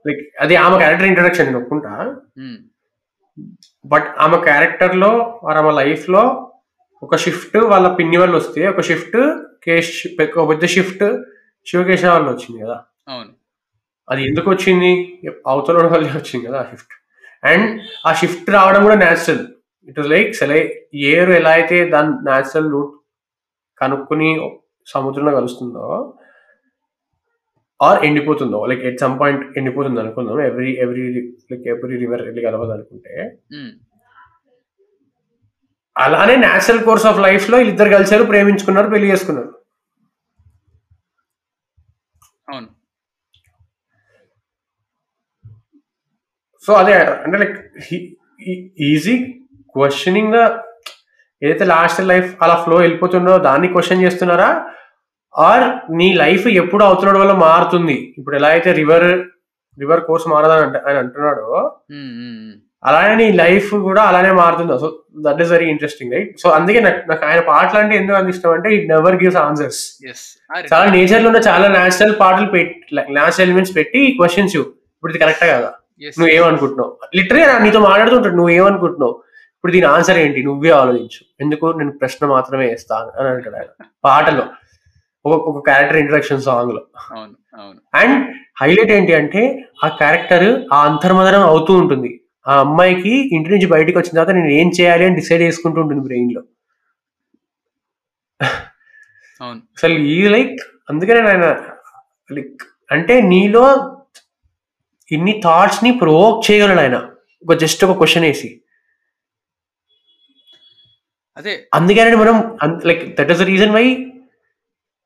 [0.06, 1.92] లైక్ అది ఆమె క్యారెక్టర్ ఇంట్రడక్షన్ నేను ఒప్పుకుంటా.
[3.86, 6.49] బట్ ఆమె క్యారెక్టర్లో ఆర్ ఆమె లైఫ్లో
[7.02, 9.18] ఒక షిఫ్ట్ వాళ్ళ పిన్ని వల్ల వస్తే ఒక షిఫ్ట్
[9.64, 9.92] కేశ్
[10.34, 11.04] ఒక పెద్ద షిఫ్ట్
[11.66, 12.76] శివకేశ వల్ల వచ్చింది కదా.
[13.08, 13.30] అవును.
[14.08, 14.90] అది ఎందుకు వచ్చింది?
[15.46, 16.94] అవతల వల్లే వచ్చింది కదా ఆ షిఫ్ట్
[17.42, 17.66] అండ్
[18.06, 19.42] ఆ షిఫ్ట్ రావడం కూడా న్యాచురల్
[19.88, 20.60] ఇట్ వాజ్ లైక్ సెలై
[21.10, 22.94] ఏరు ఎలా అయితే దాని న్యాచురల్ రూట్
[23.80, 24.30] కనుక్కుని
[24.88, 25.84] సముద్రంలో కలుస్తుందో
[27.80, 30.40] ఆర్ ఎండిపోతుందో లైక్ ఎట్ సమ్ పాయింట్ ఎండిపోతుంది అనుకుందాం.
[30.48, 31.04] Every every
[31.50, 33.14] like every river వెళ్ళి కలవదు అనుకుంటే
[33.54, 33.70] హ్మ్.
[35.96, 39.50] అలానే న్యాచురల్ కోర్స్ ఆఫ్ లైఫ్లో వీళ్ళిద్దరు కలిసారు ప్రేమించుకున్నారు పెళ్ళి చేసుకున్నారు.
[42.52, 42.68] అవును.
[46.64, 47.56] సో అదే అంటే లైక్
[48.90, 49.14] ఈజీ
[49.74, 50.36] క్వశ్చనింగ్
[51.42, 54.48] ఏదైతే లాస్ట్ లైఫ్ అలా ఫ్లో వెళ్ళిపోతుందో దాన్ని క్వశ్చన్ చేస్తున్నారా?
[55.34, 55.66] ఆర్
[55.98, 57.96] నీ లైఫ్ ఎప్పుడు అవుతున్నాడు వల్ల మారుతుంది?
[58.18, 59.08] ఇప్పుడు ఎలా అయితే రివర్
[59.78, 61.46] రివర్ కోర్స్ మారదని అంటే ఆయన అంటున్నాడో.
[62.82, 64.74] అలానే నీ లైఫ్ కూడా అలానే మారుతుంది.
[64.82, 64.88] So
[65.26, 68.52] that is very interesting right so అందుకే నాకు నాకు ఆయన పాటలు అంటే ఎందుకు అంత ఇష్టం
[68.56, 69.80] అంటే ఇట్ నెవర్ గివ్స్ ఆన్సర్స్
[70.72, 72.78] చాలా నేచర్లో ఉన్న చాలా నేచురల్ పాటలు పెట్టి
[73.18, 75.70] నేచురల్ ఎలిమెంట్స్ పెట్టి క్వశ్చన్స్ ఇప్పుడు ఇది కరెక్టా కదా?
[76.18, 76.92] నువ్వు ఏమనుకుంటున్నావు?
[77.18, 79.14] లిటరీ నీతో మాట్లాడుతుంటాడు నువ్వు ఏమనుకుంటున్నావు?
[79.56, 80.42] ఇప్పుడు దీని ఆన్సర్ ఏంటి?
[80.42, 81.20] నువ్వే ఆలోచించు.
[81.40, 81.66] ఎందుకు?
[81.78, 83.70] నేను ప్రశ్న మాత్రమే వేస్తాను అని అంటాడు ఆయన.
[84.04, 84.44] పాటలో.
[85.24, 86.82] ఒక ఒక క్యారెక్టర్ ఇంట్రడక్షన్ సాంగ్లో.
[87.94, 88.16] అండ్
[88.60, 89.42] హైలైట్ ఏంటి అంటే
[89.84, 92.10] ఆ క్యారెక్టర్ ఆ అంతర్మదనం అవుతూ ఉంటుంది.
[92.50, 96.42] ఆ అమ్మాయికి ఇంటి నుంచి బయటకు వచ్చిన తర్వాత నేను ఏం చేయాలి అని డిసైడ్ చేసుకుంటూ ఉంటుంది బ్రెయిన్లో
[99.74, 100.56] అసలు ఈ లైక్
[100.90, 101.46] అందుకే నేను ఆయన
[102.30, 103.64] లైక్ అంటే నీలో
[105.08, 106.96] ఇన్ని థాట్స్ని ప్రోవోక్ చేయగలడు ఆయన
[107.42, 108.48] ఒక జస్ట్ ఒక క్వశ్చన్ వేసి.
[111.36, 111.52] అదే.
[111.74, 112.36] అందుకని మనం
[112.84, 113.84] like that is the reason why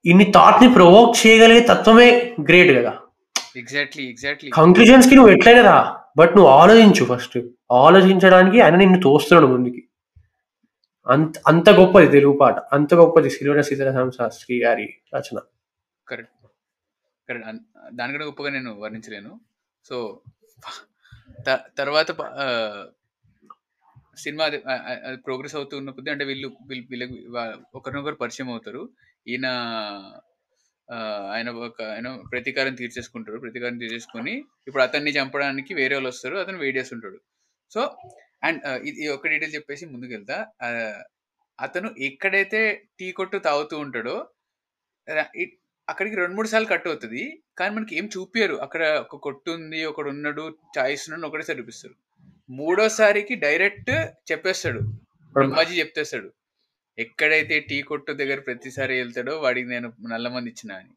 [0.04, 2.08] ఇన్ని థాట్ని ప్రొవోక్ చేయగలిగే తత్వమే
[2.40, 2.92] గ్రేట్ కదా.
[3.56, 5.76] ఎగ్జాక్ట్లీ ఎగ్జాక్ట్లీ కంక్లూజన్స్కి నువ్వు ఎట్లయినా రా.
[6.16, 7.38] బట్ నువ్వు ఆలోచించు ఫస్ట్.
[7.72, 9.88] ఆలోచించడానికి ఆయన నిన్ను తోస్తున్నాడు ముందుకి.
[11.06, 12.74] అంత అంత గొప్పది తెలుగు పాట.
[12.74, 15.40] అంత గొప్పది సిరివన సీతారామ శాస్త్రి గారి రచన.
[16.08, 16.46] కరెక్ట్.
[17.28, 17.48] కరెక్ట్.
[17.94, 19.40] దానికంటే గొప్పగా నేను వర్ణించలేను.
[19.84, 20.20] సో
[21.48, 22.06] త- తర్వాత
[24.18, 27.28] సినిమా అది ప్రోగ్రెస్ అవుతూ ఉన్న అంటే వీళ్ళు వీళ్ళు వీళ్ళకి
[27.74, 28.88] ఒకరినొకరు పరిచయం అవుతారు.
[29.28, 29.42] ఈయన
[31.34, 34.34] ఆయన ఒక ఆయన ప్రతీకారం తీర్చేసుకుంటారు ప్రతీకారం తీర్చేసుకొని
[34.68, 36.36] ఇప్పుడు అతన్ని చంపడానికి వేరే వాళ్ళు వస్తారు.
[36.38, 37.18] అతను వెయిట్ చేస్తుంటాడు
[37.72, 37.82] సో
[38.42, 40.68] అండ్ ఇది ఒక డీటెయిల్ చెప్పేసి ముందుకు వెళ్తా ఆ,
[41.58, 42.60] అతను ఎక్కడైతే
[42.98, 44.16] టీ కొట్టు తాగుతూ ఉంటాడో
[45.88, 47.22] అక్కడికి రెండు మూడు సార్లు కట్ అవుతుంది.
[47.58, 50.44] కానీ మనకి ఏం చూపించరు అక్కడ ఒక కొట్టు ఉంది ఒకడు ఉన్నాడు
[50.76, 51.94] చాయిస్ ఉన్నాడు ఒకటేసారి చూపిస్తారు.
[52.48, 53.92] మూడోసారికి డైరెక్ట్
[54.30, 54.80] చెప్పేస్తాడు.
[55.34, 56.28] బ్రహ్మాజీ చెప్పేస్తాడు.
[56.98, 60.90] ఎక్కడైతే టీ కొట్టు దగ్గర ప్రతిసారి వెళ్తాడో వాడికి నేను నల్ల మంది ఇచ్చిన అని.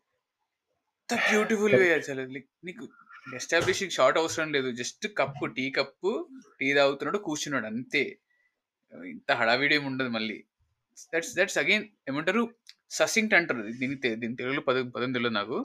[1.09, 2.21] ఎంత బ్యూటిఫుల్ వే అసలు
[2.65, 2.89] నీకు
[3.35, 4.71] ఎస్టాబ్లిషింగ్ షార్ట్ అవసరం లేదు.
[4.71, 6.11] Just cup tea cup
[6.59, 7.65] tea తాగుతున్నాడు కూర్చున్నాడు.
[7.65, 8.03] అంతే.
[9.05, 10.43] ఇంత హడావిడి ఉండదు మళ్ళీ.
[11.15, 12.43] దట్స్ దట్స్ అగైన్ ఏమంటారు?
[12.89, 13.61] ససింక్ట్ అంటారు.
[13.79, 15.57] దీని దీని తెలుగులో పదం పదం తెలియదు నాకు.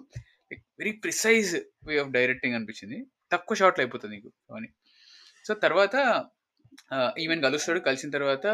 [0.52, 1.52] Very precise
[1.84, 3.06] way of directing అనిపించింది.
[3.32, 4.68] తక్కువ షార్ట్లు అయిపోతుంది నీకు అని
[5.48, 5.96] సో తర్వాత
[7.18, 7.80] ఈవెన్ కలుస్తాడు.
[7.80, 8.46] కలిసిన తర్వాత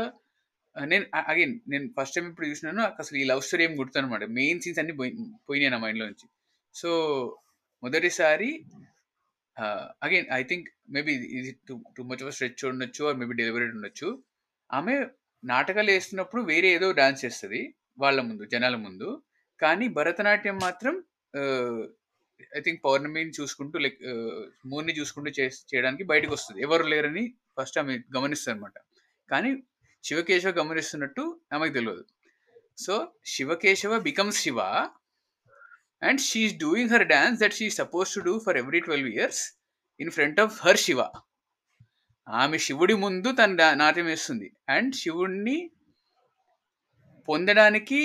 [0.93, 4.61] నేను అగైన్ నేను ఫస్ట్ టైం ఇప్పుడు చూసినాను అసలు ఈ లవ్ స్టోరీ ఏం గుర్తు అనమాట మెయిన్
[4.65, 5.13] సీన్స్ అన్ని పోయి
[5.49, 6.27] పోయినాయి నా మైండ్లో నుంచి.
[6.75, 6.91] సో
[7.83, 8.51] మొదటిసారి
[10.07, 14.09] అగైన్ ఐ థింక్ మేబీ ఇది too too much of stretch ఉండొచ్చు ఆర్ మేబీ డెలివరీ ఉండొచ్చు.
[14.71, 14.95] ఆమె
[15.45, 17.61] నాటకాలు వేస్తున్నప్పుడు వేరే ఏదో డాన్స్ చేస్తుంది
[17.99, 19.09] వాళ్ళ ముందు జనాల ముందు.
[19.61, 20.95] కానీ భరతనాట్యం మాత్రం
[22.57, 23.99] ఐ థింక్ పౌర్ణమిని చూసుకుంటూ లైక్
[24.67, 25.31] మూర్ని చూసుకుంటూ
[25.71, 26.63] చేయడానికి బయటకు వస్తుంది.
[26.63, 27.25] ఎవరు లేరని
[27.59, 28.79] ఫస్ట్ ఆమె గమనిస్తుంది అనమాట
[29.29, 29.51] కానీ
[30.05, 32.05] శివకేశవ గమనిస్తున్నట్టు ఆమెకు తెలియదు
[32.79, 32.95] so
[33.27, 34.61] Shivakeshava becomes Shiva
[36.03, 39.43] and she's doing her dance that she suppose to do for every twelve years
[40.01, 41.01] in front of her Shiva
[42.27, 44.49] ఆమె శివుడి ముందు తన నాట్యం వేస్తుంది.
[44.69, 45.59] అండ్ శివుడిని
[47.29, 48.01] పొందడానికి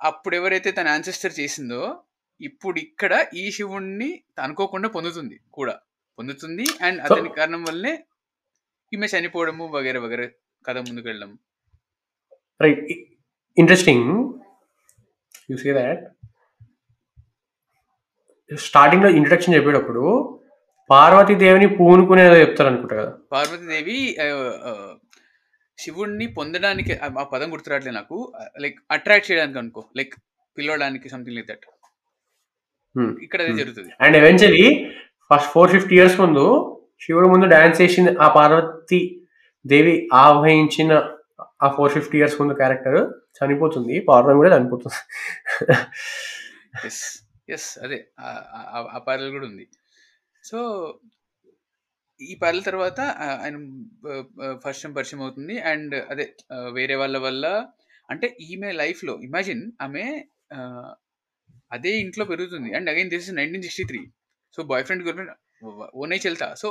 [0.00, 1.82] అప్పుడు ఎవరైతే తన యాన్సెస్టర్ చేసిందో
[2.40, 5.74] ఇప్పుడు ఇక్కడ ఈ శివుణ్ణి అనుకోకుండా పొందుతుంది కూడా.
[6.18, 7.92] పొందుతుంది అండ్ అతని కారణం వల్లనే
[8.92, 10.28] ఈమె చనిపోవడము వగేరే వగేరే
[10.64, 11.30] కథ ముందుకు వెళ్ళడం
[12.60, 12.80] right
[13.56, 14.08] interesting
[15.50, 16.02] you say that
[18.50, 20.02] స్టార్టింగ్లో ఇంట్రడక్షన్ చెప్పేటప్పుడు
[20.90, 23.12] పార్వతీదేవిని పూనుకునేదో చెప్తారు అనుకుంటా కదా.
[23.32, 23.98] పార్వతీదేవి
[25.78, 28.16] శివుణ్ణి పొందడానికి ఆ పదం గుర్తురాట్లే నాకు.
[28.60, 29.82] లైక్ అట్రాక్ట్ చేయడానికి అనుకో.
[29.96, 30.14] లైక్
[30.56, 31.66] పిలవడానికి సంథింగ్ లైక్ దట్.
[33.22, 33.60] ఇక్కడ అదే Hmm.
[33.60, 33.90] జరుగుతుంది.
[34.00, 34.64] And eventually
[35.30, 36.44] first four fifty years ముందు
[37.00, 39.00] శివుడు ముందు డాన్స్ చేసింది ఆ పార్వతి
[39.64, 40.92] దేవి ఆవహించిన
[41.60, 42.98] ఆ ఫోర్ ఫిఫ్టీ ఇయర్స్ ముందు క్యారెక్టర్
[43.38, 44.98] చనిపోతుంది పౌర్ణమి కూడా చనిపోతుంది
[46.86, 47.02] ఎస్
[47.48, 48.42] ఎస్ అదే ఆ-
[48.74, 48.88] ఆ-
[49.34, 49.64] కూడా ఉంది
[50.44, 50.58] సో
[52.20, 52.98] ఈ పార్లర్ తర్వాత
[53.36, 53.56] ఆయన
[54.62, 56.26] ఫస్ట్ టైం పరిచయం అవుతుంది అండ్ అదే
[56.72, 57.46] వేరే వాళ్ళ వల్ల
[58.08, 60.04] అంటే ఈమె లైఫ్లో ఇమాజిన్ ఆమె
[61.70, 64.00] అదే ఇంట్లో పెరుగుతుంది and again this is nineteen sixty three
[64.58, 65.32] so boyfriend girlfriend
[65.96, 66.68] ఓనే చెల్తా సో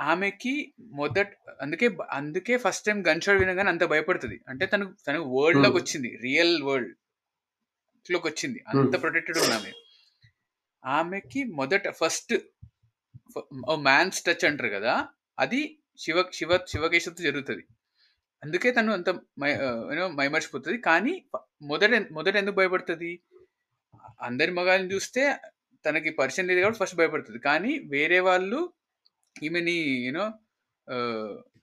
[0.00, 1.28] ఆమెకి మొదట
[1.62, 4.40] అందుకే అందుకే ఫస్ట్ టైం గన్ షాట్ వినగానే అంత భయపడుతుంది.
[4.48, 5.84] అంటే తను తన వరల్డ్లోకి Hmm.
[5.84, 6.18] వచ్చింది.
[6.22, 8.64] రియల్ వరల్డ్లోకి వచ్చింది.
[8.68, 9.00] అంత Hmm.
[9.00, 9.72] ప్రొటెక్టెడ్ ఉంది ఆమె.
[10.84, 12.34] ఆమెకి మొదట ఫస్ట్
[13.74, 15.08] మ్యాన్స్ టచ్ అంటారు కదా
[15.38, 17.64] అది శివ శివ శివకేశవతో జరుగుతుంది.
[18.44, 19.08] అందుకే తను అంత
[19.88, 20.78] యూనో మైమర్చిపోతుంది.
[20.78, 21.24] కానీ
[21.62, 23.20] మొదట మొదట ఎందుకు భయపడుతుంది?
[24.20, 25.34] అందరి మగాళ్ళని చూస్తే
[25.86, 27.38] తనకి పరిచయం లేదు కాబట్టి ఫస్ట్ భయపడుతుంది.
[27.38, 28.72] కానీ వేరే వాళ్ళు
[29.36, 29.76] ఈమెని
[30.06, 30.26] యూనో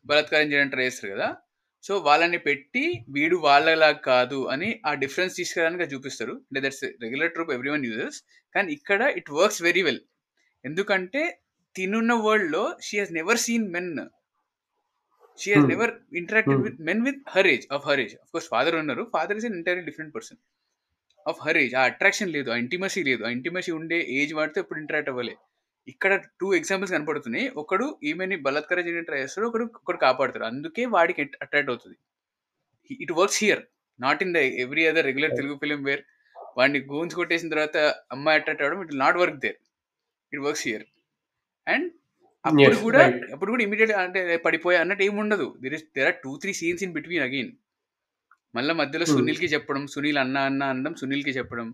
[0.09, 1.29] బలాత్కారం చేయడానికి ట్రై చేస్తారు కదా.
[1.83, 2.83] సో వాళ్ళని పెట్టి
[3.15, 6.33] వీడు వాళ్ళలా కాదు అని ఆ డిఫరెన్స్ తీసుకురానికి చూపిస్తారు.
[6.49, 8.17] అంటే that's regular trope every one uses
[8.55, 10.01] కానీ ఇక్కడ ఇట్ వర్క్స్ వెరీ వెల్
[10.65, 11.23] ఎందుకంటే
[11.75, 13.91] తినున్న వరల్డ్లో she has never seen men
[15.39, 15.67] she Hmm.
[15.71, 16.61] Never interacted.
[16.65, 19.03] With men with her age of her age of course father ఉన్నారు.
[19.13, 20.39] Father is an entirely different person
[21.25, 23.21] of her age ఆ attraction లేదు ఆ intimacy లేదు.
[23.27, 25.35] ఆ intimacy ఉండే age వాడితే ఇప్పుడు interact అవ్వలే.
[25.87, 27.45] ఇక్కడ టూ ఎగ్జాంపుల్స్ కనపడుతున్నాయి.
[27.61, 30.45] ఒకడు ఈమెని బలాత్కారం చేయడం ట్రై చేస్తాడు ఒకడు ఒకడు కాపాడుతాడు.
[30.51, 31.97] అందుకే వాడికి అట్రాక్ట్ అవుతుంది.
[33.03, 33.61] It works here
[33.99, 36.03] not in the every other regular Telugu film where
[36.57, 37.77] వాడిని గూన్స్ కొట్టేసిన తర్వాత
[38.15, 39.59] అమ్మాయి అట్రాక్ట్ అవ్వడం it not work there
[40.33, 40.85] it works here
[41.67, 41.87] and
[42.45, 43.01] అప్పుడు కూడా.
[43.33, 45.47] అప్పుడు కూడా ఇమీడియట్ అంటే పడిపోయా అన్నట్టు ఏమి ఉండదు.
[45.63, 47.51] There is there are two three scenes in between again
[48.57, 49.15] మళ్ళీ మధ్యలో Hmm.
[49.15, 51.67] సునీల్కి చెప్పడం సునీల్ అన్న అన్న అనడం సునీల్కి చెప్పడం.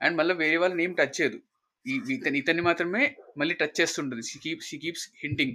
[0.00, 1.38] అండ్ మళ్ళీ వేరే వాళ్ళని ఏం టచ్ చేయదు.
[1.90, 4.22] ఇతని ఇతన్ని మాత్రమే మళ్ళీ టచ్ చేస్తుంటుంది.
[4.22, 5.52] She keep she keeps hinting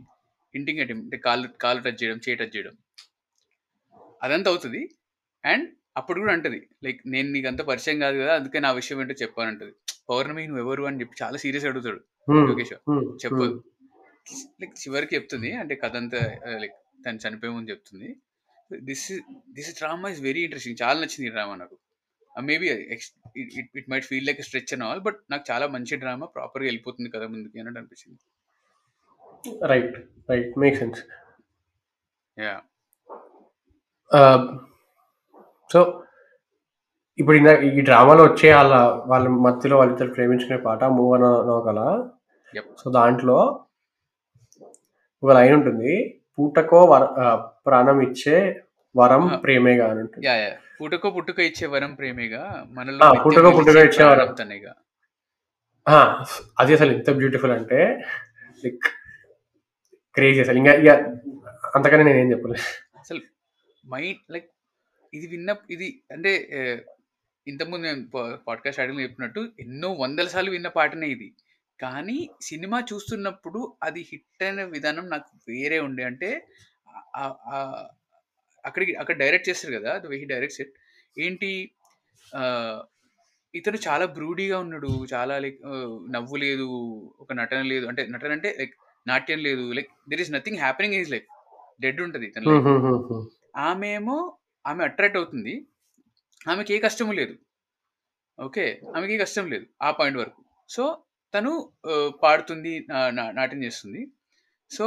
[0.55, 2.71] hinting at అంటే కాళ్ళు కాళ్ళు టచ్ చేయడం చేయి టచ్ చేయడం.
[4.23, 4.89] అదంతా అవుతుంది.
[5.45, 6.69] అండ్ అప్పుడు కూడా అంటది.
[6.83, 9.71] లైక్ నేను నీకు అంత పరిచయం కాదు కదా అందుకే నా విషయం ఏంటో చెప్పానంటది
[10.09, 10.83] పౌర్ణమి నువ్వు ఎవరు?
[10.83, 12.01] అని చెప్పి చాలా సీరియస్ అడుగుతాడు.
[12.31, 13.15] Hmm.
[13.15, 13.63] చెప్పదు
[14.61, 15.51] లైక్ చివరికి చెప్తుంది.
[15.51, 16.19] అంటే కథ అంతా
[16.57, 16.73] లైక్
[17.05, 18.15] తను చనిపోయే ముందు చెప్తుంది.
[18.79, 19.19] This
[19.49, 21.77] this drama is very interesting చాలా నచ్చింది ఈ డ్రామా నాకు.
[22.35, 23.03] Maybe it
[23.79, 27.25] it might feel like stretch and all but నాకు చాలా మంచి డ్రామా ప్రాపర్గా వెళ్ళిపోతుంది కదా
[27.27, 28.21] ముందుకి అన్నట్టు అనిపించింది.
[29.71, 29.95] Right
[30.29, 31.01] right make sense
[32.37, 32.53] yeah
[35.69, 35.79] so
[37.19, 37.37] ఇప్పుడు
[37.69, 41.15] ఈ డ్రామాలో వచ్చే వాళ్ళ వాళ్ళ మధ్యలో వాళ్ళిద్దరు ప్రేమించుకునే పాట మూవ్
[41.49, 41.81] నౌకల
[42.53, 42.65] Yep.
[42.79, 43.35] సో దాంట్లో
[45.23, 45.91] ఒక లైన్ ఉంటుంది.
[46.35, 47.03] పూటకో వర
[47.65, 48.37] ప్రాణం ఇచ్చే
[48.95, 49.37] వరం Ah.
[49.43, 50.25] ప్రేమేగా అని ఉంటుంది
[50.83, 52.41] పుట్టుకో పుట్టుక ఇచ్చే వరం ప్రేమేగా?
[52.77, 54.29] మనలో పుట్టుకో పుట్టుక ఇచ్చే వరం.
[54.39, 54.73] తనేగా
[56.59, 57.79] అది అసలు ఎంత బ్యూటిఫుల్ అంటే
[58.63, 58.85] లైక్
[60.15, 60.57] క్రేజీ అసలు.
[60.57, 60.89] ఇంకా ఇక
[61.75, 62.65] అంతకనే నేనేం చెప్పలేదు
[62.99, 63.21] అసలు
[63.83, 64.49] మైండ్ లైక్
[65.13, 66.31] ఇది విన్న ఇది అంటే
[67.47, 68.03] ఇంతకుముందు నేను
[68.47, 71.27] పాడ్కాస్ట్ స్టార్టింగ్ చెప్పినట్టు ఎన్నో వందల సార్లు విన్న పాటనే ఇది.
[71.79, 76.03] కానీ సినిమా చూస్తున్నప్పుడు అది హిట్ అయిన విధానం నాకు వేరే ఉండే.
[76.03, 76.29] అంటే
[78.69, 80.73] అక్కడికి అక్కడ డైరెక్ట్ చేస్తారు కదా the way he directs it.
[81.25, 81.51] ఏంటి
[83.53, 85.59] ఇతను చాలా బ్రూడీగా ఉన్నాడు చాలా లైక్
[86.15, 86.67] నవ్వు లేదు
[87.23, 88.73] ఒక నటన లేదు అంటే నటన అంటే లైక్
[89.05, 91.27] నాట్యం లేదు like there is nothing happening is like
[91.83, 92.47] dead ఉంటుంది ఇతను.
[93.69, 94.17] ఆమె ఏమో
[94.65, 95.53] ఆమె అట్రాక్ట్ అవుతుంది
[96.51, 97.35] ఆమెకి ఏ కష్టము లేదు.
[98.39, 98.65] ఓకే
[98.95, 100.41] ఆమెకి ఏ కష్టం లేదు ఆ పాయింట్ వరకు.
[100.69, 100.83] సో
[101.33, 101.51] తను
[102.23, 102.73] పాడుతుంది
[103.37, 104.01] నాట్యం చేస్తుంది.
[104.71, 104.85] సో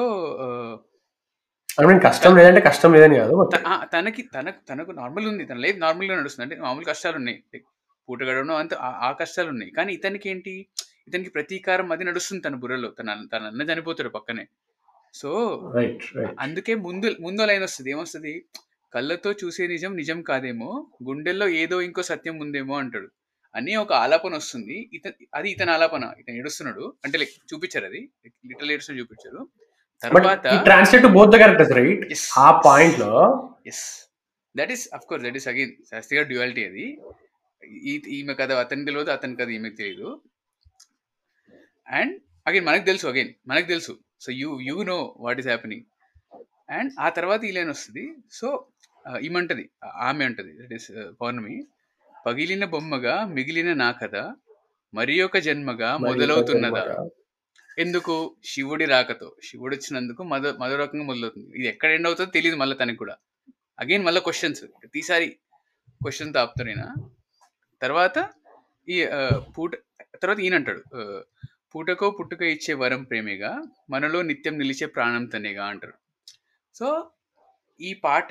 [1.81, 3.51] కష్టం లేదంటే కష్టం లేదని కాదు
[3.93, 5.45] తనకి తనకు తనకు నార్మల్ ఉంది.
[5.45, 6.55] తన లైఫ్ నార్మల్గా నడుస్తుంది.
[6.55, 7.43] అంటే మామూలు కష్టాలు ఉన్నాయి.
[8.09, 9.73] పూట గడవడం అంత ఆ- కష్టాలు ఉన్నాయి.
[9.73, 10.67] కానీ ఇతనికి ఏంటి?
[11.09, 12.91] ఇతనికి ప్రతీకారం అది నడుస్తుంది తన బుర్రలో.
[12.91, 14.47] తన తన అన్న చనిపోతాడు పక్కనే.
[15.15, 15.61] సో
[16.41, 17.91] అందుకే ముందు ముందు లైన్ వస్తుంది.
[17.91, 18.45] ఏమొస్తుంది?
[18.95, 23.09] కళ్ళతో చూసే నిజం నిజం కాదేమో గుండెల్లో ఏదో ఇంకో సత్యం ఉందేమో అంటాడు.
[23.55, 24.91] అని ఒక ఆలాపన వస్తుంది.
[24.93, 26.13] ఇతను అది ఇతని ఆలాపన.
[26.19, 26.95] ఇతను ఏడుస్తున్నాడు.
[27.05, 28.11] అంటే లైక్ చూపించారు అది.
[28.27, 29.49] లిటిల్ ఏడుస్తున్న చూపించారు.
[30.05, 32.03] తర్వాత translate to both the characters right.
[32.45, 33.13] ఆ పాయింట్లో
[33.71, 33.85] yes
[34.55, 36.87] that is of course that is again Sastri గారు డ్యూయాలిటీ అది
[38.19, 40.11] ఈమె కథ అతనికి తెలియదు అతని కథ ఈమెకు తెలియదు.
[41.99, 42.15] అండ్
[42.49, 43.93] అగైన్ మనకు తెలుసు అగైన్ మనకు తెలుసు.
[44.25, 45.85] So you you know what is happening
[46.77, 48.05] and ఆ తర్వాత ఈ లైన్ వస్తుంది
[48.39, 48.49] సో
[49.27, 49.65] ఈమంటది
[50.09, 50.89] ఆమె అంటది దట్ ఈస్
[51.21, 51.57] పౌర్ణమి.
[52.27, 54.17] పగిలిన బొమ్మగా మిగిలిన నా కథ
[54.95, 56.85] మరి ఒక జన్మగా మొదలవుతున్నదా?
[57.79, 58.15] ఎందుకు
[58.51, 59.29] శివుడి రాకతో?
[59.47, 61.49] శివుడు వచ్చినందుకు మద మధురకంగా మొదలవుతుంది.
[61.59, 63.15] ఇది ఎక్కడ ఎండ్ అవుతుందో తెలియదు మళ్ళీ తనకి కూడా.
[63.83, 65.27] అగైన్ మళ్ళీ క్వశ్చన్స్ ప్రతిసారి
[66.05, 66.87] క్వశ్చన్ ఆపుతానేనా
[67.83, 68.17] తర్వాత
[68.89, 68.97] ఈ
[69.57, 69.71] పూట
[70.23, 70.83] తర్వాత ఈయన అంటాడు
[71.73, 73.51] పూటకో పుట్టుక ఇచ్చే వరం ప్రేమిగా
[73.93, 75.97] మనలో నిత్యం నిలిచే ప్రాణం తనేగా అంటారు.
[76.75, 76.87] సో
[77.81, 78.31] ఈ పాట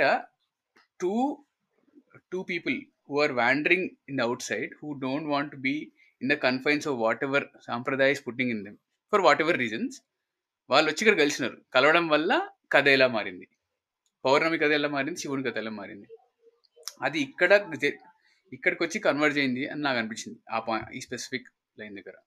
[1.00, 1.14] two
[2.32, 2.78] two people
[3.10, 5.76] who are wandering in the outside who don't want be
[6.22, 6.98] in the confines of
[7.28, 8.80] whatever సాంప్రదాయస్ putting in them
[9.16, 9.98] for whatever reasons
[10.70, 11.58] వాళ్ళు వచ్చి ఇక్కడ కలిసినారు.
[11.74, 13.48] కలవడం వల్ల కథ ఎలా మారింది?
[14.26, 15.20] పౌర్ణమి కథ ఎలా మారింది?
[15.20, 16.08] శివుని కథ ఎలా మారింది?
[17.02, 17.70] అది ఇక్కడ
[18.54, 20.40] ఇక్కడికి వచ్చి కన్వర్ట్ అయింది అని నాకు అనిపించింది.
[20.52, 21.48] ఆ పాయింట్ ఈ స్పెసిఫిక్
[21.80, 22.18] లైన్ దగ్గర.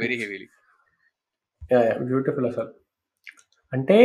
[0.00, 0.16] వెరీ.
[0.16, 0.48] హెవీలీ
[2.04, 2.74] బ్యూటిఫుల్ అసలు.
[3.72, 3.98] అంటే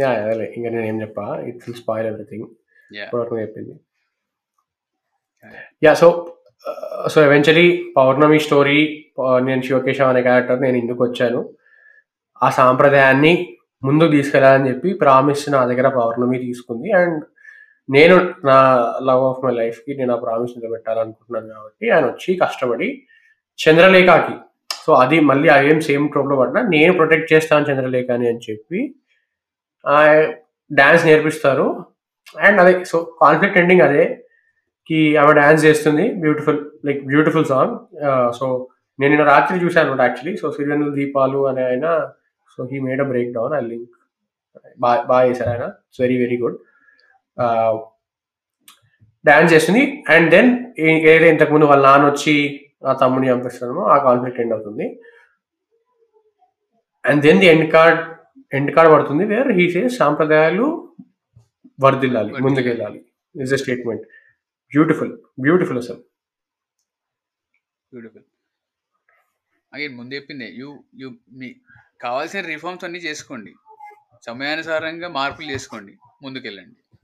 [0.00, 1.40] యా అదే ఇంకా నేను ఏం చెప్పా?
[1.40, 2.46] ఇట్ విల్ స్పాయిల్ ఎవ్రీథింగ్
[3.40, 3.80] చెప్పింది.
[5.84, 6.35] Yeah so
[7.12, 7.66] so eventually
[7.96, 8.78] Pournami story
[9.48, 11.40] నేను శివకేశవ్ అనే క్యారెక్టర్ నేను ఇందుకు వచ్చాను.
[12.42, 13.32] ఆ సాంప్రదాయాన్ని
[13.84, 16.92] ముందుకు తీసుకెళ్ళాలని చెప్పి ప్రామిస్ నా దగ్గర పౌర్ణమి తీసుకుంది.
[16.92, 17.24] అండ్
[17.90, 18.58] నేను నా
[19.02, 22.88] లవ్ ఆఫ్ మై లైఫ్కి నేను ఆ ప్రామిస్ నిలబెట్టాలనుకుంటున్నాను కాబట్టి ఆయన వచ్చి కష్టపడి
[23.58, 24.34] చంద్రలేఖకి
[24.84, 28.80] సో అది మళ్ళీ అదేం సేమ్ ట్రోప్లో పడినా నేను ప్రొటెక్ట్ చేస్తాను చంద్రలేఖని అని చెప్పి
[30.70, 31.66] డాన్స్ నేర్పిస్తారు.
[32.40, 34.04] అండ్ అదే సో కాన్ఫ్లిక్ట్ ఎండింగ్ అదే.
[34.90, 36.04] కి ఆమె డాన్స్ చేస్తుంది.
[36.24, 37.74] Beautiful like beautiful song
[38.38, 38.46] so
[38.98, 41.86] నేను నిన్న రాత్రి చూశాను అనమాట యాక్చువల్లీ సో సిరియల్ దీపాలు అనే ఆయన
[42.54, 43.06] so he made a
[43.38, 43.94] breakdown I link
[44.84, 45.66] బాగా బాగా చేశారు ఆయన.
[45.88, 46.56] It's very very good
[49.24, 49.82] dance చేస్తుంది.
[50.14, 50.50] అండ్ దెన్
[50.88, 52.34] ఏదైతే ఇంతకుముందు వాళ్ళ నాన్న వచ్చి
[52.88, 54.86] ఆ తమ్ముని చంపిస్తున్నామో ఆ కాన్ఫ్లిక్ట్ ఎండ్ అవుతుంది.
[57.04, 58.00] And then the end card
[58.52, 60.66] end card పడుతుంది వేర్ హీ సే సాంప్రదాయాలు
[61.84, 62.32] వర్దిల్లాలి.
[62.46, 63.00] ముందుకెళ్ళాలి.
[63.34, 64.04] Is a statement
[64.70, 65.96] beautiful beautiful అసలు
[67.94, 68.22] బ్యూటిఫుల్
[69.74, 71.56] అగైన్ ముందు చెప్పిందే యూ యూ మీ
[72.00, 73.54] కావాల్సిన రిఫార్మ్స్ అన్ని చేసుకోండి.
[74.26, 75.96] సమయానుసారంగా మార్పులు చేసుకోండి.
[76.22, 76.98] ముందుకెళ్ళండి.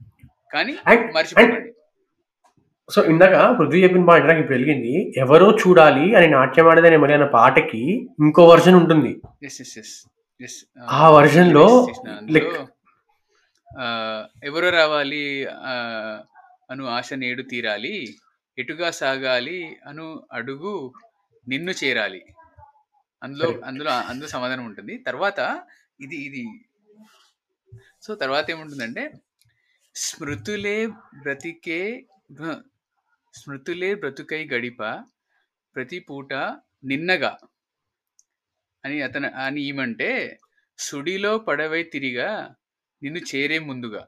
[0.53, 0.77] కానీ
[1.11, 1.73] మర్చిపోకండి.
[2.89, 7.25] సో ఇందాక పృథ్వీ చెప్పిన పాయింట్ నాకు ఇప్పుడు వెలిగింది ఎవరో చూడాలి అని నాట్యం ఆడదనే మరి అన్న
[7.25, 9.21] పాటకి ఇంకో వర్షన్ ఉంటుంది.
[9.43, 11.87] ఎస్ ఆ version లో,
[12.21, 12.65] like-
[14.43, 15.73] ఎవరో రావాలి ఆ,
[16.73, 18.17] అను ఆశ నేడు తీరాలి.
[18.57, 20.93] ఎటుగా సాగాలి అను అడుగు
[21.47, 22.25] నిన్ను చేరాలి.
[23.23, 23.61] అందులో.
[23.65, 24.97] అందులో అందులో సమాధానం ఉంటుంది.
[24.97, 25.67] తర్వాత
[26.01, 26.45] ఇది ఇది.
[28.03, 29.11] సో తర్వాత ఏముంటుందంటే
[29.95, 30.87] స్మృతులే
[31.21, 32.05] బ్రతికే
[33.33, 35.03] స్మృతులే బ్రతుకై గడిప
[35.75, 36.33] ప్రతి పూట
[36.83, 37.37] నిన్నగా
[38.85, 40.39] అని అతను అని ఈమంటే
[40.79, 42.55] సుడిలో పడవై తిరిగా
[43.03, 44.07] నిన్ను చేరే ముందుగా.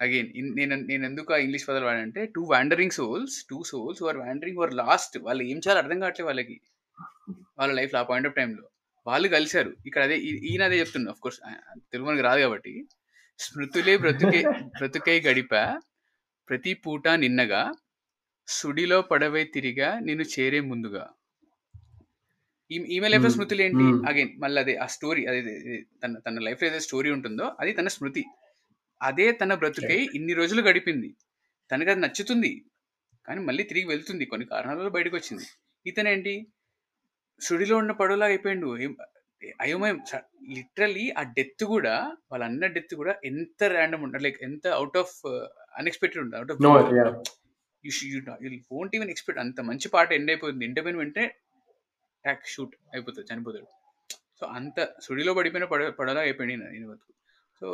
[0.00, 4.58] అగైన్ నేను నేను ఎందుకు ఆ ఇంగ్లీష్ పదాలు వాడంటే two wandering souls two souls are wandering
[4.58, 6.60] were lost వాళ్ళు ఏం చేయాలో అర్థం కావట్లేదు వాళ్ళకి.
[7.58, 8.64] వాళ్ళ లైఫ్లో ఆ పాయింట్ ఆఫ్ టైంలో
[9.06, 9.76] వాళ్ళు కలిశారు.
[9.86, 11.10] ఇక్కడ అదే ఈయన అదే చెప్తున్నా.
[11.10, 11.40] ఆఫ్ కోర్స్
[11.92, 12.72] తెలుగు మనకు రాదు కాబట్టి.
[13.38, 14.42] స్మృతులే బ్రతుకే
[14.78, 15.54] బ్రతుకై గడిప
[16.48, 17.62] ప్రతి పూట నిన్నగా
[18.48, 21.04] సుడిలో పడవై తిరిగా నిన్ను చేరే ముందుగా.
[22.70, 23.30] ఈమె లైఫ్లో.
[23.30, 23.86] స్మృతులు ఏంటి.
[24.08, 25.40] అగైన్ మళ్ళీ అదే ఆ స్టోరీ అదే
[26.02, 28.24] తన తన లైఫ్లో ఏదైతే స్టోరీ ఉంటుందో అది తన స్మృతి.
[29.02, 31.10] అదే తన బ్రతుకై ఇన్ని రోజులు గడిపింది.
[31.70, 32.64] తనకి అది నచ్చుతుంది.
[33.26, 34.24] కానీ మళ్ళీ తిరిగి వెళ్తుంది.
[34.24, 35.46] కొన్ని కారణాలలో బయటకు వచ్చింది
[35.86, 36.46] ఇతనేంటి?
[37.40, 38.68] సుడిలో ఉన్న పడవలా అయిపోయిండు.
[39.60, 39.98] అయోమయం.
[40.54, 41.94] లిటరలీ ఆ డెత్ కూడా
[42.32, 45.14] వాళ్ళ అన్న డెత్ కూడా ఎంత ర్యాండమ్ ఉంటుంది లైక్ ఎంత అవుట్ ఆఫ్
[45.78, 46.58] అన్ఎక్స్పెక్టెడ్ ఉంటుంది out of
[47.86, 47.90] you.
[48.96, 51.26] Even expect అంత మంచి పాట ఎండ్ అయిపోతుంది ఎండ్ అయిపోయిన వెంటనే
[52.24, 53.68] ట్యాక్ షూట్ అయిపోతుంది చనిపోతాడు.
[54.40, 57.12] సో అంత సుడిలో పడిపోయిన పడ పడలా అయిపోయింది ఈయన బతుకు
[57.60, 57.68] సో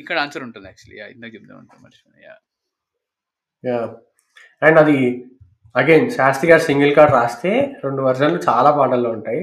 [0.00, 0.98] ఇక్కడ ఆన్సర్ ఉంటుంది యాక్చువల్లీ.
[1.14, 2.34] ఇందాక చెప్దాం మర్చిపోయా
[3.64, 3.78] యా.
[4.62, 4.96] అండ్ అది
[5.76, 7.52] అగైన్ శాస్త్రి గారు సింగిల్ కార్డ్ రాస్తే
[7.84, 9.42] రెండు వర్షన్లు చాలా పాటల్లో ఉంటాయి.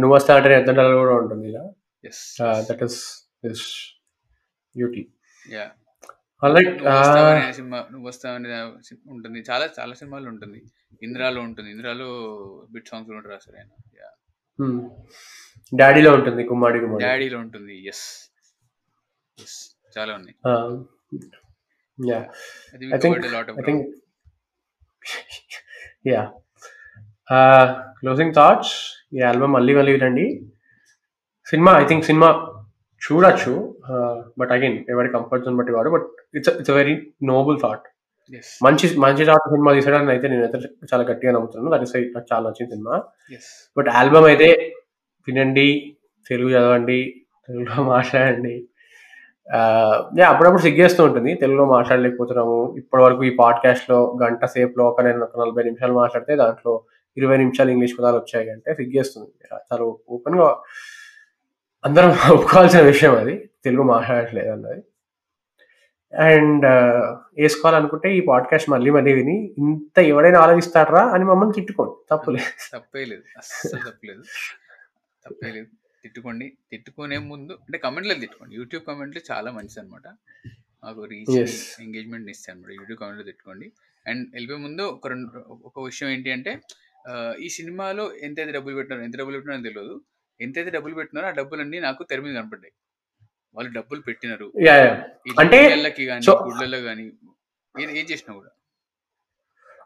[0.00, 1.62] నువ్వు వస్తా అంటే ఎద్దండలు కూడా ఉంటుంది ఇలా
[2.04, 2.24] yes
[2.68, 2.98] that is
[3.46, 3.66] this
[4.74, 5.04] beauty
[7.92, 8.48] నువ్వు వస్తావని
[9.14, 9.38] ఉంటుంది.
[9.50, 10.60] చాలా చాలా సినిమాలు ఉంటుంది.
[11.02, 11.68] ఇంద్రాలో ఉంటుంది.
[11.70, 12.08] ఇంద్రాలో
[12.72, 13.70] బిట్ సాంగ్స్ కూడా రాశారు ఆయన
[15.72, 17.74] డాడీలో ఉంటుంది కుమ్మాడి డాడీలో ఉంటుంది.
[17.92, 18.04] ఎస్
[19.96, 20.36] చాలా ఉన్నాయి.
[21.98, 22.18] Yeah
[22.94, 23.16] I think
[28.00, 28.74] closing thoughts
[29.16, 30.26] ఈ ఆల్బమ్ మళ్ళీ మళ్ళీ వినండి.
[31.50, 32.28] సినిమా ఐ థింక్ సినిమా
[33.02, 33.54] చూడొచ్చు.
[34.40, 36.08] బట్ అగైన్ ఎవరి కంఫర్ట్ జోన్ బట్టి వాడు but
[36.38, 36.94] it's it's very
[37.32, 37.86] noble thought
[38.66, 40.58] మంచి మంచి థాట్ సినిమా తీసడానికి అయితే నేనైతే
[40.92, 41.72] చాలా గట్టిగా నమ్ముతున్నాను.
[41.74, 42.94] దట్ ఇస్ నాకు చాలా నచ్చిన సినిమా.
[43.76, 44.48] బట్ ఆల్బమ్ అయితే
[45.28, 45.68] వినండి
[46.30, 47.00] తెలుగు చదవండి
[47.48, 48.54] తెలుగులో మాట్లాడండి.
[49.52, 51.34] అప్పుడప్పుడు సిగ్గేస్తూ ఉంటుంది.
[51.34, 52.74] తెలుగులో మాట్లాడలేకపోతున్నాము.
[52.76, 56.84] ఇప్పటి వరకు ఈ పాడ్కాస్ట్లో గంట సేపులో ఒక నేను ఒక నలభై నిమిషాలు మాట్లాడితే దాంట్లో
[57.16, 59.30] ఇరవై నిమిషాలు ఇంగ్లీష్ పదాలు వచ్చాయి అంటే సిగ్గేస్తుంది.
[59.54, 60.58] చాలా ఓపెన్గా
[61.84, 63.50] అందరం ఒప్పుకోవాల్సిన విషయం అది.
[63.64, 64.82] తెలుగు మాట్లాడట్లేదు అన్నది.
[66.16, 66.66] అండ్
[67.40, 71.94] వేసుకోవాలనుకుంటే ఈ పాడ్కాస్ట్ మళ్ళీ మళ్ళీ విని ఇంత ఎవడైనా ఆలోచిస్తారా అని మమ్మల్ని తిట్టుకోండి.
[72.10, 72.78] తప్పులేదు.
[72.78, 74.20] తప్పేలేదు తప్పేలేదు.
[74.20, 74.22] అస్సలు
[75.30, 75.66] తప్పలేదు.
[76.06, 76.52] తిట్టుకోండి.
[76.70, 78.56] తిట్టుకునే ముందు అంటే కమెంట్లో తిట్టుకోండి.
[78.56, 80.08] యూట్యూబ్ కమెంట్లు చాలా మంచిది అనమాట
[80.84, 81.38] మాకు రీచ్.
[81.82, 83.72] ఎంగేజ్మెంట్ ఇస్తాయి అనమాట యూట్యూబ్ కమెంట్లో తిట్టుకోండి.
[84.06, 86.60] అండ్ వెళ్ళిపోయే ముందు ఒక రెండు ఒక విషయం ఏంటి అంటే
[87.40, 90.00] ఈ సినిమాలో ఎంతైతే డబ్బులు పెట్టినారో ఎంత డబ్బులు పెట్టినారో తెలియదు.
[90.40, 92.72] ఎంతైతే డబ్బులు పెట్టినారో ఆ డబ్బులన్నీ నాకు తెర మీద కనపడ్డాయి.
[93.54, 94.52] వాళ్ళు డబ్బులు పెట్టినారు.
[95.40, 95.84] అంటే,
[96.30, 97.12] గుడ్లలో కానీ
[97.80, 98.50] ఏం చేసినా కూడా.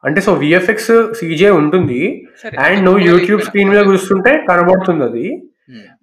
[0.04, 2.26] అంటే సో విఎఫ్ఎక్స్ సీజే ఉంటుంది.
[2.58, 3.42] అండ్ నువ్వు యూట్యూబ్.
[3.42, 5.49] స్క్రీన్ మీద చూస్తుంటే కనబడుతుంది అది.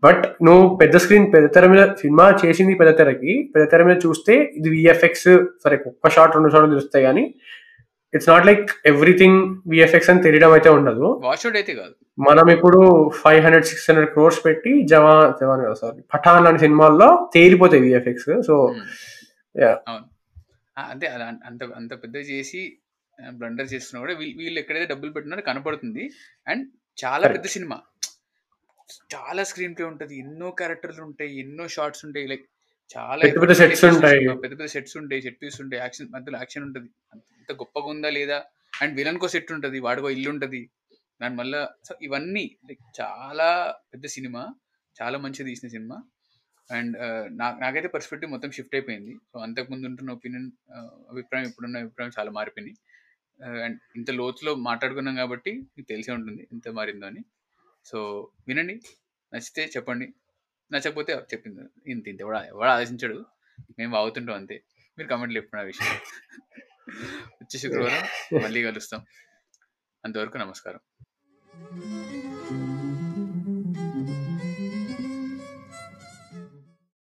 [0.03, 4.33] బట్ నువ్వు పెద్ద స్క్రీన్ పెద్ద తెర మీద సినిమా చేసింది పెద్ద తెరకి పెద్ద తెర మీద చూస్తే
[4.33, 5.29] ఇది విఎఫ్ఎక్స్
[5.63, 7.35] సరే ఒక్క షాట్ రెండు షాట్లు తెలుస్తాయి కానీ
[8.13, 11.21] it's not like everything VFX అని తెలియడం అయితే ఉండదు.
[11.55, 11.95] అయితే కాదు.
[12.19, 17.29] మనం ఇప్పుడు five hundred six hundred crores పెట్టి జవాన్ జవాన్ కదా సారీ పఠాన్ లాంటి సినిమాల్లో
[17.33, 19.73] తేలిపోతాయి విఎఫ్ఎక్స్ సో Hmm.
[19.87, 20.05] అవును.
[20.77, 22.77] ఆ, అంతే అంత అంత పెద్ద చేసి
[23.31, 26.09] బ్లండర్ చేస్తున్నా కూడా వీళ్ళు ఎక్కడైతే డబ్బులు పెట్టినారో కనపడుతుంది.
[26.47, 26.67] అండ్
[26.97, 27.27] చాలా.
[27.27, 27.77] పెద్ద సినిమా.
[29.15, 30.19] చాలా స్క్రీన్ ప్లే ఉంటుంది.
[30.19, 31.39] ఎన్నో క్యారెక్టర్లు ఉంటాయి.
[31.39, 32.27] ఎన్నో షార్ట్స్ ఉంటాయి.
[32.27, 32.45] లైక్
[32.97, 34.27] చాలా పెద్ద పెద్ద చేసిన ఉంటాయి.
[34.29, 35.21] పెద్ద పెద్ద సెట్స్ ఉంటాయి.
[35.21, 35.81] సెట్ పీస్ ఉంటాయి.
[35.81, 36.89] యాక్షన్ మధ్యలో యాక్షన్ ఉంటది.
[37.13, 38.43] అంత గొప్పగా ఉందా లేదా?
[38.81, 39.79] అండ్ విలన్ కో సెట్ ఉంటది.
[39.79, 40.69] వాడికో ఇల్లు ఉంటది.
[41.21, 44.55] దాని మళ్ళా సో ఇవన్నీ లైక్ చాలా పెద్ద సినిమా.
[45.01, 46.03] చాలా మంచిగా తీసిన సినిమా.
[46.71, 46.97] అండ్
[47.37, 49.15] నాకు నాకైతే పర్స్పెక్టివ్ మొత్తం షిఫ్ట్ అయిపోయింది.
[49.33, 50.51] సో అంతకుముందు ఉంటున్న ఒపీనియన్
[51.11, 52.73] అభిప్రాయం ఇప్పుడున్న అభిప్రాయం చాలా మారిపోయింది
[53.63, 57.23] అండ్ ఇంత లోతులో మాట్లాడుకున్నాం కాబట్టి మీకు తెలిసే ఉంటుంది ఎంత మారిందో అని.
[57.87, 58.81] సో వినండి.
[59.33, 60.13] నచ్చితే చెప్పండి.
[60.71, 63.25] నచ్చకపోతే చెప్పింది ఇంత ఇంత ఎవడ ఎవడ ఆలోచించాడు.
[63.79, 64.63] మేము బాగుతుంటాం అంతే.
[64.97, 65.95] మీరు కమెంట్లు చెప్పిన ఆ విషయం.
[67.19, 68.03] వచ్చే శుక్రవారం
[68.43, 69.05] మళ్ళీ కలుస్తాం.
[70.05, 70.79] అంతవరకు నమస్కారం.